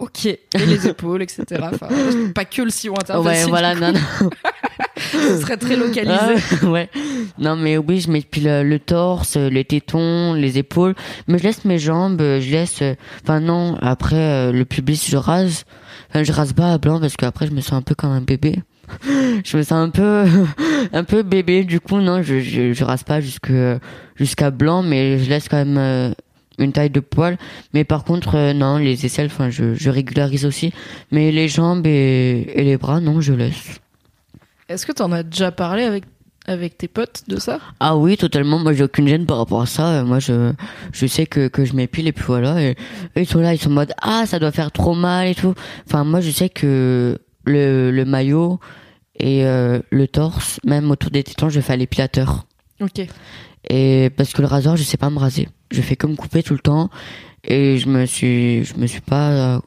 Ok. 0.00 0.26
Et 0.26 0.38
les 0.66 0.88
épaules, 0.88 1.22
etc. 1.22 1.44
Enfin, 1.72 1.86
pas 2.34 2.44
que 2.44 2.62
le 2.62 2.70
sillon 2.70 2.94
interfessier. 2.98 3.44
Ouais, 3.44 3.48
voilà, 3.50 3.74
non, 3.74 3.92
non. 3.92 4.30
Ce 4.98 5.40
serait 5.40 5.56
très 5.56 5.76
localisé. 5.76 6.14
Ah, 6.62 6.66
ouais. 6.66 6.88
Non, 7.38 7.54
mais 7.56 7.78
oui, 7.78 8.00
je 8.00 8.10
m'épile 8.10 8.48
euh, 8.48 8.62
le 8.62 8.78
torse, 8.78 9.36
les 9.36 9.64
tétons, 9.64 10.34
les 10.34 10.58
épaules. 10.58 10.94
Mais 11.28 11.38
je 11.38 11.44
laisse 11.44 11.64
mes 11.64 11.78
jambes, 11.78 12.20
euh, 12.20 12.40
je 12.40 12.50
laisse. 12.50 12.82
euh, 12.82 12.94
Enfin, 13.22 13.40
non, 13.40 13.76
après, 13.80 14.16
euh, 14.16 14.52
le 14.52 14.64
pubis, 14.64 15.06
je 15.08 15.16
rase. 15.16 15.64
Enfin, 16.10 16.22
je 16.24 16.32
rase 16.32 16.52
pas 16.54 16.72
à 16.72 16.78
blanc 16.78 16.98
parce 17.00 17.16
qu'après, 17.16 17.46
je 17.46 17.52
me 17.52 17.60
sens 17.60 17.74
un 17.74 17.82
peu 17.82 17.94
comme 17.94 18.10
un 18.10 18.20
bébé. 18.22 18.56
Je 19.44 19.56
me 19.56 19.62
sens 19.62 19.72
un 19.72 19.88
peu, 19.90 20.24
un 20.92 21.04
peu 21.04 21.22
bébé. 21.22 21.62
Du 21.62 21.78
coup, 21.78 21.98
non, 22.00 22.22
je, 22.22 22.40
je, 22.40 22.72
je 22.72 22.84
rase 22.84 23.04
pas 23.04 23.20
jusque, 23.20 23.52
jusqu'à 24.16 24.50
blanc, 24.50 24.82
mais 24.82 25.20
je 25.20 25.30
laisse 25.30 25.48
quand 25.48 25.58
même 25.64 25.78
euh, 25.78 26.10
une 26.60 26.72
taille 26.72 26.90
de 26.90 27.00
poil. 27.00 27.38
Mais 27.74 27.84
par 27.84 28.04
contre, 28.04 28.36
euh, 28.36 28.52
non, 28.52 28.76
les 28.76 29.04
aisselles, 29.04 29.26
enfin, 29.26 29.50
je, 29.50 29.74
je 29.74 29.90
régularise 29.90 30.44
aussi. 30.44 30.72
Mais 31.10 31.32
les 31.32 31.48
jambes 31.48 31.86
et, 31.86 32.52
et 32.54 32.62
les 32.62 32.76
bras, 32.76 33.00
non, 33.00 33.20
je 33.20 33.32
laisse. 33.32 33.80
Est-ce 34.68 34.86
que 34.86 34.92
t'en 34.92 35.10
as 35.10 35.24
déjà 35.24 35.50
parlé 35.50 35.82
avec, 35.82 36.04
avec 36.46 36.78
tes 36.78 36.86
potes 36.86 37.24
de 37.26 37.40
ça? 37.40 37.58
Ah 37.80 37.96
oui, 37.96 38.16
totalement. 38.16 38.58
Moi, 38.58 38.72
j'ai 38.72 38.84
aucune 38.84 39.08
gêne 39.08 39.26
par 39.26 39.38
rapport 39.38 39.62
à 39.62 39.66
ça. 39.66 39.88
Euh, 39.88 40.04
Moi, 40.04 40.20
je, 40.20 40.52
je 40.92 41.06
sais 41.06 41.26
que, 41.26 41.48
que 41.48 41.64
je 41.64 41.74
m'épile 41.74 42.06
et 42.06 42.12
puis 42.12 42.24
voilà. 42.26 42.62
Et, 42.62 42.76
ils 43.16 43.26
sont 43.26 43.40
là, 43.40 43.52
ils 43.52 43.58
sont 43.58 43.70
en 43.70 43.74
mode, 43.74 43.92
ah, 44.00 44.24
ça 44.26 44.38
doit 44.38 44.52
faire 44.52 44.70
trop 44.70 44.94
mal 44.94 45.26
et 45.26 45.34
tout. 45.34 45.54
Enfin, 45.86 46.04
moi, 46.04 46.20
je 46.20 46.30
sais 46.30 46.48
que 46.48 47.18
le, 47.44 47.90
le 47.90 48.04
maillot 48.04 48.60
et 49.18 49.44
euh, 49.44 49.80
le 49.90 50.06
torse, 50.06 50.60
même 50.64 50.90
autour 50.90 51.10
des 51.10 51.24
tétons, 51.24 51.48
je 51.48 51.60
fais 51.60 51.72
à 51.72 51.76
l'épilateur. 51.76 52.46
Ok. 52.80 53.06
Et 53.68 54.10
parce 54.16 54.32
que 54.32 54.40
le 54.40 54.48
rasoir, 54.48 54.76
je 54.76 54.82
sais 54.84 54.96
pas 54.96 55.10
me 55.10 55.18
raser. 55.18 55.48
Je 55.70 55.80
fais 55.82 55.96
comme 55.96 56.16
couper 56.16 56.42
tout 56.42 56.54
le 56.54 56.60
temps. 56.60 56.90
Et 57.44 57.78
je 57.78 57.88
me 57.88 58.06
suis, 58.06 58.64
je 58.64 58.74
me 58.76 58.86
suis 58.86 59.00
pas 59.00 59.30
euh, 59.30 59.60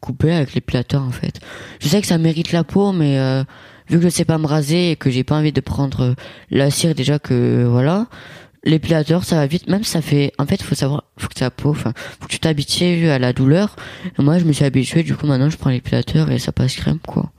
coupé 0.00 0.32
avec 0.32 0.54
l'épilateur, 0.54 1.02
en 1.02 1.10
fait. 1.10 1.40
Je 1.80 1.88
sais 1.88 2.00
que 2.00 2.06
ça 2.06 2.18
mérite 2.18 2.52
la 2.52 2.64
peau, 2.64 2.92
mais 2.92 3.18
euh, 3.18 3.44
vu 3.88 3.98
que 3.98 4.04
je 4.04 4.08
sais 4.08 4.24
pas 4.24 4.38
me 4.38 4.46
raser 4.46 4.92
et 4.92 4.96
que 4.96 5.10
j'ai 5.10 5.24
pas 5.24 5.36
envie 5.36 5.52
de 5.52 5.60
prendre 5.60 6.00
euh, 6.02 6.14
la 6.50 6.70
cire 6.70 6.94
déjà 6.94 7.18
que 7.18 7.64
voilà, 7.64 8.06
l'épilateur 8.64 9.24
ça 9.24 9.36
va 9.36 9.46
vite. 9.46 9.68
Même 9.68 9.84
ça 9.84 10.00
fait, 10.00 10.32
en 10.38 10.46
fait, 10.46 10.62
faut 10.62 10.74
savoir, 10.74 11.04
faut 11.18 11.28
que 11.28 11.34
ta 11.34 11.50
peau, 11.50 11.70
enfin, 11.70 11.92
faut 12.20 12.26
que 12.26 12.32
tu 12.32 12.38
t'habitues 12.38 13.08
à 13.08 13.18
la 13.18 13.32
douleur. 13.32 13.76
Et 14.18 14.22
moi, 14.22 14.38
je 14.38 14.44
me 14.44 14.52
suis 14.52 14.64
habitué. 14.64 15.02
Du 15.02 15.14
coup, 15.14 15.26
maintenant, 15.26 15.50
je 15.50 15.56
prends 15.56 15.70
l'épilateur 15.70 16.30
et 16.30 16.38
ça 16.38 16.52
passe 16.52 16.76
crème 16.76 16.98
quoi. 17.06 17.30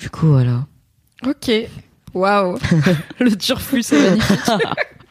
Du 0.00 0.10
coup, 0.10 0.28
voilà. 0.28 0.66
Ok. 1.26 1.50
Waouh. 2.14 2.58
le 3.20 3.36
turfu, 3.36 3.82
c'est 3.82 4.10
magnifique. 4.10 4.38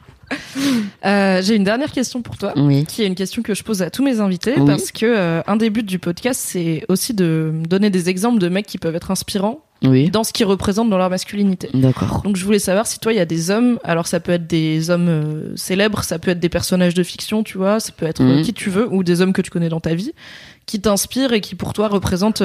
Euh, 1.06 1.42
J'ai 1.42 1.56
une 1.56 1.64
dernière 1.64 1.92
question 1.92 2.22
pour 2.22 2.38
toi, 2.38 2.54
Oui. 2.56 2.86
qui 2.86 3.04
est 3.04 3.08
une 3.08 3.16
question 3.16 3.42
que 3.42 3.54
je 3.54 3.64
pose 3.64 3.82
à 3.82 3.90
tous 3.90 4.04
mes 4.04 4.20
invités, 4.20 4.54
Oui. 4.58 4.66
parce 4.66 4.92
que 4.92 5.06
euh, 5.06 5.42
un 5.48 5.56
des 5.56 5.70
buts 5.70 5.84
du 5.84 6.00
podcast, 6.00 6.42
c'est 6.44 6.84
aussi 6.90 7.14
de 7.14 7.52
donner 7.68 7.90
des 7.90 8.10
exemples 8.10 8.40
de 8.40 8.50
mecs 8.50 8.66
qui 8.66 8.78
peuvent 8.78 8.96
être 8.96 9.12
inspirants 9.12 9.60
Oui. 9.84 10.10
dans 10.10 10.24
ce 10.24 10.34
qu'ils 10.34 10.46
représentent 10.48 10.90
dans 10.90 10.98
leur 10.98 11.10
masculinité. 11.10 11.70
D'accord. 11.74 12.22
Donc 12.24 12.36
je 12.36 12.44
voulais 12.44 12.60
savoir 12.60 12.88
si 12.88 13.00
toi 13.00 13.14
il 13.14 13.18
y 13.18 13.22
a 13.22 13.26
des 13.26 13.52
hommes, 13.52 13.80
alors 13.84 14.08
ça 14.08 14.20
peut 14.20 14.32
être 14.34 14.48
des 14.48 14.90
hommes 14.90 15.08
euh, 15.08 15.56
célèbres, 15.56 16.04
ça 16.04 16.20
peut 16.20 16.32
être 16.32 16.40
des 16.40 16.50
personnages 16.50 16.94
de 16.96 17.04
fiction, 17.04 17.44
tu 17.44 17.58
vois, 17.58 17.80
ça 17.80 17.92
peut 17.96 18.06
être 18.08 18.22
Mhm. 18.24 18.42
qui 18.42 18.54
tu 18.54 18.70
veux, 18.70 18.92
ou 18.92 19.04
des 19.04 19.22
hommes 19.22 19.34
que 19.34 19.42
tu 19.42 19.52
connais 19.52 19.70
dans 19.70 19.80
ta 19.80 19.94
vie, 19.94 20.12
qui 20.66 20.82
t'inspirent 20.82 21.34
et 21.34 21.42
qui 21.42 21.56
pour 21.56 21.74
toi 21.74 21.88
représentent 21.88 22.44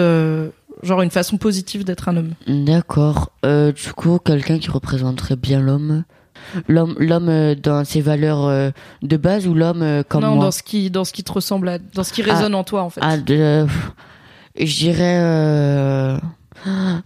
genre 0.82 1.02
une 1.02 1.10
façon 1.10 1.36
positive 1.38 1.84
d'être 1.84 2.08
un 2.08 2.16
homme. 2.16 2.32
D'accord. 2.46 3.30
Euh, 3.44 3.72
du 3.72 3.92
coup, 3.92 4.18
quelqu'un 4.18 4.58
qui 4.58 4.68
représenterait 4.70 5.36
bien 5.36 5.60
l'homme. 5.60 6.04
L'homme, 6.68 6.96
l'homme 6.98 7.28
euh, 7.28 7.54
dans 7.54 7.84
ses 7.84 8.00
valeurs 8.00 8.46
euh, 8.46 8.70
de 9.02 9.16
base 9.16 9.46
ou 9.46 9.54
l'homme 9.54 9.82
euh, 9.82 10.02
comme 10.02 10.22
non, 10.22 10.34
moi? 10.36 10.44
dans 10.46 10.50
ce 10.50 10.62
qui 10.62 10.90
dans 10.90 11.04
ce 11.04 11.12
qui 11.12 11.24
te 11.24 11.32
ressemble, 11.32 11.68
à, 11.68 11.78
dans 11.78 12.04
ce 12.04 12.12
qui 12.12 12.22
résonne 12.22 12.54
en 12.54 12.64
toi 12.64 12.82
en 12.82 12.90
fait. 12.90 13.00
Ah, 13.02 13.16
de, 13.16 13.66
je 14.58 14.76
dirais, 14.76 15.18
euh, 15.20 16.18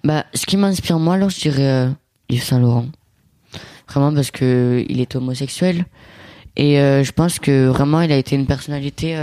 bah, 0.04 0.24
ce 0.34 0.46
qui 0.46 0.56
m'inspire 0.56 0.98
moi, 0.98 1.14
alors 1.14 1.30
je 1.30 1.40
dirais 1.40 1.68
euh, 1.68 1.88
Yves 2.28 2.42
Saint 2.42 2.60
Laurent. 2.60 2.86
Vraiment 3.88 4.12
parce 4.12 4.30
que 4.30 4.84
il 4.88 5.00
est 5.00 5.14
homosexuel 5.14 5.86
et 6.56 6.80
euh, 6.80 7.04
je 7.04 7.12
pense 7.12 7.38
que 7.38 7.68
vraiment 7.68 8.00
il 8.00 8.10
a 8.10 8.16
été 8.16 8.34
une 8.34 8.46
personnalité 8.46 9.16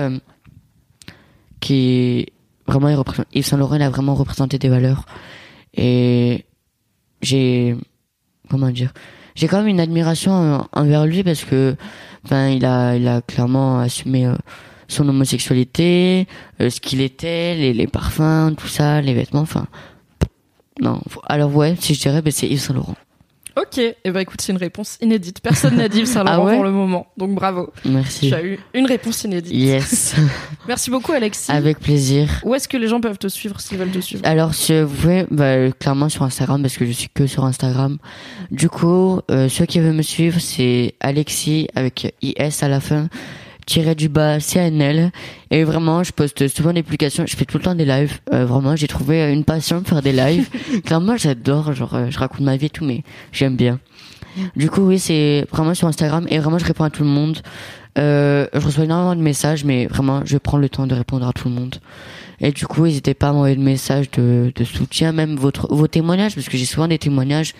qui 1.59 2.27
vraiment 2.65 2.87
il 2.87 2.95
représente. 2.95 3.27
Yves 3.33 3.45
Saint 3.45 3.57
Laurent 3.57 3.75
il 3.75 3.81
a 3.81 3.89
vraiment 3.89 4.15
représenté 4.15 4.57
des 4.57 4.69
valeurs 4.69 5.05
et 5.75 6.45
j'ai 7.21 7.75
comment 8.49 8.69
dire 8.69 8.93
j'ai 9.35 9.47
quand 9.47 9.57
même 9.57 9.67
une 9.67 9.79
admiration 9.79 10.67
envers 10.71 11.05
lui 11.05 11.23
parce 11.23 11.43
que 11.43 11.75
enfin 12.25 12.49
il 12.49 12.65
a 12.65 12.95
il 12.95 13.07
a 13.07 13.21
clairement 13.21 13.79
assumé 13.79 14.25
euh, 14.25 14.35
son 14.87 15.07
homosexualité 15.07 16.27
euh, 16.61 16.69
ce 16.69 16.79
qu'il 16.79 17.01
était 17.01 17.55
les, 17.55 17.73
les 17.73 17.87
parfums 17.87 18.55
tout 18.57 18.67
ça 18.67 19.01
les 19.01 19.13
vêtements 19.13 19.41
enfin 19.41 19.67
non. 20.81 21.01
Alors 21.27 21.55
ouais 21.55 21.75
si 21.79 21.93
je 21.93 22.01
dirais 22.01 22.21
ben, 22.21 22.31
c'est 22.31 22.47
Yves 22.47 22.59
Saint 22.59 22.73
Laurent 22.73 22.95
Ok, 23.55 23.77
et 23.77 23.95
eh 24.03 24.11
ben 24.11 24.19
écoute 24.21 24.41
c'est 24.41 24.51
une 24.51 24.57
réponse 24.57 24.97
inédite. 25.01 25.39
Personne 25.41 25.75
n'a 25.75 25.87
dit 25.87 26.05
Saint 26.07 26.23
Laurent 26.23 26.35
Ah 26.41 26.45
ouais 26.45 26.55
pour 26.55 26.63
le 26.63 26.71
moment, 26.71 27.05
donc 27.17 27.35
bravo. 27.35 27.71
merci 27.85 28.29
Tu 28.29 28.33
as 28.33 28.43
eu 28.43 28.57
une 28.73 28.87
réponse 28.87 29.23
inédite. 29.23 29.53
yes 29.53 30.15
Merci 30.67 30.89
beaucoup 30.89 31.11
Alexis. 31.11 31.51
avec 31.51 31.79
plaisir 31.79 32.29
Où 32.43 32.55
est-ce 32.55 32.67
que 32.67 32.77
les 32.77 32.87
gens 32.87 32.99
peuvent 32.99 33.19
te 33.19 33.27
suivre 33.27 33.59
s'ils 33.61 33.77
veulent 33.77 33.91
te 33.91 33.99
suivre? 33.99 34.21
Alors, 34.25 34.55
si 34.55 34.79
vous 34.81 34.87
pouvez, 34.93 35.25
bah, 35.29 35.69
clairement 35.71 36.09
sur 36.09 36.23
Instagram, 36.23 36.61
parce 36.63 36.77
que 36.77 36.85
je 36.85 36.91
suis 36.91 37.09
que 37.13 37.27
sur 37.27 37.45
Instagram. 37.45 37.97
Du 38.49 38.69
coup, 38.69 39.19
euh, 39.29 39.49
ceux 39.49 39.65
qui 39.65 39.79
veulent 39.79 39.93
me 39.93 40.01
suivre, 40.01 40.39
c'est 40.39 40.95
Alexis 40.99 41.67
avec 41.75 42.15
IS 42.21 42.63
à 42.63 42.67
la 42.67 42.79
fin, 42.79 43.07
tiré 43.65 43.95
du 43.95 44.09
bas 44.09 44.39
CNL. 44.39 45.11
Et 45.51 45.63
vraiment, 45.63 46.03
je 46.03 46.11
poste 46.11 46.47
souvent 46.47 46.73
des 46.73 46.83
publications, 46.83 47.25
je 47.27 47.35
fais 47.35 47.45
tout 47.45 47.57
le 47.57 47.63
temps 47.63 47.75
des 47.75 47.85
lives. 47.85 48.19
Euh, 48.33 48.45
vraiment, 48.45 48.75
j'ai 48.75 48.87
trouvé 48.87 49.31
une 49.31 49.43
passion 49.43 49.81
de 49.81 49.87
faire 49.87 50.01
des 50.01 50.13
lives. 50.13 50.49
clairement, 50.85 51.17
j'adore, 51.17 51.73
genre, 51.73 51.95
euh, 51.95 52.07
je 52.09 52.19
raconte 52.19 52.41
ma 52.41 52.57
vie 52.57 52.67
et 52.67 52.69
tout, 52.69 52.85
mais 52.85 53.03
j'aime 53.31 53.55
bien. 53.55 53.79
Du 54.55 54.69
coup, 54.69 54.81
oui, 54.81 54.97
c'est 54.97 55.45
vraiment 55.51 55.75
sur 55.75 55.87
Instagram 55.87 56.25
et 56.29 56.39
vraiment, 56.39 56.57
je 56.57 56.65
réponds 56.65 56.85
à 56.85 56.89
tout 56.89 57.03
le 57.03 57.09
monde. 57.09 57.39
Euh, 57.99 58.47
je 58.53 58.59
reçois 58.59 58.85
énormément 58.85 59.15
de 59.15 59.21
messages, 59.21 59.63
mais 59.63 59.85
vraiment, 59.85 60.21
je 60.25 60.37
prends 60.37 60.57
le 60.57 60.69
temps 60.69 60.87
de 60.87 60.95
répondre 60.95 61.27
à 61.27 61.33
tout 61.33 61.49
le 61.49 61.53
monde. 61.53 61.75
Et 62.39 62.51
du 62.51 62.65
coup, 62.65 62.85
n'hésitez 62.85 63.13
pas 63.13 63.29
à 63.29 63.31
m'envoyer 63.31 63.55
des 63.55 63.61
messages 63.61 64.09
de, 64.11 64.51
de 64.53 64.63
soutien, 64.63 65.11
même 65.11 65.35
votre, 65.35 65.73
vos 65.73 65.87
témoignages, 65.87 66.35
parce 66.35 66.49
que 66.49 66.57
j'ai 66.57 66.65
souvent 66.65 66.87
des 66.87 66.97
témoignages 66.97 67.53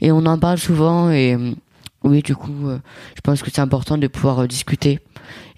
et 0.00 0.12
on 0.12 0.26
en 0.26 0.38
parle 0.38 0.58
souvent. 0.58 1.10
Et 1.10 1.34
euh, 1.34 1.52
oui, 2.02 2.22
du 2.22 2.34
coup, 2.36 2.68
euh, 2.68 2.78
je 3.14 3.20
pense 3.20 3.42
que 3.42 3.50
c'est 3.50 3.60
important 3.60 3.96
de 3.98 4.06
pouvoir 4.06 4.40
euh, 4.40 4.46
discuter. 4.46 5.00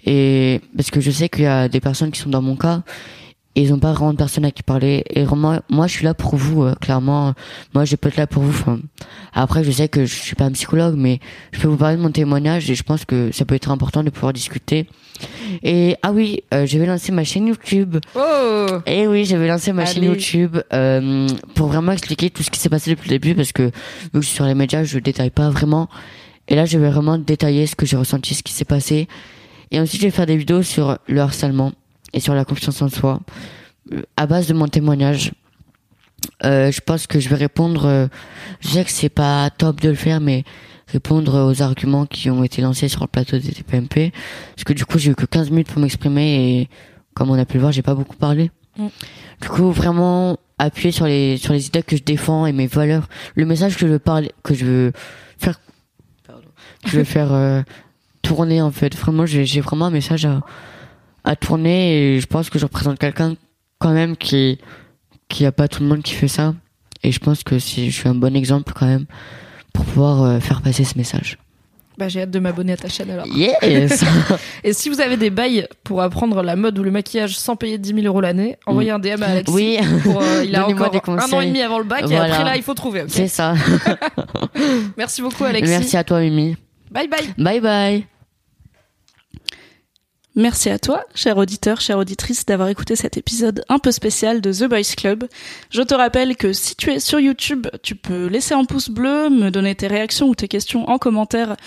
Et 0.05 0.61
parce 0.75 0.91
que 0.91 1.01
je 1.01 1.11
sais 1.11 1.29
qu'il 1.29 1.43
y 1.43 1.47
a 1.47 1.67
des 1.67 1.79
personnes 1.79 2.11
qui 2.11 2.19
sont 2.19 2.29
dans 2.29 2.41
mon 2.41 2.55
cas 2.55 2.81
et 3.55 3.63
ils 3.63 3.71
n'ont 3.71 3.79
pas 3.79 3.91
vraiment 3.93 4.13
de 4.13 4.17
personne 4.17 4.45
à 4.45 4.51
qui 4.51 4.63
parler. 4.63 5.03
Et 5.09 5.23
vraiment, 5.23 5.59
moi, 5.69 5.87
je 5.87 5.93
suis 5.93 6.05
là 6.05 6.13
pour 6.13 6.35
vous, 6.35 6.63
euh, 6.63 6.75
clairement. 6.75 7.33
Moi, 7.73 7.83
je 7.83 7.95
peux 7.95 8.07
être 8.09 8.17
là 8.17 8.27
pour 8.27 8.43
vous. 8.43 8.51
Enfin, 8.51 8.79
après, 9.33 9.63
je 9.63 9.71
sais 9.71 9.87
que 9.87 10.05
je 10.05 10.15
suis 10.15 10.35
pas 10.35 10.45
un 10.45 10.51
psychologue, 10.51 10.95
mais 10.95 11.19
je 11.51 11.59
peux 11.59 11.67
vous 11.67 11.75
parler 11.75 11.97
de 11.97 12.01
mon 12.01 12.11
témoignage 12.11 12.69
et 12.69 12.75
je 12.75 12.83
pense 12.83 13.05
que 13.05 13.31
ça 13.33 13.45
peut 13.45 13.55
être 13.55 13.71
important 13.71 14.03
de 14.03 14.11
pouvoir 14.11 14.33
discuter. 14.33 14.87
Et 15.63 15.97
ah 16.03 16.11
oui, 16.11 16.43
euh, 16.53 16.65
je 16.65 16.77
vais 16.77 16.85
lancer 16.85 17.11
ma 17.11 17.23
chaîne 17.23 17.47
YouTube. 17.47 17.97
Oh 18.15 18.67
Et 18.85 19.07
oui, 19.07 19.25
j'avais 19.25 19.47
lancé 19.47 19.73
ma 19.73 19.85
chaîne. 19.85 20.03
YouTube 20.03 20.57
euh, 20.71 21.27
pour 21.55 21.67
vraiment 21.67 21.91
expliquer 21.91 22.29
tout 22.29 22.43
ce 22.43 22.51
qui 22.51 22.59
s'est 22.59 22.69
passé 22.69 22.91
depuis 22.91 23.09
le 23.09 23.17
début 23.17 23.35
parce 23.35 23.51
que 23.51 23.63
vu 23.63 23.71
que 24.13 24.21
je 24.21 24.27
suis 24.27 24.35
sur 24.35 24.45
les 24.45 24.55
médias, 24.55 24.83
je 24.83 24.99
détaille 24.99 25.31
pas 25.31 25.49
vraiment. 25.49 25.89
Et 26.47 26.55
là, 26.55 26.65
je 26.65 26.77
vais 26.77 26.89
vraiment 26.89 27.17
détailler 27.17 27.67
ce 27.67 27.75
que 27.75 27.85
j'ai 27.85 27.97
ressenti, 27.97 28.35
ce 28.35 28.43
qui 28.43 28.53
s'est 28.53 28.63
passé. 28.63 29.07
Et 29.71 29.79
ensuite, 29.79 30.01
je 30.01 30.07
vais 30.07 30.11
faire 30.11 30.25
des 30.25 30.37
vidéos 30.37 30.63
sur 30.63 30.97
le 31.07 31.21
harcèlement 31.21 31.71
et 32.13 32.19
sur 32.19 32.33
la 32.33 32.45
confiance 32.45 32.81
en 32.81 32.89
soi 32.89 33.19
euh, 33.91 34.01
à 34.17 34.25
base 34.25 34.47
de 34.47 34.53
mon 34.53 34.67
témoignage. 34.67 35.31
Euh, 36.43 36.71
je 36.71 36.81
pense 36.81 37.07
que 37.07 37.19
je 37.19 37.29
vais 37.29 37.35
répondre. 37.35 37.85
euh, 37.85 38.07
je 38.61 38.69
sais 38.69 38.85
que 38.85 38.91
c'est 38.91 39.09
pas 39.09 39.49
top 39.49 39.81
de 39.81 39.89
le 39.89 39.95
faire, 39.95 40.19
mais 40.19 40.43
répondre 40.87 41.45
aux 41.47 41.61
arguments 41.61 42.05
qui 42.05 42.29
ont 42.29 42.43
été 42.43 42.61
lancés 42.61 42.87
sur 42.87 43.01
le 43.01 43.07
plateau 43.07 43.37
des 43.37 43.51
TPMP. 43.51 44.11
Parce 44.55 44.63
que 44.65 44.73
du 44.73 44.85
coup, 44.85 44.97
j'ai 44.97 45.11
eu 45.11 45.15
que 45.15 45.25
15 45.25 45.51
minutes 45.51 45.67
pour 45.67 45.81
m'exprimer 45.81 46.59
et 46.61 46.69
comme 47.13 47.29
on 47.29 47.37
a 47.37 47.45
pu 47.45 47.55
le 47.55 47.61
voir, 47.61 47.71
j'ai 47.71 47.81
pas 47.81 47.95
beaucoup 47.95 48.15
parlé. 48.15 48.51
Mm. 48.77 48.87
Du 49.41 49.49
coup, 49.49 49.71
vraiment 49.71 50.37
appuyer 50.57 50.91
sur 50.91 51.05
les 51.05 51.37
sur 51.37 51.53
les 51.53 51.67
idées 51.67 51.83
que 51.83 51.95
je 51.95 52.03
défends 52.03 52.45
et 52.45 52.51
mes 52.51 52.67
valeurs, 52.67 53.07
le 53.35 53.45
message 53.45 53.75
que 53.75 53.87
je 53.87 53.91
veux 53.91 53.99
parler, 53.99 54.31
que 54.43 54.53
je 54.53 54.65
veux 54.65 54.91
faire, 55.37 55.59
pardon, 56.25 56.47
que 56.83 56.89
je 56.89 56.97
veux 56.97 57.03
faire 57.05 57.31
euh, 57.31 57.61
tourner 58.21 58.61
en 58.61 58.71
fait. 58.71 58.95
Vraiment, 58.95 59.25
j'ai 59.25 59.61
vraiment 59.61 59.85
un 59.85 59.91
message 59.91 60.25
à 60.25 60.41
à 61.23 61.35
tourner 61.35 62.15
et 62.15 62.19
je 62.19 62.25
pense 62.27 62.49
que 62.49 62.59
je 62.59 62.65
représente 62.65 62.97
quelqu'un 62.97 63.35
quand 63.77 63.91
même 63.91 64.15
qui 64.15 64.57
qui 65.27 65.45
a 65.45 65.51
pas 65.51 65.67
tout 65.67 65.83
le 65.83 65.89
monde 65.89 66.01
qui 66.01 66.13
fait 66.13 66.27
ça 66.27 66.53
et 67.03 67.11
je 67.11 67.19
pense 67.19 67.43
que 67.43 67.59
si 67.59 67.91
je 67.91 67.95
suis 67.95 68.09
un 68.09 68.15
bon 68.15 68.35
exemple 68.35 68.73
quand 68.75 68.87
même 68.87 69.05
pour 69.73 69.85
pouvoir 69.85 70.23
euh, 70.23 70.39
faire 70.39 70.61
passer 70.61 70.83
ce 70.83 70.97
message. 70.97 71.37
Bah 71.97 72.07
j'ai 72.07 72.21
hâte 72.21 72.31
de 72.31 72.39
m'abonner 72.39 72.73
à 72.73 72.77
ta 72.77 72.87
chaîne 72.87 73.11
alors. 73.11 73.27
Yes. 73.27 74.05
Et 74.63 74.71
si 74.71 74.89
vous 74.89 75.01
avez 75.01 75.17
des 75.17 75.29
bails 75.29 75.67
pour 75.83 76.01
apprendre 76.01 76.41
la 76.41 76.55
mode 76.55 76.79
ou 76.79 76.83
le 76.83 76.91
maquillage 76.91 77.37
sans 77.37 77.57
payer 77.57 77.77
10 77.77 77.93
000 77.93 78.07
euros 78.07 78.21
l'année, 78.21 78.57
envoyez 78.65 78.91
un 78.91 78.99
DM 78.99 79.21
à 79.21 79.25
Alexis. 79.27 79.53
oui, 79.53 79.77
Pour, 80.03 80.21
euh, 80.21 80.45
il 80.45 80.55
a 80.55 80.65
encore 80.65 80.91
des 80.91 81.01
un 81.05 81.17
an 81.33 81.41
et 81.41 81.47
demi 81.47 81.61
avant 81.61 81.77
le 81.77 81.83
bac 81.83 82.09
et 82.09 82.15
après 82.15 82.45
là 82.45 82.55
il 82.55 82.63
faut 82.63 82.73
trouver. 82.73 83.03
c'est 83.09 83.27
ça. 83.27 83.53
Merci 84.97 85.21
beaucoup 85.21 85.43
Alexis. 85.43 85.69
Merci 85.69 85.97
à 85.97 86.05
toi 86.05 86.21
Mimi. 86.21 86.55
Bye 86.91 87.07
bye. 87.07 87.33
Bye 87.37 87.61
bye. 87.61 88.07
Merci 90.35 90.69
à 90.69 90.79
toi, 90.79 91.03
cher 91.15 91.37
auditeur, 91.37 91.81
chère 91.81 91.97
auditrice, 91.97 92.45
d'avoir 92.45 92.69
écouté 92.69 92.95
cet 92.95 93.17
épisode 93.17 93.65
un 93.67 93.77
peu 93.77 93.91
spécial 93.91 94.39
de 94.39 94.53
The 94.53 94.69
Boys 94.69 94.95
Club. 94.95 95.25
Je 95.69 95.81
te 95.81 95.93
rappelle 95.93 96.37
que 96.37 96.53
si 96.53 96.75
tu 96.75 96.91
es 96.91 96.99
sur 96.99 97.19
YouTube, 97.19 97.67
tu 97.83 97.95
peux 97.95 98.27
laisser 98.27 98.53
un 98.53 98.63
pouce 98.63 98.89
bleu, 98.89 99.29
me 99.29 99.49
donner 99.49 99.75
tes 99.75 99.87
réactions 99.87 100.29
ou 100.29 100.35
tes 100.35 100.47
questions 100.47 100.87
en 100.87 100.97
commentaire 100.97 101.57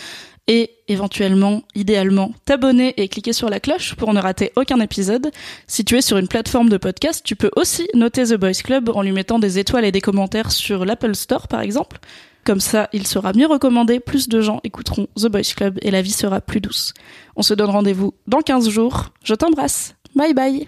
et 0.48 0.70
éventuellement, 0.88 1.62
idéalement, 1.74 2.32
t'abonner 2.44 2.94
et 2.96 3.08
cliquer 3.08 3.32
sur 3.32 3.50
la 3.50 3.60
cloche 3.60 3.94
pour 3.94 4.14
ne 4.14 4.20
rater 4.20 4.52
aucun 4.56 4.80
épisode. 4.80 5.30
Si 5.66 5.84
tu 5.84 5.96
es 5.96 6.00
sur 6.00 6.16
une 6.16 6.28
plateforme 6.28 6.68
de 6.68 6.78
podcast, 6.78 7.22
tu 7.24 7.36
peux 7.36 7.50
aussi 7.56 7.88
noter 7.94 8.24
The 8.24 8.36
Boys 8.36 8.62
Club 8.64 8.90
en 8.94 9.02
lui 9.02 9.12
mettant 9.12 9.38
des 9.38 9.58
étoiles 9.58 9.84
et 9.84 9.92
des 9.92 10.00
commentaires 10.00 10.50
sur 10.50 10.84
l'Apple 10.84 11.14
Store 11.14 11.46
par 11.46 11.60
exemple. 11.60 11.98
Comme 12.44 12.60
ça, 12.60 12.88
il 12.92 13.06
sera 13.06 13.32
mieux 13.32 13.46
recommandé, 13.46 14.00
plus 14.00 14.28
de 14.28 14.40
gens 14.40 14.60
écouteront 14.64 15.06
The 15.16 15.28
Boys 15.28 15.54
Club 15.54 15.78
et 15.82 15.90
la 15.90 16.02
vie 16.02 16.10
sera 16.12 16.40
plus 16.40 16.60
douce. 16.60 16.92
On 17.36 17.42
se 17.42 17.54
donne 17.54 17.70
rendez-vous 17.70 18.14
dans 18.26 18.40
15 18.40 18.68
jours. 18.68 19.10
Je 19.22 19.34
t'embrasse. 19.34 19.94
Bye 20.16 20.34
bye. 20.34 20.66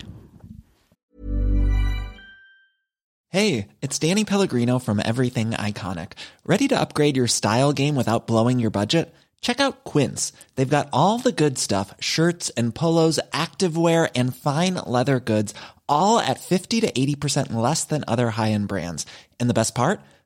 Hey, 3.29 3.66
it's 3.83 3.99
Danny 3.99 4.25
Pellegrino 4.25 4.79
from 4.79 5.01
Everything 5.05 5.51
Iconic. 5.51 6.12
Ready 6.47 6.68
to 6.68 6.81
upgrade 6.81 7.16
your 7.16 7.27
style 7.27 7.72
game 7.72 7.97
without 7.97 8.29
blowing 8.29 8.61
your 8.61 8.70
budget? 8.70 9.12
Check 9.41 9.61
out 9.61 9.83
Quince. 9.83 10.33
They've 10.55 10.77
got 10.77 10.89
all 10.93 11.18
the 11.18 11.33
good 11.33 11.59
stuff 11.59 11.93
shirts 11.99 12.51
and 12.51 12.72
polos, 12.72 13.18
activewear, 13.33 14.09
and 14.14 14.35
fine 14.35 14.75
leather 14.87 15.18
goods, 15.18 15.53
all 15.89 16.20
at 16.20 16.39
50 16.39 16.83
to 16.83 16.93
80% 16.93 17.53
less 17.53 17.83
than 17.83 18.05
other 18.07 18.31
high 18.31 18.53
end 18.53 18.68
brands. 18.68 19.05
And 19.41 19.51
the 19.51 19.55
best 19.61 19.75
part? 19.75 20.01